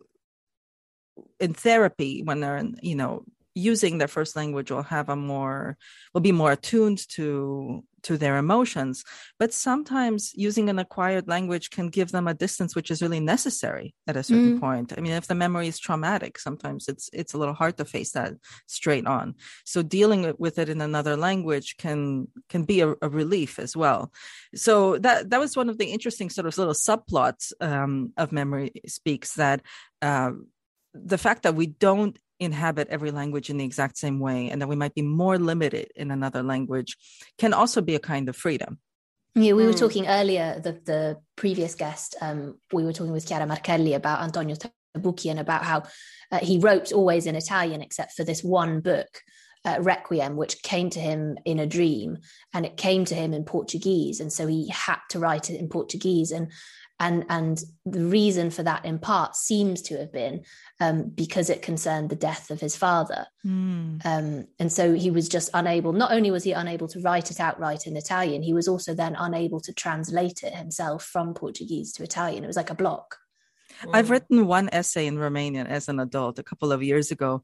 in 1.41 1.55
therapy 1.55 2.22
when 2.22 2.41
they're 2.41 2.57
in, 2.57 2.78
you 2.82 2.95
know 2.95 3.24
using 3.59 3.99
their 3.99 4.09
first 4.09 4.37
language 4.37 4.71
will 4.71 4.85
have 4.85 5.09
a 5.09 5.17
more 5.17 5.77
will 6.15 6.21
be 6.21 6.33
more 6.33 6.53
attuned 6.53 7.07
to 7.09 7.85
to 8.01 8.17
their 8.17 8.37
emotions. 8.37 9.05
But 9.41 9.53
sometimes 9.53 10.33
using 10.35 10.71
an 10.71 10.79
acquired 10.79 11.27
language 11.27 11.71
can 11.71 11.89
give 11.89 12.13
them 12.13 12.29
a 12.29 12.35
distance 12.35 12.77
which 12.77 12.93
is 12.93 13.03
really 13.03 13.19
necessary 13.19 13.95
at 14.07 14.17
a 14.17 14.23
certain 14.23 14.57
mm. 14.57 14.61
point. 14.61 14.93
I 14.97 15.01
mean 15.01 15.13
if 15.13 15.27
the 15.27 15.35
memory 15.35 15.67
is 15.67 15.79
traumatic 15.79 16.39
sometimes 16.39 16.87
it's 16.89 17.11
it's 17.13 17.35
a 17.35 17.39
little 17.39 17.55
hard 17.55 17.77
to 17.79 17.85
face 17.85 18.13
that 18.13 18.35
straight 18.67 19.07
on. 19.07 19.35
So 19.65 19.83
dealing 19.83 20.33
with 20.39 20.59
it 20.59 20.69
in 20.69 20.81
another 20.81 21.17
language 21.17 21.77
can 21.77 22.29
can 22.49 22.63
be 22.65 22.81
a, 22.81 22.95
a 23.03 23.09
relief 23.09 23.59
as 23.59 23.77
well. 23.77 24.13
So 24.55 24.99
that 24.99 25.31
that 25.31 25.41
was 25.41 25.57
one 25.57 25.69
of 25.69 25.79
the 25.79 25.91
interesting 25.97 26.31
sort 26.31 26.47
of 26.47 26.57
little 26.57 26.75
subplots 26.75 27.53
um, 27.61 28.13
of 28.17 28.31
memory 28.31 28.71
speaks 28.87 29.35
that 29.35 29.63
uh, 30.01 30.33
the 30.95 31.19
fact 31.19 31.43
that 31.43 31.55
we 31.55 31.67
don't 31.67 32.17
inhabit 32.41 32.89
every 32.89 33.11
language 33.11 33.51
in 33.51 33.57
the 33.57 33.64
exact 33.64 33.97
same 33.97 34.20
way 34.20 34.51
and 34.51 34.61
that 34.61 34.68
we 34.68 34.76
might 34.76 34.95
be 34.95 35.03
more 35.03 35.39
limited 35.39 35.89
in 35.97 36.11
another 36.11 36.43
language 36.43 36.97
can 37.39 37.53
also 37.53 37.80
be 37.80 37.95
a 37.95 37.99
kind 37.99 38.28
of 38.28 38.36
freedom 38.36 38.78
yeah 39.34 39.53
we 39.53 39.62
mm. 39.62 39.66
were 39.66 39.72
hmm. 39.72 39.78
talking 39.78 40.07
earlier 40.07 40.61
the, 40.62 40.72
the 40.84 41.16
previous 41.36 41.74
guest 41.74 42.16
um, 42.20 42.59
we 42.72 42.84
were 42.84 42.93
talking 42.93 43.12
with 43.12 43.26
chiara 43.26 43.47
marchelli 43.47 43.95
about 43.95 44.22
antonio 44.22 44.57
tabucchi 44.97 45.30
and 45.30 45.41
about 45.41 45.64
how 45.64 45.82
uh, 46.30 46.39
he 46.39 46.59
wrote 46.59 46.93
always 46.93 47.26
in 47.26 47.34
italian 47.34 47.82
except 47.82 48.12
for 48.12 48.24
this 48.24 48.43
one 48.43 48.80
book 48.80 49.09
uh, 49.64 49.78
Requiem, 49.80 50.36
which 50.36 50.62
came 50.62 50.89
to 50.91 51.01
him 51.01 51.36
in 51.45 51.59
a 51.59 51.66
dream, 51.66 52.18
and 52.55 52.64
it 52.64 52.76
came 52.76 53.05
to 53.07 53.14
him 53.14 53.34
in 53.34 53.45
Portuguese, 53.45 54.20
and 54.20 54.32
so 54.32 54.47
he 54.47 54.68
had 54.68 54.99
to 55.11 55.18
write 55.18 55.51
it 55.51 55.59
in 55.59 55.68
Portuguese. 55.68 56.30
And 56.30 56.53
and 57.01 57.24
and 57.28 57.62
the 57.84 58.05
reason 58.05 58.51
for 58.51 58.62
that 58.62 58.84
in 58.84 58.99
part 58.99 59.36
seems 59.36 59.82
to 59.82 59.99
have 59.99 60.12
been 60.12 60.44
um, 60.80 61.11
because 61.14 61.49
it 61.51 61.62
concerned 61.62 62.11
the 62.11 62.16
death 62.16 62.51
of 62.51 62.61
his 62.61 62.76
father. 62.76 63.26
Mm. 63.46 64.05
um, 64.05 64.46
and 64.59 64.72
so 64.72 64.94
he 64.94 65.11
was 65.11 65.28
just 65.28 65.51
unable 65.55 65.92
not 65.92 66.12
only 66.12 66.30
was 66.30 66.44
he 66.44 66.53
unable 66.53 66.88
to 66.88 67.01
write 67.01 67.30
it 67.30 67.40
outright 67.40 67.86
in 67.86 67.96
italian 67.96 68.42
he 68.42 68.53
was 68.53 68.66
also 68.66 68.94
then 68.94 69.16
unable 69.18 69.61
to 69.61 69.72
translate 69.72 70.42
it 70.42 70.53
himself 70.53 71.05
from 71.05 71.34
portuguese 71.34 71.92
to 71.92 72.03
italian. 72.03 72.44
It 72.44 72.49
was 72.49 72.57
like 72.57 72.70
a 72.70 72.74
block. 72.74 73.16
I've 73.92 74.11
written 74.11 74.46
one 74.46 74.68
essay 74.72 75.07
in 75.07 75.16
Romanian 75.16 75.66
as 75.66 75.88
an 75.88 76.01
adult 76.01 76.38
a 76.38 76.42
couple 76.42 76.72
of 76.72 76.82
years 76.82 77.11
ago, 77.11 77.42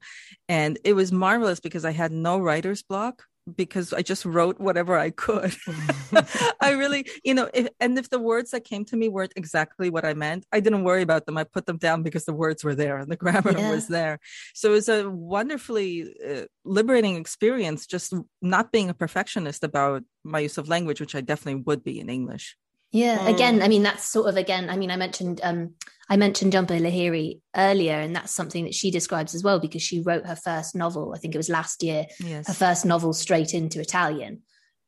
and 0.48 0.78
it 0.84 0.94
was 0.94 1.12
marvelous 1.12 1.60
because 1.60 1.84
I 1.84 1.92
had 1.92 2.12
no 2.12 2.38
writer's 2.38 2.82
block 2.82 3.24
because 3.56 3.92
I 3.92 4.02
just 4.02 4.24
wrote 4.24 4.58
whatever 4.58 4.96
I 4.96 5.10
could. 5.10 5.54
I 6.60 6.70
really, 6.72 7.06
you 7.24 7.34
know, 7.34 7.50
if, 7.52 7.68
and 7.80 7.98
if 7.98 8.10
the 8.10 8.18
words 8.18 8.50
that 8.52 8.64
came 8.64 8.84
to 8.86 8.96
me 8.96 9.08
weren't 9.08 9.32
exactly 9.36 9.90
what 9.90 10.04
I 10.04 10.14
meant, 10.14 10.46
I 10.52 10.60
didn't 10.60 10.84
worry 10.84 11.02
about 11.02 11.26
them. 11.26 11.36
I 11.36 11.44
put 11.44 11.66
them 11.66 11.76
down 11.76 12.02
because 12.02 12.24
the 12.24 12.32
words 12.32 12.64
were 12.64 12.74
there 12.74 12.98
and 12.98 13.10
the 13.10 13.16
grammar 13.24 13.52
yeah. 13.52 13.70
was 13.70 13.88
there. 13.88 14.18
So 14.54 14.70
it 14.70 14.72
was 14.72 14.88
a 14.88 15.08
wonderfully 15.08 16.14
uh, 16.26 16.42
liberating 16.64 17.16
experience 17.16 17.86
just 17.86 18.14
not 18.40 18.72
being 18.72 18.90
a 18.90 18.94
perfectionist 18.94 19.64
about 19.64 20.02
my 20.22 20.40
use 20.40 20.58
of 20.58 20.68
language, 20.68 21.00
which 21.00 21.14
I 21.14 21.20
definitely 21.20 21.62
would 21.62 21.84
be 21.84 22.00
in 22.00 22.08
English. 22.08 22.56
Yeah, 22.94 23.26
again, 23.26 23.60
I 23.60 23.66
mean 23.66 23.82
that's 23.82 24.04
sort 24.04 24.28
of 24.28 24.36
again. 24.36 24.70
I 24.70 24.76
mean, 24.76 24.92
I 24.92 24.96
mentioned 24.96 25.40
um, 25.42 25.74
I 26.08 26.16
mentioned 26.16 26.52
Jhumpa 26.52 26.80
Lahiri 26.80 27.40
earlier, 27.56 27.98
and 27.98 28.14
that's 28.14 28.32
something 28.32 28.66
that 28.66 28.74
she 28.74 28.92
describes 28.92 29.34
as 29.34 29.42
well 29.42 29.58
because 29.58 29.82
she 29.82 30.00
wrote 30.00 30.26
her 30.26 30.36
first 30.36 30.76
novel. 30.76 31.12
I 31.12 31.18
think 31.18 31.34
it 31.34 31.38
was 31.38 31.48
last 31.48 31.82
year. 31.82 32.06
Yes. 32.20 32.46
Her 32.46 32.54
first 32.54 32.86
novel 32.86 33.12
straight 33.12 33.52
into 33.52 33.80
Italian, 33.80 34.42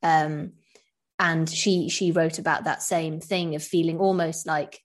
um, 0.05 0.53
and 1.19 1.51
she 1.51 1.89
she 1.89 2.13
wrote 2.13 2.39
about 2.39 2.63
that 2.63 2.81
same 2.81 3.19
thing 3.19 3.57
of 3.57 3.65
feeling 3.65 3.99
almost 3.99 4.47
like 4.47 4.81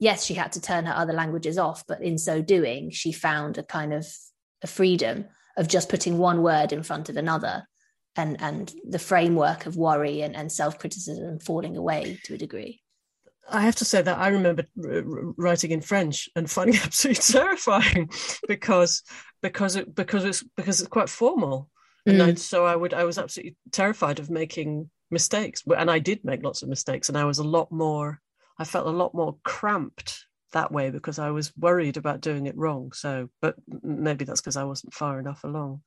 yes, 0.00 0.24
she 0.24 0.32
had 0.32 0.52
to 0.52 0.60
turn 0.62 0.86
her 0.86 0.96
other 0.96 1.12
languages 1.12 1.58
off, 1.58 1.84
but 1.86 2.00
in 2.00 2.16
so 2.16 2.40
doing, 2.40 2.90
she 2.90 3.12
found 3.12 3.58
a 3.58 3.62
kind 3.62 3.92
of 3.92 4.06
a 4.62 4.66
freedom 4.66 5.26
of 5.58 5.68
just 5.68 5.90
putting 5.90 6.16
one 6.16 6.42
word 6.42 6.72
in 6.72 6.82
front 6.82 7.10
of 7.10 7.18
another 7.18 7.68
and 8.16 8.40
and 8.40 8.74
the 8.84 8.98
framework 8.98 9.66
of 9.66 9.76
worry 9.76 10.22
and, 10.22 10.36
and 10.36 10.50
self-criticism 10.50 11.38
falling 11.40 11.76
away 11.76 12.18
to 12.24 12.34
a 12.34 12.38
degree 12.38 12.80
I 13.50 13.62
have 13.62 13.76
to 13.76 13.84
say 13.84 14.02
that 14.02 14.18
I 14.18 14.28
remember 14.28 14.64
writing 14.76 15.72
in 15.72 15.80
French 15.80 16.28
and 16.36 16.50
finding 16.50 16.76
it 16.76 16.84
absolutely 16.86 17.22
terrifying 17.22 18.10
because 18.46 19.02
because 19.42 19.76
it 19.76 19.94
because 19.94 20.24
it's 20.24 20.44
because 20.56 20.80
it's 20.80 20.88
quite 20.88 21.08
formal, 21.08 21.68
and 22.06 22.20
mm. 22.20 22.28
I, 22.28 22.34
so 22.34 22.64
I 22.64 22.76
would 22.76 22.94
I 22.94 23.04
was 23.04 23.18
absolutely 23.18 23.56
terrified 23.72 24.20
of 24.20 24.30
making 24.30 24.90
mistakes, 25.10 25.62
and 25.76 25.90
I 25.90 25.98
did 25.98 26.24
make 26.24 26.44
lots 26.44 26.62
of 26.62 26.68
mistakes, 26.68 27.08
and 27.08 27.18
I 27.18 27.24
was 27.24 27.38
a 27.38 27.44
lot 27.44 27.72
more 27.72 28.20
I 28.58 28.64
felt 28.64 28.86
a 28.86 28.90
lot 28.90 29.14
more 29.14 29.36
cramped 29.44 30.26
that 30.52 30.72
way 30.72 30.90
because 30.90 31.18
I 31.18 31.30
was 31.30 31.52
worried 31.56 31.96
about 31.96 32.20
doing 32.20 32.46
it 32.46 32.56
wrong. 32.56 32.92
So, 32.92 33.28
but 33.40 33.56
maybe 33.82 34.24
that's 34.24 34.40
because 34.40 34.56
I 34.56 34.64
wasn't 34.64 34.94
far 34.94 35.18
enough 35.18 35.44
along. 35.44 35.82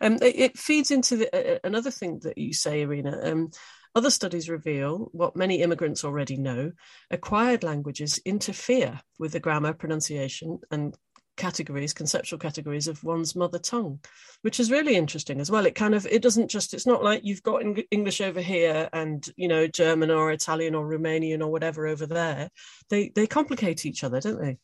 Um, 0.00 0.14
it, 0.14 0.38
it 0.38 0.58
feeds 0.58 0.90
into 0.90 1.16
the, 1.16 1.54
uh, 1.56 1.58
another 1.64 1.90
thing 1.90 2.20
that 2.22 2.38
you 2.38 2.52
say, 2.52 2.82
Irina. 2.82 3.20
Um, 3.22 3.50
other 3.94 4.10
studies 4.10 4.48
reveal 4.50 5.08
what 5.12 5.34
many 5.34 5.62
immigrants 5.62 6.04
already 6.04 6.36
know: 6.36 6.72
acquired 7.10 7.64
languages 7.64 8.20
interfere 8.24 9.00
with 9.18 9.32
the 9.32 9.40
grammar, 9.40 9.72
pronunciation, 9.72 10.60
and 10.70 10.94
categories, 11.38 11.94
conceptual 11.94 12.38
categories 12.38 12.88
of 12.88 13.02
one's 13.02 13.34
mother 13.34 13.58
tongue, 13.58 14.00
which 14.42 14.60
is 14.60 14.70
really 14.70 14.96
interesting 14.96 15.40
as 15.40 15.50
well. 15.50 15.64
It 15.64 15.74
kind 15.74 15.94
of 15.94 16.06
it 16.06 16.20
doesn't 16.20 16.48
just 16.48 16.74
it's 16.74 16.86
not 16.86 17.02
like 17.02 17.24
you've 17.24 17.42
got 17.42 17.62
English 17.90 18.20
over 18.20 18.40
here 18.42 18.90
and 18.92 19.26
you 19.36 19.48
know 19.48 19.66
German 19.66 20.10
or 20.10 20.30
Italian 20.30 20.74
or 20.74 20.86
Romanian 20.86 21.40
or 21.40 21.48
whatever 21.48 21.86
over 21.86 22.04
there. 22.04 22.50
They 22.90 23.08
they 23.14 23.26
complicate 23.26 23.86
each 23.86 24.04
other, 24.04 24.20
don't 24.20 24.40
they? 24.40 24.58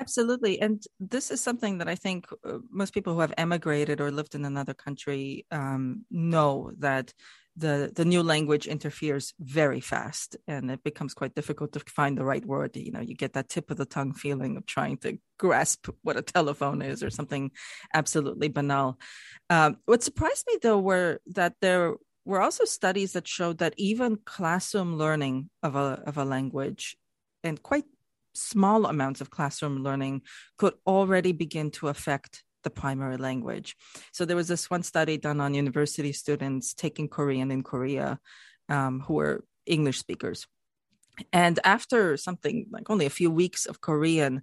Absolutely. 0.00 0.60
And 0.60 0.82
this 1.00 1.30
is 1.30 1.40
something 1.40 1.78
that 1.78 1.88
I 1.88 1.96
think 1.96 2.26
uh, 2.44 2.58
most 2.70 2.94
people 2.94 3.14
who 3.14 3.20
have 3.20 3.34
emigrated 3.36 4.00
or 4.00 4.12
lived 4.12 4.34
in 4.34 4.44
another 4.44 4.74
country 4.74 5.44
um, 5.50 6.04
know 6.10 6.70
that 6.78 7.12
the, 7.58 7.90
the 7.94 8.04
new 8.04 8.22
language 8.22 8.66
interferes 8.66 9.34
very 9.40 9.80
fast 9.80 10.36
and 10.46 10.70
it 10.70 10.84
becomes 10.84 11.12
quite 11.12 11.34
difficult 11.34 11.72
to 11.72 11.80
find 11.80 12.16
the 12.16 12.24
right 12.24 12.44
word. 12.44 12.76
You 12.76 12.92
know, 12.92 13.00
you 13.00 13.14
get 13.14 13.32
that 13.32 13.48
tip 13.48 13.70
of 13.70 13.76
the 13.76 13.84
tongue 13.84 14.14
feeling 14.14 14.56
of 14.56 14.64
trying 14.64 14.98
to 14.98 15.18
grasp 15.38 15.88
what 16.02 16.16
a 16.16 16.22
telephone 16.22 16.82
is 16.82 17.02
or 17.02 17.10
something 17.10 17.50
absolutely 17.92 18.48
banal. 18.48 18.98
Um, 19.50 19.78
what 19.86 20.02
surprised 20.02 20.44
me 20.46 20.58
though 20.62 20.78
were 20.78 21.20
that 21.26 21.54
there 21.60 21.94
were 22.24 22.40
also 22.40 22.64
studies 22.64 23.12
that 23.12 23.26
showed 23.26 23.58
that 23.58 23.74
even 23.76 24.18
classroom 24.24 24.96
learning 24.96 25.50
of 25.62 25.74
a, 25.74 26.02
of 26.06 26.16
a 26.16 26.24
language 26.24 26.96
and 27.42 27.62
quite 27.62 27.84
small 28.34 28.86
amounts 28.86 29.20
of 29.20 29.30
classroom 29.30 29.82
learning 29.82 30.22
could 30.58 30.74
already 30.86 31.32
begin 31.32 31.70
to 31.72 31.88
affect 31.88 32.44
the 32.68 32.80
primary 32.82 33.16
language. 33.16 33.68
So 34.12 34.20
there 34.24 34.40
was 34.40 34.48
this 34.48 34.70
one 34.74 34.84
study 34.92 35.16
done 35.16 35.40
on 35.40 35.60
university 35.64 36.12
students 36.12 36.74
taking 36.84 37.08
Korean 37.08 37.50
in 37.50 37.62
Korea 37.62 38.08
um, 38.68 38.94
who 39.04 39.14
were 39.20 39.44
English 39.76 39.98
speakers. 39.98 40.46
And 41.32 41.56
after 41.64 42.00
something 42.16 42.56
like 42.76 42.90
only 42.90 43.06
a 43.06 43.18
few 43.20 43.30
weeks 43.42 43.62
of 43.70 43.80
Korean, 43.80 44.34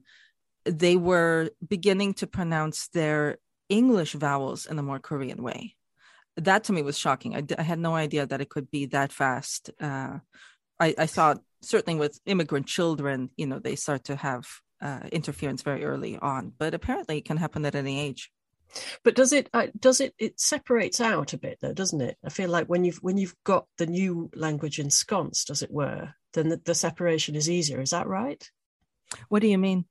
they 0.66 0.96
were 1.12 1.50
beginning 1.76 2.12
to 2.16 2.28
pronounce 2.28 2.80
their 3.00 3.38
English 3.70 4.14
vowels 4.14 4.66
in 4.66 4.80
a 4.80 4.88
more 4.90 5.00
Korean 5.00 5.42
way. 5.50 5.76
That 6.38 6.66
to 6.66 6.74
me 6.74 6.82
was 6.82 6.98
shocking. 6.98 7.32
I, 7.36 7.42
d- 7.42 7.60
I 7.64 7.66
had 7.72 7.80
no 7.80 7.94
idea 7.96 8.26
that 8.26 8.42
it 8.42 8.50
could 8.50 8.70
be 8.70 8.88
that 8.88 9.12
fast. 9.12 9.70
Uh, 9.80 10.20
I, 10.80 10.88
I 10.98 11.08
thought 11.16 11.38
certainly 11.62 12.00
with 12.00 12.20
immigrant 12.26 12.68
children, 12.68 13.30
you 13.38 13.48
know, 13.48 13.60
they 13.60 13.76
start 13.76 14.04
to 14.06 14.16
have 14.16 14.46
uh, 14.82 15.02
interference 15.12 15.62
very 15.62 15.84
early 15.84 16.18
on, 16.18 16.54
but 16.58 16.74
apparently 16.74 17.18
it 17.18 17.26
can 17.26 17.38
happen 17.38 17.66
at 17.66 17.76
any 17.76 18.00
age. 18.00 18.32
But 19.04 19.16
does 19.16 19.32
it 19.32 19.50
uh, 19.54 19.68
does 19.80 20.02
it 20.02 20.14
it 20.18 20.40
separates 20.40 21.00
out 21.00 21.34
a 21.34 21.38
bit 21.38 21.60
though, 21.62 21.74
doesn't 21.74 22.02
it? 22.02 22.18
I 22.26 22.30
feel 22.30 22.50
like 22.50 22.68
when 22.68 22.84
you've 22.84 22.98
when 22.98 23.18
you've 23.18 23.36
got 23.44 23.68
the 23.78 23.86
new 23.86 24.30
language 24.36 24.80
ensconced, 24.80 25.50
as 25.50 25.62
it 25.62 25.72
were, 25.72 26.14
then 26.34 26.50
the, 26.50 26.62
the 26.66 26.76
separation 26.76 27.36
is 27.36 27.50
easier. 27.50 27.80
Is 27.80 27.92
that 27.92 28.08
right? 28.08 28.44
What 29.30 29.42
do 29.42 29.48
you 29.48 29.58
mean? 29.58 29.86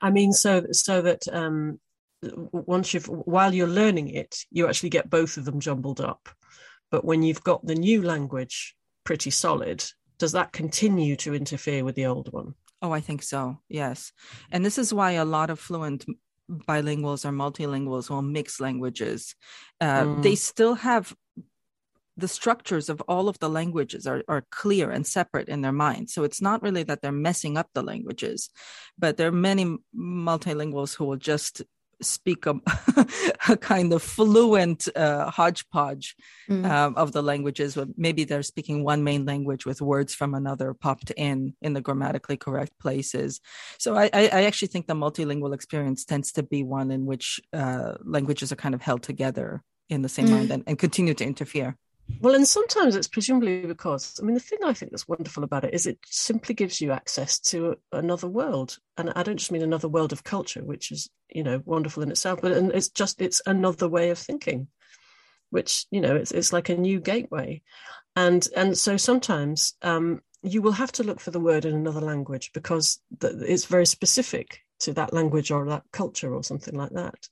I 0.00 0.10
mean, 0.10 0.32
so 0.32 0.66
so 0.72 1.02
that 1.02 1.28
um, 1.28 1.78
once 2.22 2.94
you've 2.94 3.06
while 3.06 3.54
you're 3.54 3.68
learning 3.68 4.08
it, 4.08 4.44
you 4.50 4.66
actually 4.66 4.90
get 4.90 5.10
both 5.10 5.36
of 5.36 5.44
them 5.44 5.60
jumbled 5.60 6.00
up. 6.00 6.28
But 6.90 7.04
when 7.04 7.22
you've 7.22 7.44
got 7.44 7.66
the 7.66 7.74
new 7.74 8.02
language 8.02 8.76
pretty 9.04 9.30
solid, 9.30 9.84
does 10.18 10.32
that 10.32 10.52
continue 10.52 11.16
to 11.16 11.34
interfere 11.34 11.84
with 11.84 11.94
the 11.94 12.06
old 12.06 12.32
one? 12.32 12.54
Oh, 12.86 12.92
I 12.92 13.00
think 13.00 13.24
so. 13.24 13.58
Yes. 13.68 14.12
And 14.52 14.64
this 14.64 14.78
is 14.78 14.94
why 14.94 15.12
a 15.12 15.24
lot 15.24 15.50
of 15.50 15.58
fluent 15.58 16.04
bilinguals 16.48 17.24
or 17.24 17.32
multilinguals 17.32 18.12
or 18.12 18.22
mixed 18.22 18.60
languages, 18.60 19.34
uh, 19.80 20.04
mm. 20.04 20.22
they 20.22 20.36
still 20.36 20.76
have 20.76 21.12
the 22.16 22.28
structures 22.28 22.88
of 22.88 23.00
all 23.08 23.28
of 23.28 23.40
the 23.40 23.48
languages 23.48 24.06
are, 24.06 24.22
are 24.28 24.46
clear 24.52 24.92
and 24.92 25.04
separate 25.04 25.48
in 25.48 25.62
their 25.62 25.72
mind. 25.72 26.10
So 26.10 26.22
it's 26.22 26.40
not 26.40 26.62
really 26.62 26.84
that 26.84 27.02
they're 27.02 27.10
messing 27.10 27.58
up 27.58 27.68
the 27.74 27.82
languages, 27.82 28.50
but 28.96 29.16
there 29.16 29.26
are 29.26 29.32
many 29.32 29.76
multilinguals 29.92 30.94
who 30.94 31.06
will 31.06 31.16
just 31.16 31.62
speak 32.02 32.46
a, 32.46 32.54
a 33.48 33.56
kind 33.56 33.92
of 33.92 34.02
fluent 34.02 34.88
uh, 34.96 35.30
hodgepodge 35.30 36.16
mm. 36.48 36.68
um, 36.70 36.94
of 36.96 37.12
the 37.12 37.22
languages. 37.22 37.76
Where 37.76 37.86
maybe 37.96 38.24
they're 38.24 38.42
speaking 38.42 38.84
one 38.84 39.04
main 39.04 39.24
language 39.24 39.66
with 39.66 39.80
words 39.80 40.14
from 40.14 40.34
another 40.34 40.74
popped 40.74 41.10
in 41.12 41.54
in 41.62 41.72
the 41.72 41.80
grammatically 41.80 42.36
correct 42.36 42.72
places. 42.78 43.40
So 43.78 43.96
I, 43.96 44.10
I 44.12 44.44
actually 44.44 44.68
think 44.68 44.86
the 44.86 44.94
multilingual 44.94 45.54
experience 45.54 46.04
tends 46.04 46.32
to 46.32 46.42
be 46.42 46.62
one 46.62 46.90
in 46.90 47.06
which 47.06 47.40
uh, 47.52 47.94
languages 48.04 48.52
are 48.52 48.56
kind 48.56 48.74
of 48.74 48.82
held 48.82 49.02
together 49.02 49.62
in 49.88 50.02
the 50.02 50.08
same 50.08 50.26
mm. 50.26 50.30
mind 50.30 50.50
and, 50.50 50.64
and 50.66 50.78
continue 50.78 51.14
to 51.14 51.24
interfere. 51.24 51.76
Well, 52.20 52.34
and 52.34 52.48
sometimes 52.48 52.96
it's 52.96 53.08
presumably 53.08 53.66
because, 53.66 54.18
I 54.20 54.24
mean, 54.24 54.34
the 54.34 54.40
thing 54.40 54.60
I 54.64 54.72
think 54.72 54.90
that's 54.90 55.06
wonderful 55.06 55.44
about 55.44 55.64
it 55.64 55.74
is 55.74 55.86
it 55.86 55.98
simply 56.06 56.54
gives 56.54 56.80
you 56.80 56.92
access 56.92 57.38
to 57.40 57.76
another 57.92 58.26
world. 58.26 58.78
And 58.96 59.12
I 59.14 59.22
don't 59.22 59.36
just 59.36 59.52
mean 59.52 59.62
another 59.62 59.88
world 59.88 60.12
of 60.12 60.24
culture, 60.24 60.64
which 60.64 60.90
is, 60.90 61.10
you 61.28 61.42
know, 61.42 61.62
wonderful 61.64 62.02
in 62.02 62.10
itself, 62.10 62.40
but 62.40 62.52
and 62.52 62.72
it's 62.72 62.88
just, 62.88 63.20
it's 63.20 63.42
another 63.46 63.88
way 63.88 64.10
of 64.10 64.18
thinking, 64.18 64.68
which, 65.50 65.86
you 65.90 66.00
know, 66.00 66.16
it's, 66.16 66.32
it's 66.32 66.52
like 66.52 66.68
a 66.68 66.76
new 66.76 67.00
gateway. 67.00 67.60
And, 68.16 68.46
and 68.56 68.76
so 68.78 68.96
sometimes 68.96 69.74
um, 69.82 70.22
you 70.42 70.62
will 70.62 70.72
have 70.72 70.92
to 70.92 71.04
look 71.04 71.20
for 71.20 71.32
the 71.32 71.40
word 71.40 71.64
in 71.66 71.74
another 71.74 72.00
language 72.00 72.50
because 72.54 72.98
it's 73.20 73.66
very 73.66 73.86
specific 73.86 74.60
to 74.80 74.92
that 74.94 75.12
language 75.12 75.50
or 75.50 75.66
that 75.66 75.84
culture 75.92 76.34
or 76.34 76.42
something 76.42 76.74
like 76.74 76.92
that. 76.92 77.28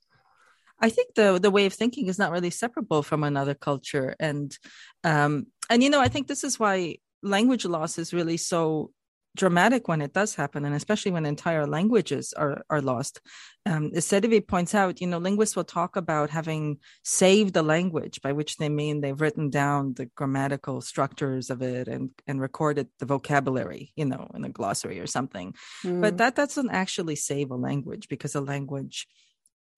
I 0.81 0.91
think 0.91 1.15
the 1.15 1.39
the 1.39 1.51
way 1.51 1.67
of 1.67 1.73
thinking 1.73 2.09
is 2.09 2.19
not 2.19 2.33
really 2.33 2.51
separable 2.51 3.03
from 3.03 3.25
another 3.25 3.55
culture, 3.55 4.15
and 4.19 4.57
um, 5.03 5.47
and 5.71 5.83
you 5.83 5.91
know 5.91 6.01
I 6.01 6.09
think 6.09 6.27
this 6.27 6.45
is 6.45 6.59
why 6.59 6.97
language 7.23 7.65
loss 7.65 7.99
is 7.99 8.13
really 8.13 8.37
so 8.37 8.91
dramatic 9.37 9.89
when 9.89 10.01
it 10.01 10.13
does 10.13 10.35
happen, 10.35 10.65
and 10.65 10.75
especially 10.75 11.11
when 11.11 11.27
entire 11.27 11.67
languages 11.67 12.33
are 12.37 12.65
are 12.71 12.81
lost. 12.81 13.21
Um, 13.67 13.91
Sedivy 13.93 14.47
points 14.47 14.75
out, 14.75 15.01
you 15.01 15.07
know, 15.07 15.19
linguists 15.19 15.57
will 15.57 15.65
talk 15.65 15.97
about 15.97 16.31
having 16.31 16.79
saved 17.03 17.55
the 17.55 17.63
language, 17.63 18.21
by 18.21 18.33
which 18.33 18.57
they 18.59 18.69
mean 18.69 19.01
they've 19.01 19.21
written 19.21 19.51
down 19.51 19.95
the 19.95 20.07
grammatical 20.07 20.81
structures 20.81 21.51
of 21.51 21.63
it 21.63 21.89
and 21.89 22.11
and 22.27 22.41
recorded 22.41 22.89
the 22.99 23.07
vocabulary, 23.07 23.93
you 23.97 24.05
know, 24.05 24.31
in 24.35 24.45
a 24.45 24.51
glossary 24.51 25.01
or 25.01 25.07
something. 25.07 25.55
Mm. 25.83 26.01
But 26.01 26.19
that 26.19 26.37
doesn't 26.37 26.71
actually 26.71 27.17
save 27.17 27.51
a 27.51 27.57
language 27.57 28.09
because 28.09 28.35
a 28.35 28.41
language 28.41 29.07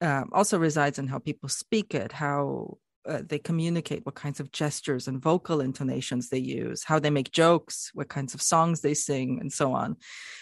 um, 0.00 0.30
also 0.32 0.58
resides 0.58 0.98
in 0.98 1.06
how 1.06 1.18
people 1.18 1.48
speak 1.48 1.94
it, 1.94 2.12
how 2.12 2.78
uh, 3.06 3.22
they 3.24 3.38
communicate, 3.38 4.04
what 4.04 4.14
kinds 4.14 4.40
of 4.40 4.52
gestures 4.52 5.08
and 5.08 5.22
vocal 5.22 5.60
intonations 5.60 6.28
they 6.28 6.38
use, 6.38 6.82
how 6.84 6.98
they 6.98 7.10
make 7.10 7.30
jokes, 7.30 7.90
what 7.94 8.08
kinds 8.08 8.34
of 8.34 8.42
songs 8.42 8.80
they 8.80 8.94
sing, 8.94 9.38
and 9.40 9.52
so 9.52 9.72
on. 9.72 9.96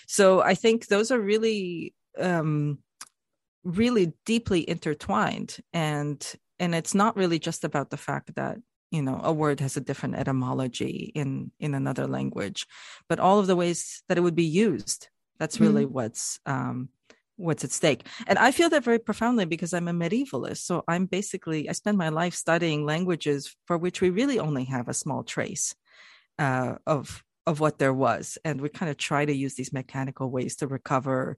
So 0.07 0.41
I 0.41 0.55
think 0.55 0.87
those 0.87 1.11
are 1.11 1.21
really, 1.21 1.95
um, 2.19 2.79
really 3.63 4.13
deeply 4.25 4.69
intertwined, 4.69 5.57
and 5.73 6.25
and 6.59 6.75
it's 6.75 6.95
not 6.95 7.17
really 7.17 7.39
just 7.39 7.65
about 7.65 7.91
the 7.91 7.97
fact 7.97 8.35
that 8.37 8.59
you 8.91 9.03
know 9.03 9.21
a 9.23 9.33
word 9.33 9.61
has 9.61 9.77
a 9.77 9.81
different 9.81 10.17
etymology 10.17 11.13
in 11.15 11.51
in 11.61 11.75
another 11.75 12.07
language, 12.07 12.67
but 13.09 13.21
all 13.21 13.39
of 13.39 13.47
the 13.47 13.57
ways 13.57 14.03
that 14.09 14.19
it 14.19 14.23
would 14.23 14.37
be 14.37 14.45
used. 14.45 15.09
That's 15.39 15.61
really 15.61 15.85
mm-hmm. 15.85 15.95
what's 15.95 16.39
um, 16.47 16.89
what's 17.37 17.65
at 17.65 17.73
stake. 17.73 18.07
And 18.27 18.39
I 18.39 18.51
feel 18.51 18.71
that 18.71 18.85
very 18.85 18.99
profoundly 18.99 19.45
because 19.45 19.75
I'm 19.75 19.89
a 19.89 19.93
medievalist. 19.93 20.59
So 20.59 20.85
I'm 20.87 21.07
basically, 21.07 21.69
I 21.69 21.73
spend 21.73 21.99
my 21.99 22.09
life 22.09 22.35
studying 22.35 22.85
languages 22.85 23.55
for 23.67 23.77
which 23.79 24.01
we 24.01 24.11
really 24.11 24.39
only 24.39 24.65
have 24.65 24.89
a 24.89 24.95
small 24.95 25.23
trace 25.25 25.75
uh, 26.39 26.77
of 26.87 27.23
of 27.47 27.61
what 27.61 27.79
there 27.79 27.93
was. 27.93 28.39
And 28.45 28.61
we 28.61 28.69
kind 28.71 28.91
of 28.91 28.97
try 28.97 29.25
to 29.25 29.35
use 29.35 29.55
these 29.55 29.73
mechanical 29.73 30.31
ways 30.31 30.57
to 30.57 30.67
recover 30.67 31.37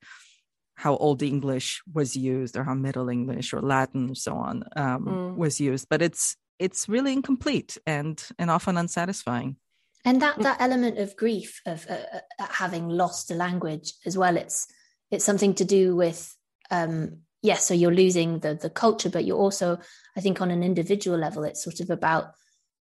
how 0.75 0.97
Old 0.97 1.23
English 1.23 1.83
was 1.93 2.15
used 2.17 2.57
or 2.57 2.65
how 2.65 2.75
Middle 2.75 3.09
English 3.09 3.53
or 3.53 3.61
Latin 3.61 4.05
and 4.05 4.19
so 4.19 4.35
on 4.35 4.63
um, 4.77 5.05
mm. 5.05 5.37
was 5.37 5.61
used. 5.61 5.89
But 5.89 6.03
it's 6.03 6.37
it's 6.59 6.89
really 6.89 7.13
incomplete 7.13 7.77
and 7.87 8.23
and 8.39 8.51
often 8.51 8.77
unsatisfying. 8.77 9.57
And 10.05 10.23
that 10.23 10.39
that 10.41 10.61
element 10.61 10.99
of 10.99 11.17
grief 11.17 11.61
of 11.67 11.87
uh, 11.91 11.97
uh 12.39 12.47
having 12.51 12.89
lost 12.89 13.31
a 13.31 13.35
language 13.35 13.93
as 14.05 14.17
well. 14.17 14.37
It's 14.37 14.69
it's 15.11 15.25
something 15.25 15.55
to 15.55 15.65
do 15.65 15.95
with 15.95 16.35
um 16.71 17.19
yes 17.43 17.65
so 17.65 17.75
you're 17.75 17.95
losing 17.95 18.39
the 18.41 18.55
the 18.55 18.71
culture 18.71 19.11
but 19.11 19.25
you're 19.25 19.39
also 19.39 19.79
i 20.17 20.21
think 20.21 20.41
on 20.41 20.51
an 20.51 20.63
individual 20.63 21.19
level 21.19 21.45
it's 21.45 21.63
sort 21.63 21.81
of 21.81 21.91
about 21.91 22.33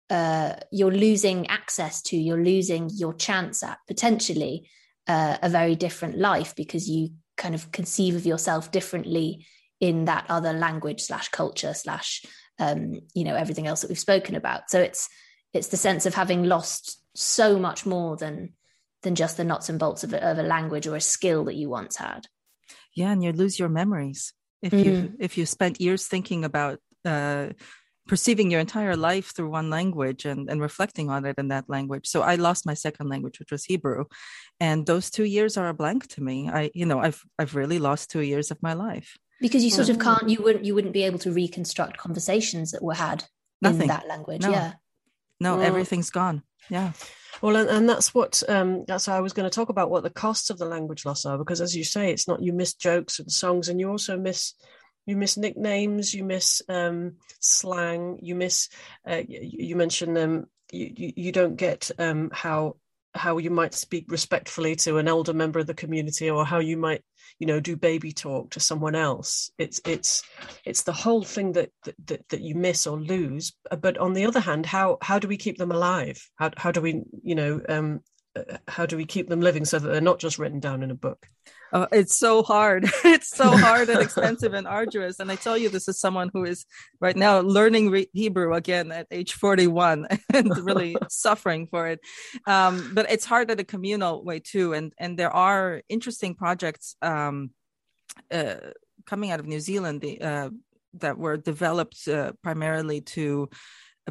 uh 0.09 0.53
you're 0.71 0.91
losing 0.91 1.47
access 1.47 2.01
to 2.01 2.17
you're 2.17 2.43
losing 2.43 2.89
your 2.93 3.13
chance 3.13 3.63
at 3.63 3.77
potentially 3.87 4.67
uh, 5.07 5.37
a 5.41 5.49
very 5.49 5.75
different 5.75 6.17
life 6.17 6.55
because 6.55 6.89
you 6.89 7.09
kind 7.35 7.55
of 7.55 7.71
conceive 7.71 8.15
of 8.15 8.25
yourself 8.25 8.71
differently 8.71 9.45
in 9.79 10.05
that 10.05 10.25
other 10.29 10.53
language 10.53 11.01
slash 11.01 11.29
culture 11.29 11.73
slash 11.73 12.23
um 12.59 12.99
you 13.13 13.23
know 13.23 13.35
everything 13.35 13.67
else 13.67 13.81
that 13.81 13.89
we've 13.89 13.99
spoken 13.99 14.35
about. 14.35 14.69
So 14.69 14.79
it's 14.79 15.09
it's 15.53 15.67
the 15.67 15.77
sense 15.77 16.05
of 16.05 16.13
having 16.13 16.43
lost 16.43 17.01
so 17.15 17.59
much 17.59 17.85
more 17.85 18.17
than 18.17 18.53
than 19.03 19.15
just 19.15 19.37
the 19.37 19.43
nuts 19.43 19.69
and 19.69 19.79
bolts 19.79 20.03
of 20.03 20.13
a, 20.13 20.25
of 20.25 20.37
a 20.37 20.43
language 20.43 20.87
or 20.87 20.95
a 20.95 21.01
skill 21.01 21.45
that 21.45 21.55
you 21.55 21.69
once 21.69 21.97
had 21.97 22.27
yeah 22.95 23.11
and 23.11 23.23
you 23.23 23.31
lose 23.31 23.59
your 23.59 23.69
memories 23.69 24.33
if 24.61 24.71
mm. 24.71 24.85
you 24.85 25.13
if 25.19 25.37
you 25.37 25.45
spent 25.45 25.81
years 25.81 26.07
thinking 26.07 26.45
about 26.45 26.79
uh, 27.05 27.49
perceiving 28.07 28.51
your 28.51 28.59
entire 28.59 28.95
life 28.95 29.33
through 29.35 29.49
one 29.49 29.69
language 29.69 30.25
and, 30.25 30.49
and 30.49 30.61
reflecting 30.61 31.09
on 31.09 31.25
it 31.25 31.37
in 31.37 31.49
that 31.49 31.69
language. 31.69 32.07
So 32.07 32.21
I 32.21 32.35
lost 32.35 32.65
my 32.65 32.73
second 32.73 33.09
language, 33.09 33.39
which 33.39 33.51
was 33.51 33.65
Hebrew. 33.65 34.05
And 34.59 34.85
those 34.85 35.09
two 35.09 35.23
years 35.23 35.57
are 35.57 35.69
a 35.69 35.73
blank 35.73 36.07
to 36.09 36.23
me. 36.23 36.49
I, 36.49 36.71
you 36.73 36.85
know, 36.85 36.99
I've 36.99 37.21
I've 37.39 37.55
really 37.55 37.79
lost 37.79 38.11
two 38.11 38.21
years 38.21 38.51
of 38.51 38.61
my 38.61 38.73
life. 38.73 39.17
Because 39.39 39.63
you 39.63 39.71
sort 39.71 39.89
of 39.89 39.99
can't 39.99 40.29
you 40.29 40.41
wouldn't 40.41 40.65
you 40.65 40.75
wouldn't 40.75 40.93
be 40.93 41.03
able 41.03 41.19
to 41.19 41.31
reconstruct 41.31 41.97
conversations 41.97 42.71
that 42.71 42.83
were 42.83 42.93
had 42.93 43.25
Nothing. 43.61 43.83
in 43.83 43.87
that 43.87 44.07
language. 44.07 44.41
No. 44.41 44.51
Yeah. 44.51 44.73
No, 45.39 45.59
everything's 45.59 46.09
gone. 46.09 46.43
Yeah. 46.69 46.93
Well, 47.41 47.55
and, 47.55 47.69
and 47.69 47.89
that's 47.89 48.13
what 48.13 48.41
um, 48.47 48.85
that's 48.87 49.05
how 49.05 49.17
I 49.17 49.21
was 49.21 49.33
going 49.33 49.49
to 49.49 49.53
talk 49.53 49.69
about 49.69 49.89
what 49.89 50.03
the 50.03 50.09
costs 50.09 50.49
of 50.49 50.57
the 50.57 50.65
language 50.65 51.05
loss 51.05 51.25
are, 51.25 51.37
because 51.37 51.61
as 51.61 51.75
you 51.75 51.83
say, 51.83 52.11
it's 52.11 52.27
not 52.27 52.41
you 52.41 52.53
miss 52.53 52.73
jokes 52.73 53.19
and 53.19 53.31
songs, 53.31 53.67
and 53.67 53.79
you 53.79 53.89
also 53.89 54.17
miss 54.17 54.53
you 55.05 55.17
miss 55.17 55.37
nicknames, 55.37 56.13
you 56.13 56.23
miss 56.23 56.61
um, 56.69 57.17
slang, 57.39 58.19
you 58.21 58.35
miss. 58.35 58.69
Uh, 59.07 59.21
you, 59.27 59.39
you, 59.41 59.75
mentioned 59.75 60.17
um, 60.17 60.45
you, 60.71 60.93
you, 60.95 61.13
you 61.17 61.31
don't 61.31 61.57
get 61.57 61.91
um, 61.99 62.29
how 62.31 62.77
how 63.15 63.37
you 63.37 63.49
might 63.49 63.73
speak 63.73 64.05
respectfully 64.09 64.75
to 64.75 64.97
an 64.97 65.07
elder 65.07 65.33
member 65.33 65.59
of 65.59 65.67
the 65.67 65.73
community, 65.73 66.29
or 66.29 66.45
how 66.45 66.59
you 66.59 66.77
might 66.77 67.03
you 67.39 67.47
know 67.47 67.59
do 67.59 67.75
baby 67.75 68.11
talk 68.11 68.51
to 68.51 68.59
someone 68.59 68.95
else. 68.95 69.51
It's 69.57 69.79
it's 69.85 70.23
it's 70.65 70.83
the 70.83 70.93
whole 70.93 71.23
thing 71.23 71.53
that 71.53 71.69
that, 72.05 72.27
that 72.29 72.41
you 72.41 72.55
miss 72.55 72.87
or 72.87 72.99
lose. 72.99 73.53
But 73.81 73.97
on 73.97 74.13
the 74.13 74.25
other 74.25 74.39
hand, 74.39 74.65
how 74.65 74.97
how 75.01 75.19
do 75.19 75.27
we 75.27 75.37
keep 75.37 75.57
them 75.57 75.71
alive? 75.71 76.21
How 76.35 76.51
how 76.57 76.71
do 76.71 76.81
we 76.81 77.03
you 77.23 77.35
know 77.35 77.61
um, 77.69 78.01
uh, 78.35 78.57
how 78.67 78.85
do 78.85 78.97
we 78.97 79.05
keep 79.05 79.29
them 79.29 79.41
living 79.41 79.65
so 79.65 79.79
that 79.79 79.87
they're 79.87 80.01
not 80.01 80.19
just 80.19 80.39
written 80.39 80.59
down 80.59 80.83
in 80.83 80.91
a 80.91 80.95
book? 80.95 81.27
Oh, 81.75 81.87
it's 81.91 82.15
so 82.15 82.43
hard. 82.43 82.85
it's 83.03 83.35
so 83.35 83.49
hard 83.49 83.89
and 83.89 83.99
expensive 83.99 84.53
and 84.53 84.67
arduous. 84.67 85.19
And 85.19 85.31
I 85.31 85.35
tell 85.35 85.57
you, 85.57 85.69
this 85.69 85.87
is 85.87 85.99
someone 85.99 86.29
who 86.31 86.45
is 86.45 86.65
right 87.01 87.15
now 87.15 87.39
learning 87.39 87.89
re- 87.89 88.09
Hebrew 88.13 88.53
again 88.53 88.91
at 88.91 89.07
age 89.09 89.33
41 89.33 90.07
and 90.33 90.55
really 90.59 90.95
suffering 91.09 91.65
for 91.65 91.87
it. 91.87 91.99
Um, 92.45 92.91
but 92.93 93.09
it's 93.09 93.25
hard 93.25 93.49
at 93.49 93.59
a 93.59 93.63
communal 93.63 94.23
way 94.23 94.39
too. 94.39 94.73
And, 94.73 94.93
and 94.99 95.17
there 95.17 95.31
are 95.31 95.81
interesting 95.89 96.35
projects 96.35 96.95
um, 97.01 97.49
uh, 98.31 98.55
coming 99.07 99.31
out 99.31 99.39
of 99.39 99.47
New 99.47 99.59
Zealand 99.59 100.05
uh, 100.21 100.51
that 100.99 101.17
were 101.17 101.37
developed 101.37 102.07
uh, 102.07 102.33
primarily 102.43 103.01
to 103.01 103.49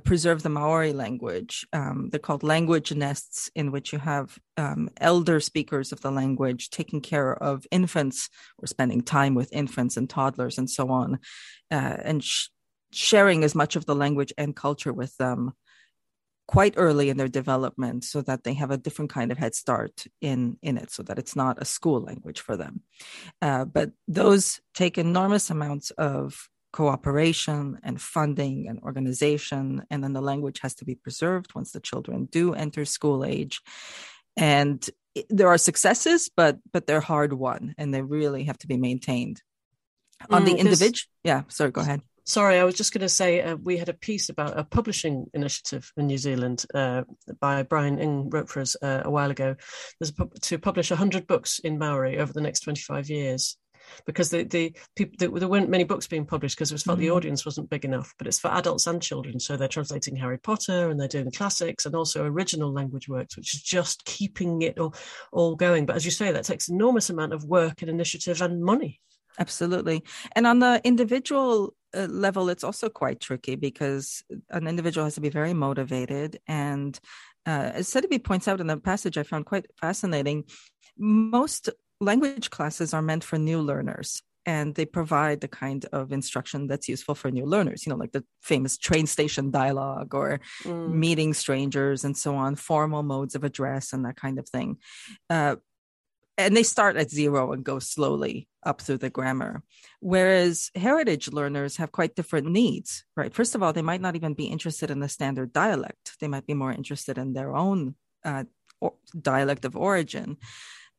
preserve 0.00 0.42
the 0.42 0.48
Maori 0.48 0.92
language. 0.92 1.66
Um, 1.72 2.08
they're 2.10 2.18
called 2.18 2.42
language 2.42 2.92
nests, 2.92 3.50
in 3.54 3.70
which 3.70 3.92
you 3.92 3.98
have 3.98 4.38
um, 4.56 4.88
elder 4.98 5.38
speakers 5.38 5.92
of 5.92 6.00
the 6.00 6.10
language 6.10 6.70
taking 6.70 7.00
care 7.00 7.34
of 7.34 7.66
infants 7.70 8.30
or 8.58 8.66
spending 8.66 9.02
time 9.02 9.34
with 9.34 9.52
infants 9.52 9.96
and 9.96 10.08
toddlers 10.08 10.56
and 10.58 10.70
so 10.70 10.90
on, 10.90 11.18
uh, 11.70 11.96
and 12.02 12.24
sh- 12.24 12.48
sharing 12.92 13.44
as 13.44 13.54
much 13.54 13.76
of 13.76 13.84
the 13.84 13.94
language 13.94 14.32
and 14.38 14.56
culture 14.56 14.92
with 14.92 15.16
them 15.18 15.52
quite 16.48 16.74
early 16.76 17.08
in 17.08 17.16
their 17.16 17.28
development 17.28 18.04
so 18.04 18.20
that 18.20 18.44
they 18.44 18.54
have 18.54 18.70
a 18.70 18.76
different 18.76 19.10
kind 19.10 19.30
of 19.30 19.38
head 19.38 19.54
start 19.54 20.04
in 20.20 20.56
in 20.60 20.76
it 20.76 20.90
so 20.90 21.02
that 21.02 21.18
it's 21.18 21.36
not 21.36 21.60
a 21.62 21.64
school 21.64 22.00
language 22.00 22.40
for 22.40 22.56
them 22.56 22.82
uh, 23.40 23.64
but 23.64 23.90
those 24.08 24.60
take 24.74 24.98
enormous 24.98 25.50
amounts 25.50 25.90
of 25.92 26.48
cooperation 26.72 27.78
and 27.82 28.00
funding 28.00 28.66
and 28.68 28.80
organization. 28.80 29.82
And 29.90 30.02
then 30.02 30.12
the 30.12 30.20
language 30.20 30.60
has 30.62 30.74
to 30.76 30.84
be 30.84 30.94
preserved 30.94 31.54
once 31.54 31.72
the 31.72 31.80
children 31.80 32.26
do 32.26 32.54
enter 32.54 32.84
school 32.84 33.24
age. 33.24 33.60
And 34.36 34.88
there 35.28 35.48
are 35.48 35.58
successes, 35.58 36.30
but 36.34 36.58
but 36.72 36.86
they're 36.86 37.00
hard 37.00 37.32
won, 37.32 37.74
and 37.78 37.92
they 37.92 38.02
really 38.02 38.44
have 38.44 38.58
to 38.58 38.66
be 38.66 38.76
maintained. 38.76 39.42
On 40.30 40.42
mm, 40.42 40.46
the 40.46 40.56
individual, 40.56 41.10
yeah. 41.24 41.42
Sorry, 41.48 41.70
go 41.70 41.82
ahead. 41.82 42.00
Sorry, 42.24 42.58
I 42.58 42.64
was 42.64 42.76
just 42.76 42.92
going 42.92 43.02
to 43.02 43.08
say 43.08 43.42
uh, 43.42 43.56
we 43.56 43.76
had 43.76 43.88
a 43.88 43.94
piece 43.94 44.28
about 44.28 44.56
a 44.56 44.62
publishing 44.62 45.26
initiative 45.34 45.92
in 45.96 46.06
New 46.06 46.18
Zealand 46.18 46.64
uh, 46.72 47.02
by 47.40 47.64
Brian 47.64 47.98
Ing 47.98 48.30
wrote 48.30 48.48
for 48.48 48.60
us 48.60 48.76
uh, 48.80 49.02
a 49.04 49.10
while 49.10 49.32
ago. 49.32 49.56
There's 49.98 50.12
a, 50.16 50.26
to 50.42 50.58
publish 50.58 50.90
100 50.90 51.26
books 51.26 51.58
in 51.58 51.78
Maori 51.78 52.18
over 52.18 52.32
the 52.32 52.40
next 52.40 52.60
25 52.60 53.10
years 53.10 53.56
because 54.06 54.30
the, 54.30 54.44
the 54.44 54.74
people 54.96 55.16
the, 55.18 55.38
there 55.38 55.48
weren't 55.48 55.68
many 55.68 55.84
books 55.84 56.06
being 56.06 56.26
published 56.26 56.56
because 56.56 56.70
it 56.70 56.74
was 56.74 56.82
felt 56.82 56.98
mm. 56.98 57.02
the 57.02 57.10
audience 57.10 57.44
wasn't 57.44 57.70
big 57.70 57.84
enough. 57.84 58.14
But 58.18 58.26
it's 58.26 58.38
for 58.38 58.48
adults 58.48 58.86
and 58.86 59.02
children, 59.02 59.40
so 59.40 59.56
they're 59.56 59.68
translating 59.68 60.16
Harry 60.16 60.38
Potter 60.38 60.90
and 60.90 60.98
they're 60.98 61.08
doing 61.08 61.30
classics 61.30 61.86
and 61.86 61.94
also 61.94 62.24
original 62.24 62.72
language 62.72 63.08
works, 63.08 63.36
which 63.36 63.54
is 63.54 63.62
just 63.62 64.04
keeping 64.04 64.62
it 64.62 64.78
all, 64.78 64.94
all 65.32 65.56
going. 65.56 65.86
But 65.86 65.96
as 65.96 66.04
you 66.04 66.10
say, 66.10 66.32
that 66.32 66.44
takes 66.44 66.68
enormous 66.68 67.10
amount 67.10 67.32
of 67.32 67.44
work 67.44 67.82
and 67.82 67.90
initiative 67.90 68.40
and 68.42 68.62
money. 68.62 69.00
Absolutely, 69.38 70.04
and 70.36 70.46
on 70.46 70.58
the 70.58 70.80
individual 70.84 71.74
uh, 71.96 72.06
level, 72.10 72.50
it's 72.50 72.64
also 72.64 72.88
quite 72.88 73.20
tricky 73.20 73.56
because 73.56 74.22
an 74.50 74.66
individual 74.66 75.04
has 75.04 75.14
to 75.14 75.20
be 75.20 75.30
very 75.30 75.54
motivated 75.54 76.38
and. 76.46 76.98
Uh, 77.44 77.72
as 77.74 77.88
Sedivy 77.88 78.22
points 78.22 78.46
out 78.46 78.60
in 78.60 78.68
the 78.68 78.76
passage, 78.76 79.18
I 79.18 79.24
found 79.24 79.46
quite 79.46 79.66
fascinating. 79.80 80.44
Most 80.96 81.70
language 82.02 82.50
classes 82.50 82.92
are 82.92 83.02
meant 83.02 83.24
for 83.24 83.38
new 83.38 83.60
learners 83.60 84.22
and 84.44 84.74
they 84.74 84.84
provide 84.84 85.40
the 85.40 85.48
kind 85.48 85.86
of 85.92 86.12
instruction 86.12 86.66
that's 86.66 86.88
useful 86.88 87.14
for 87.14 87.30
new 87.30 87.46
learners 87.46 87.86
you 87.86 87.90
know 87.90 87.96
like 87.96 88.12
the 88.12 88.24
famous 88.42 88.76
train 88.76 89.06
station 89.06 89.50
dialogue 89.50 90.14
or 90.14 90.40
mm. 90.64 90.92
meeting 90.92 91.32
strangers 91.32 92.04
and 92.04 92.16
so 92.16 92.34
on 92.34 92.56
formal 92.56 93.02
modes 93.02 93.34
of 93.34 93.44
address 93.44 93.92
and 93.92 94.04
that 94.04 94.16
kind 94.16 94.38
of 94.38 94.48
thing. 94.48 94.76
Uh, 95.30 95.56
and 96.38 96.56
they 96.56 96.62
start 96.62 96.96
at 96.96 97.10
zero 97.10 97.52
and 97.52 97.62
go 97.62 97.78
slowly 97.78 98.48
up 98.64 98.80
through 98.80 98.96
the 98.96 99.10
grammar. 99.10 99.62
Whereas 100.00 100.70
heritage 100.74 101.30
learners 101.30 101.76
have 101.76 101.92
quite 101.92 102.16
different 102.16 102.46
needs 102.46 103.04
right? 103.16 103.34
First 103.34 103.54
of 103.54 103.62
all 103.62 103.72
they 103.72 103.82
might 103.82 104.00
not 104.00 104.16
even 104.16 104.34
be 104.34 104.46
interested 104.46 104.90
in 104.90 105.00
the 105.00 105.08
standard 105.08 105.52
dialect. 105.52 106.16
They 106.20 106.28
might 106.28 106.46
be 106.46 106.54
more 106.54 106.72
interested 106.72 107.18
in 107.18 107.34
their 107.34 107.54
own 107.54 107.94
uh, 108.24 108.44
dialect 109.20 109.64
of 109.64 109.76
origin 109.76 110.38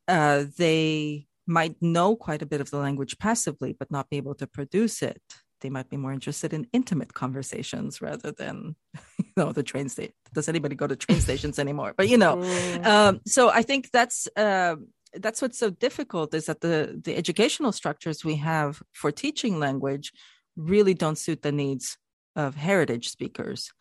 uh, 0.08 0.46
they 0.58 1.28
might 1.46 1.82
know 1.82 2.16
quite 2.16 2.42
a 2.42 2.46
bit 2.46 2.62
of 2.62 2.72
the 2.72 2.78
language 2.78 3.18
passively, 3.18 3.76
but 3.78 3.92
not 3.92 4.10
be 4.10 4.18
able 4.18 4.36
to 4.36 4.48
produce 4.48 5.02
it. 5.02 5.22
They 5.62 5.70
might 5.70 5.90
be 5.90 5.98
more 5.98 6.12
interested 6.12 6.54
in 6.54 6.68
intimate 6.74 7.14
conversations 7.14 8.02
rather 8.02 8.32
than, 8.32 8.76
you 9.18 9.34
know, 9.38 9.52
the 9.52 9.64
train 9.64 9.90
station. 9.90 10.14
Does 10.34 10.50
anybody 10.50 10.76
go 10.76 10.88
to 10.88 10.96
train 10.96 11.22
stations 11.28 11.60
anymore? 11.60 11.94
But 11.96 12.10
you 12.10 12.18
know, 12.18 12.38
mm. 12.38 12.86
um, 12.86 13.22
so 13.26 13.50
I 13.50 13.62
think 13.62 13.90
that's 13.92 14.28
uh, 14.36 14.76
that's 15.14 15.42
what's 15.42 15.60
so 15.60 15.70
difficult 15.70 16.34
is 16.34 16.46
that 16.48 16.62
the 16.62 17.00
the 17.04 17.16
educational 17.16 17.72
structures 17.72 18.26
we 18.26 18.36
have 18.38 18.82
for 18.94 19.12
teaching 19.12 19.60
language 19.60 20.12
really 20.56 20.94
don't 20.94 21.18
suit 21.18 21.42
the 21.42 21.52
needs 21.52 21.98
of 22.36 22.56
heritage 22.56 23.10
speakers 23.10 23.72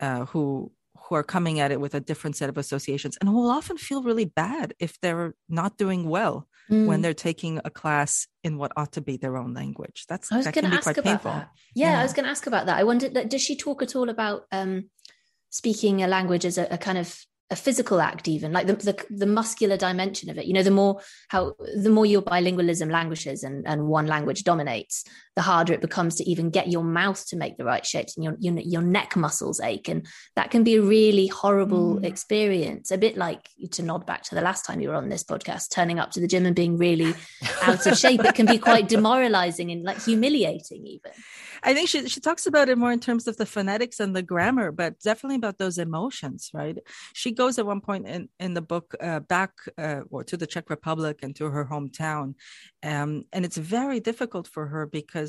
uh, 0.00 0.26
who 0.26 0.72
who 1.08 1.14
are 1.14 1.22
coming 1.22 1.60
at 1.60 1.70
it 1.70 1.80
with 1.80 1.94
a 1.94 2.00
different 2.00 2.36
set 2.36 2.48
of 2.48 2.58
associations 2.58 3.16
and 3.20 3.28
who 3.28 3.36
will 3.36 3.50
often 3.50 3.76
feel 3.76 4.02
really 4.02 4.24
bad 4.24 4.74
if 4.78 5.00
they're 5.00 5.34
not 5.48 5.76
doing 5.76 6.08
well 6.08 6.46
mm. 6.70 6.86
when 6.86 7.02
they're 7.02 7.14
taking 7.14 7.60
a 7.64 7.70
class 7.70 8.26
in 8.44 8.56
what 8.56 8.72
ought 8.76 8.92
to 8.92 9.00
be 9.00 9.16
their 9.16 9.36
own 9.36 9.54
language. 9.54 10.04
That's 10.08 10.30
I 10.32 10.36
was 10.36 10.46
that 10.46 10.54
going 10.54 10.70
to 10.70 10.76
ask 10.76 10.90
about 10.90 11.04
painful. 11.04 11.32
that. 11.32 11.50
Yeah, 11.74 11.92
yeah, 11.92 12.00
I 12.00 12.02
was 12.02 12.12
going 12.12 12.24
to 12.24 12.30
ask 12.30 12.46
about 12.46 12.66
that. 12.66 12.78
I 12.78 12.84
wondered, 12.84 13.28
does 13.28 13.42
she 13.42 13.56
talk 13.56 13.82
at 13.82 13.96
all 13.96 14.08
about 14.08 14.44
um, 14.52 14.90
speaking 15.50 16.02
a 16.02 16.06
language 16.06 16.44
as 16.44 16.58
a, 16.58 16.66
a 16.70 16.78
kind 16.78 16.98
of 16.98 17.16
a 17.52 17.56
physical 17.56 18.00
act 18.00 18.28
even 18.28 18.50
like 18.50 18.66
the, 18.66 18.72
the, 18.72 19.04
the 19.10 19.26
muscular 19.26 19.76
dimension 19.76 20.30
of 20.30 20.38
it 20.38 20.46
you 20.46 20.54
know 20.54 20.62
the 20.62 20.70
more 20.70 21.02
how 21.28 21.54
the 21.76 21.90
more 21.90 22.06
your 22.06 22.22
bilingualism 22.22 22.90
languishes 22.90 23.44
and 23.44 23.66
and 23.68 23.86
one 23.86 24.06
language 24.06 24.42
dominates 24.42 25.04
the 25.34 25.42
harder 25.42 25.72
it 25.72 25.80
becomes 25.80 26.16
to 26.16 26.24
even 26.28 26.50
get 26.50 26.68
your 26.68 26.84
mouth 26.84 27.26
to 27.26 27.36
make 27.36 27.56
the 27.56 27.64
right 27.64 27.86
shapes 27.86 28.16
and 28.16 28.24
your 28.24 28.36
your, 28.38 28.58
your 28.58 28.82
neck 28.82 29.16
muscles 29.16 29.60
ache 29.60 29.88
and 29.88 30.06
that 30.36 30.50
can 30.50 30.62
be 30.62 30.76
a 30.76 30.82
really 30.82 31.26
horrible 31.26 31.96
mm. 31.96 32.04
experience 32.04 32.90
a 32.90 32.98
bit 32.98 33.16
like 33.16 33.48
to 33.70 33.82
nod 33.82 34.06
back 34.06 34.22
to 34.22 34.34
the 34.34 34.40
last 34.40 34.64
time 34.64 34.80
you 34.80 34.88
were 34.88 34.94
on 34.94 35.08
this 35.08 35.24
podcast 35.24 35.70
turning 35.70 35.98
up 35.98 36.10
to 36.10 36.20
the 36.20 36.26
gym 36.26 36.46
and 36.46 36.56
being 36.56 36.76
really 36.76 37.14
out 37.62 37.86
of 37.86 37.96
shape 37.96 38.24
it 38.24 38.34
can 38.34 38.46
be 38.46 38.58
quite 38.58 38.88
demoralizing 38.96 39.70
and 39.70 39.82
like 39.84 40.02
humiliating 40.02 40.86
even 40.86 41.12
I 41.64 41.74
think 41.74 41.88
she 41.88 42.08
she 42.08 42.20
talks 42.20 42.46
about 42.46 42.68
it 42.68 42.76
more 42.76 42.90
in 42.90 42.98
terms 42.98 43.28
of 43.28 43.36
the 43.36 43.46
phonetics 43.46 44.00
and 44.00 44.16
the 44.16 44.22
grammar, 44.22 44.72
but 44.72 44.98
definitely 44.98 45.36
about 45.36 45.58
those 45.58 45.78
emotions, 45.78 46.50
right? 46.52 46.76
She 47.14 47.30
goes 47.30 47.58
at 47.58 47.66
one 47.66 47.80
point 47.80 48.08
in 48.08 48.28
in 48.40 48.54
the 48.54 48.62
book 48.62 48.96
uh, 49.00 49.20
back 49.20 49.52
uh, 49.78 50.00
or 50.10 50.24
to 50.24 50.36
the 50.36 50.46
Czech 50.46 50.70
Republic 50.70 51.20
and 51.22 51.36
to 51.36 51.44
her 51.50 51.64
hometown, 51.64 52.34
um, 52.82 53.24
and 53.32 53.44
it's 53.44 53.56
very 53.56 54.00
difficult 54.00 54.48
for 54.48 54.66
her 54.66 54.86
because 54.86 55.21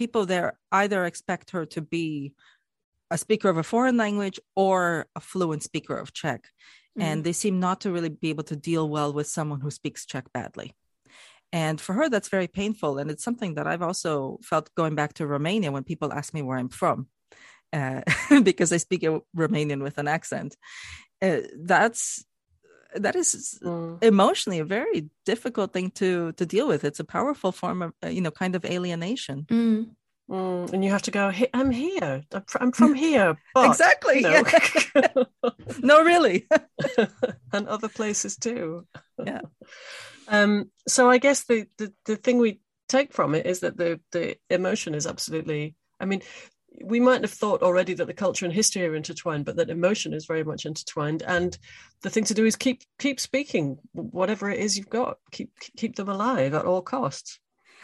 people 0.00 0.24
there 0.24 0.58
either 0.72 1.04
expect 1.04 1.50
her 1.50 1.66
to 1.66 1.82
be 1.82 2.32
a 3.10 3.18
speaker 3.18 3.50
of 3.50 3.58
a 3.58 3.62
foreign 3.72 3.98
language 3.98 4.40
or 4.56 5.06
a 5.14 5.20
fluent 5.20 5.62
speaker 5.62 5.94
of 5.94 6.14
Czech. 6.14 6.42
Mm-hmm. 6.42 7.02
And 7.06 7.24
they 7.24 7.34
seem 7.34 7.60
not 7.60 7.82
to 7.82 7.92
really 7.92 8.08
be 8.08 8.30
able 8.30 8.44
to 8.44 8.56
deal 8.56 8.88
well 8.88 9.12
with 9.12 9.26
someone 9.26 9.60
who 9.60 9.70
speaks 9.70 10.06
Czech 10.06 10.32
badly. 10.32 10.74
And 11.52 11.78
for 11.78 11.92
her, 11.92 12.08
that's 12.08 12.30
very 12.30 12.48
painful. 12.48 12.96
And 12.98 13.10
it's 13.10 13.22
something 13.28 13.56
that 13.56 13.66
I've 13.66 13.82
also 13.82 14.38
felt 14.42 14.74
going 14.74 14.94
back 14.94 15.12
to 15.14 15.26
Romania 15.26 15.70
when 15.70 15.84
people 15.84 16.12
ask 16.12 16.32
me 16.32 16.42
where 16.42 16.56
I'm 16.56 16.70
from, 16.70 17.08
uh, 17.74 18.00
because 18.42 18.72
I 18.72 18.78
speak 18.78 19.02
Romanian 19.36 19.82
with 19.82 19.98
an 19.98 20.08
accent. 20.08 20.56
Uh, 21.20 21.42
that's 21.72 22.24
that 22.94 23.16
is 23.16 23.58
mm. 23.62 24.02
emotionally 24.02 24.58
a 24.58 24.64
very 24.64 25.08
difficult 25.24 25.72
thing 25.72 25.90
to 25.92 26.32
to 26.32 26.46
deal 26.46 26.68
with. 26.68 26.84
It's 26.84 27.00
a 27.00 27.04
powerful 27.04 27.52
form 27.52 27.82
of 27.82 27.92
uh, 28.04 28.08
you 28.08 28.20
know 28.20 28.30
kind 28.30 28.54
of 28.54 28.64
alienation. 28.64 29.46
Mm. 29.48 29.90
Mm, 30.30 30.72
and 30.72 30.84
you 30.84 30.90
have 30.90 31.02
to 31.02 31.10
go, 31.10 31.32
I'm 31.52 31.72
here. 31.72 32.22
I'm 32.60 32.70
from 32.70 32.94
here. 32.94 33.36
But, 33.54 33.66
exactly. 33.66 34.20
You 34.20 34.30
know. 34.30 34.44
Yeah. 34.94 35.50
no, 35.82 36.04
really. 36.04 36.46
and 37.52 37.66
other 37.66 37.88
places 37.88 38.36
too. 38.36 38.86
Yeah. 39.18 39.40
Um, 40.28 40.70
so 40.86 41.10
I 41.10 41.18
guess 41.18 41.44
the, 41.44 41.66
the, 41.78 41.92
the 42.06 42.14
thing 42.14 42.38
we 42.38 42.60
take 42.88 43.12
from 43.12 43.34
it 43.34 43.44
is 43.44 43.60
that 43.60 43.76
the, 43.76 43.98
the 44.12 44.36
emotion 44.48 44.94
is 44.94 45.04
absolutely, 45.04 45.74
I 45.98 46.04
mean, 46.04 46.22
we 46.82 47.00
might 47.00 47.22
have 47.22 47.32
thought 47.32 47.62
already 47.62 47.94
that 47.94 48.06
the 48.06 48.14
culture 48.14 48.44
and 48.44 48.54
history 48.54 48.84
are 48.86 48.94
intertwined, 48.94 49.44
but 49.44 49.56
that 49.56 49.70
emotion 49.70 50.12
is 50.14 50.26
very 50.26 50.44
much 50.44 50.66
intertwined. 50.66 51.22
And 51.26 51.56
the 52.02 52.10
thing 52.10 52.24
to 52.24 52.34
do 52.34 52.46
is 52.46 52.56
keep 52.56 52.82
keep 52.98 53.20
speaking, 53.20 53.78
whatever 53.92 54.50
it 54.50 54.60
is 54.60 54.76
you've 54.76 54.88
got, 54.88 55.18
keep 55.30 55.52
keep 55.76 55.96
them 55.96 56.08
alive 56.08 56.54
at 56.54 56.64
all 56.64 56.82
costs. 56.82 57.38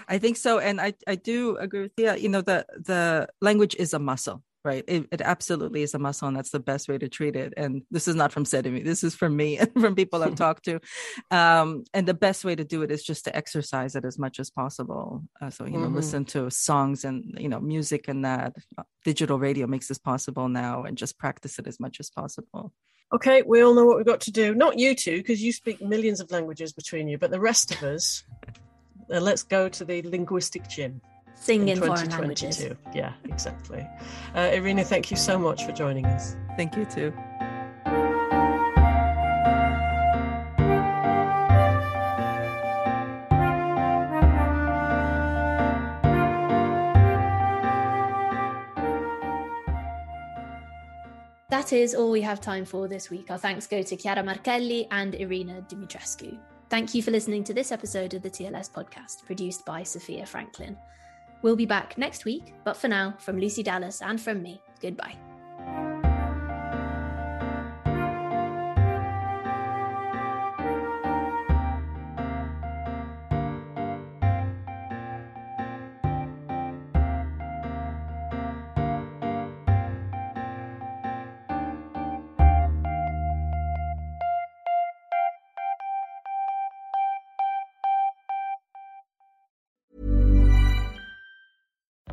I 0.08 0.18
think 0.18 0.36
so, 0.36 0.58
and 0.58 0.80
I 0.80 0.94
I 1.06 1.16
do 1.16 1.56
agree 1.56 1.82
with 1.82 1.92
you. 1.96 2.14
You 2.14 2.28
know, 2.28 2.42
the 2.42 2.66
the 2.76 3.28
language 3.40 3.74
is 3.78 3.94
a 3.94 3.98
muscle, 3.98 4.42
right? 4.66 4.84
It, 4.86 5.06
it 5.10 5.20
absolutely 5.22 5.82
is 5.82 5.94
a 5.94 5.98
muscle, 5.98 6.28
and 6.28 6.36
that's 6.36 6.50
the 6.50 6.60
best 6.60 6.88
way 6.88 6.98
to 6.98 7.08
treat 7.08 7.36
it. 7.36 7.54
And 7.56 7.82
this 7.90 8.08
is 8.08 8.14
not 8.14 8.32
from 8.32 8.44
me. 8.64 8.82
This 8.82 9.02
is 9.04 9.14
from 9.14 9.36
me 9.36 9.56
and 9.58 9.72
from 9.80 9.94
people 9.94 10.22
I've 10.22 10.34
talked 10.46 10.64
to. 10.64 10.80
Um, 11.30 11.84
and 11.94 12.06
the 12.06 12.14
best 12.14 12.44
way 12.44 12.54
to 12.54 12.64
do 12.64 12.82
it 12.82 12.90
is 12.90 13.02
just 13.02 13.24
to 13.24 13.34
exercise 13.34 13.94
it 13.94 14.04
as 14.04 14.18
much 14.18 14.38
as 14.40 14.50
possible. 14.50 15.22
Uh, 15.40 15.48
so 15.50 15.64
you 15.64 15.78
know, 15.78 15.86
mm-hmm. 15.86 15.94
listen 15.94 16.24
to 16.26 16.50
songs 16.50 17.04
and 17.04 17.36
you 17.38 17.48
know 17.48 17.60
music, 17.60 18.08
and 18.08 18.24
that 18.24 18.54
uh, 18.76 18.82
digital 19.04 19.38
radio 19.38 19.66
makes 19.66 19.88
this 19.88 19.98
possible 19.98 20.48
now, 20.48 20.82
and 20.82 20.98
just 20.98 21.18
practice 21.18 21.58
it 21.58 21.66
as 21.66 21.80
much 21.80 22.00
as 22.00 22.10
possible. 22.10 22.72
Okay, 23.14 23.42
we 23.42 23.62
all 23.62 23.72
know 23.72 23.86
what 23.86 23.96
we've 23.96 24.04
got 24.04 24.20
to 24.22 24.32
do. 24.32 24.54
Not 24.54 24.80
you 24.80 24.94
two, 24.94 25.18
because 25.18 25.40
you 25.40 25.52
speak 25.52 25.80
millions 25.80 26.20
of 26.20 26.30
languages 26.32 26.72
between 26.72 27.06
you, 27.06 27.18
but 27.18 27.30
the 27.30 27.40
rest 27.40 27.72
of 27.72 27.82
us 27.84 28.24
uh, 29.12 29.20
let's 29.20 29.44
go 29.44 29.68
to 29.68 29.84
the 29.84 30.02
linguistic 30.02 30.68
gym. 30.68 31.00
Sing 31.36 31.68
in, 31.68 31.78
in 31.78 31.84
foreign 31.84 32.10
languages. 32.10 32.66
Yeah, 32.94 33.12
exactly. 33.24 33.86
Uh, 34.34 34.50
Irina, 34.52 34.84
thank 34.84 35.10
you 35.10 35.16
so 35.16 35.38
much 35.38 35.64
for 35.64 35.72
joining 35.72 36.06
us. 36.06 36.34
Thank 36.56 36.76
you 36.76 36.84
too. 36.86 37.12
That 51.48 51.72
is 51.72 51.94
all 51.94 52.10
we 52.10 52.20
have 52.22 52.40
time 52.40 52.64
for 52.64 52.86
this 52.86 53.08
week. 53.08 53.30
Our 53.30 53.38
thanks 53.38 53.66
go 53.66 53.82
to 53.82 53.96
Chiara 53.96 54.22
Marchelli 54.22 54.86
and 54.90 55.14
Irina 55.14 55.64
Dumitrescu. 55.68 56.38
Thank 56.68 56.94
you 56.94 57.02
for 57.02 57.10
listening 57.12 57.44
to 57.44 57.54
this 57.54 57.72
episode 57.72 58.14
of 58.14 58.22
the 58.22 58.30
TLS 58.30 58.70
podcast, 58.70 59.24
produced 59.24 59.64
by 59.64 59.82
Sophia 59.82 60.26
Franklin. 60.26 60.76
We'll 61.42 61.56
be 61.56 61.66
back 61.66 61.96
next 61.98 62.24
week, 62.24 62.54
but 62.64 62.76
for 62.76 62.88
now, 62.88 63.14
from 63.18 63.38
Lucy 63.38 63.62
Dallas 63.62 64.02
and 64.02 64.20
from 64.20 64.42
me, 64.42 64.60
goodbye. 64.80 65.25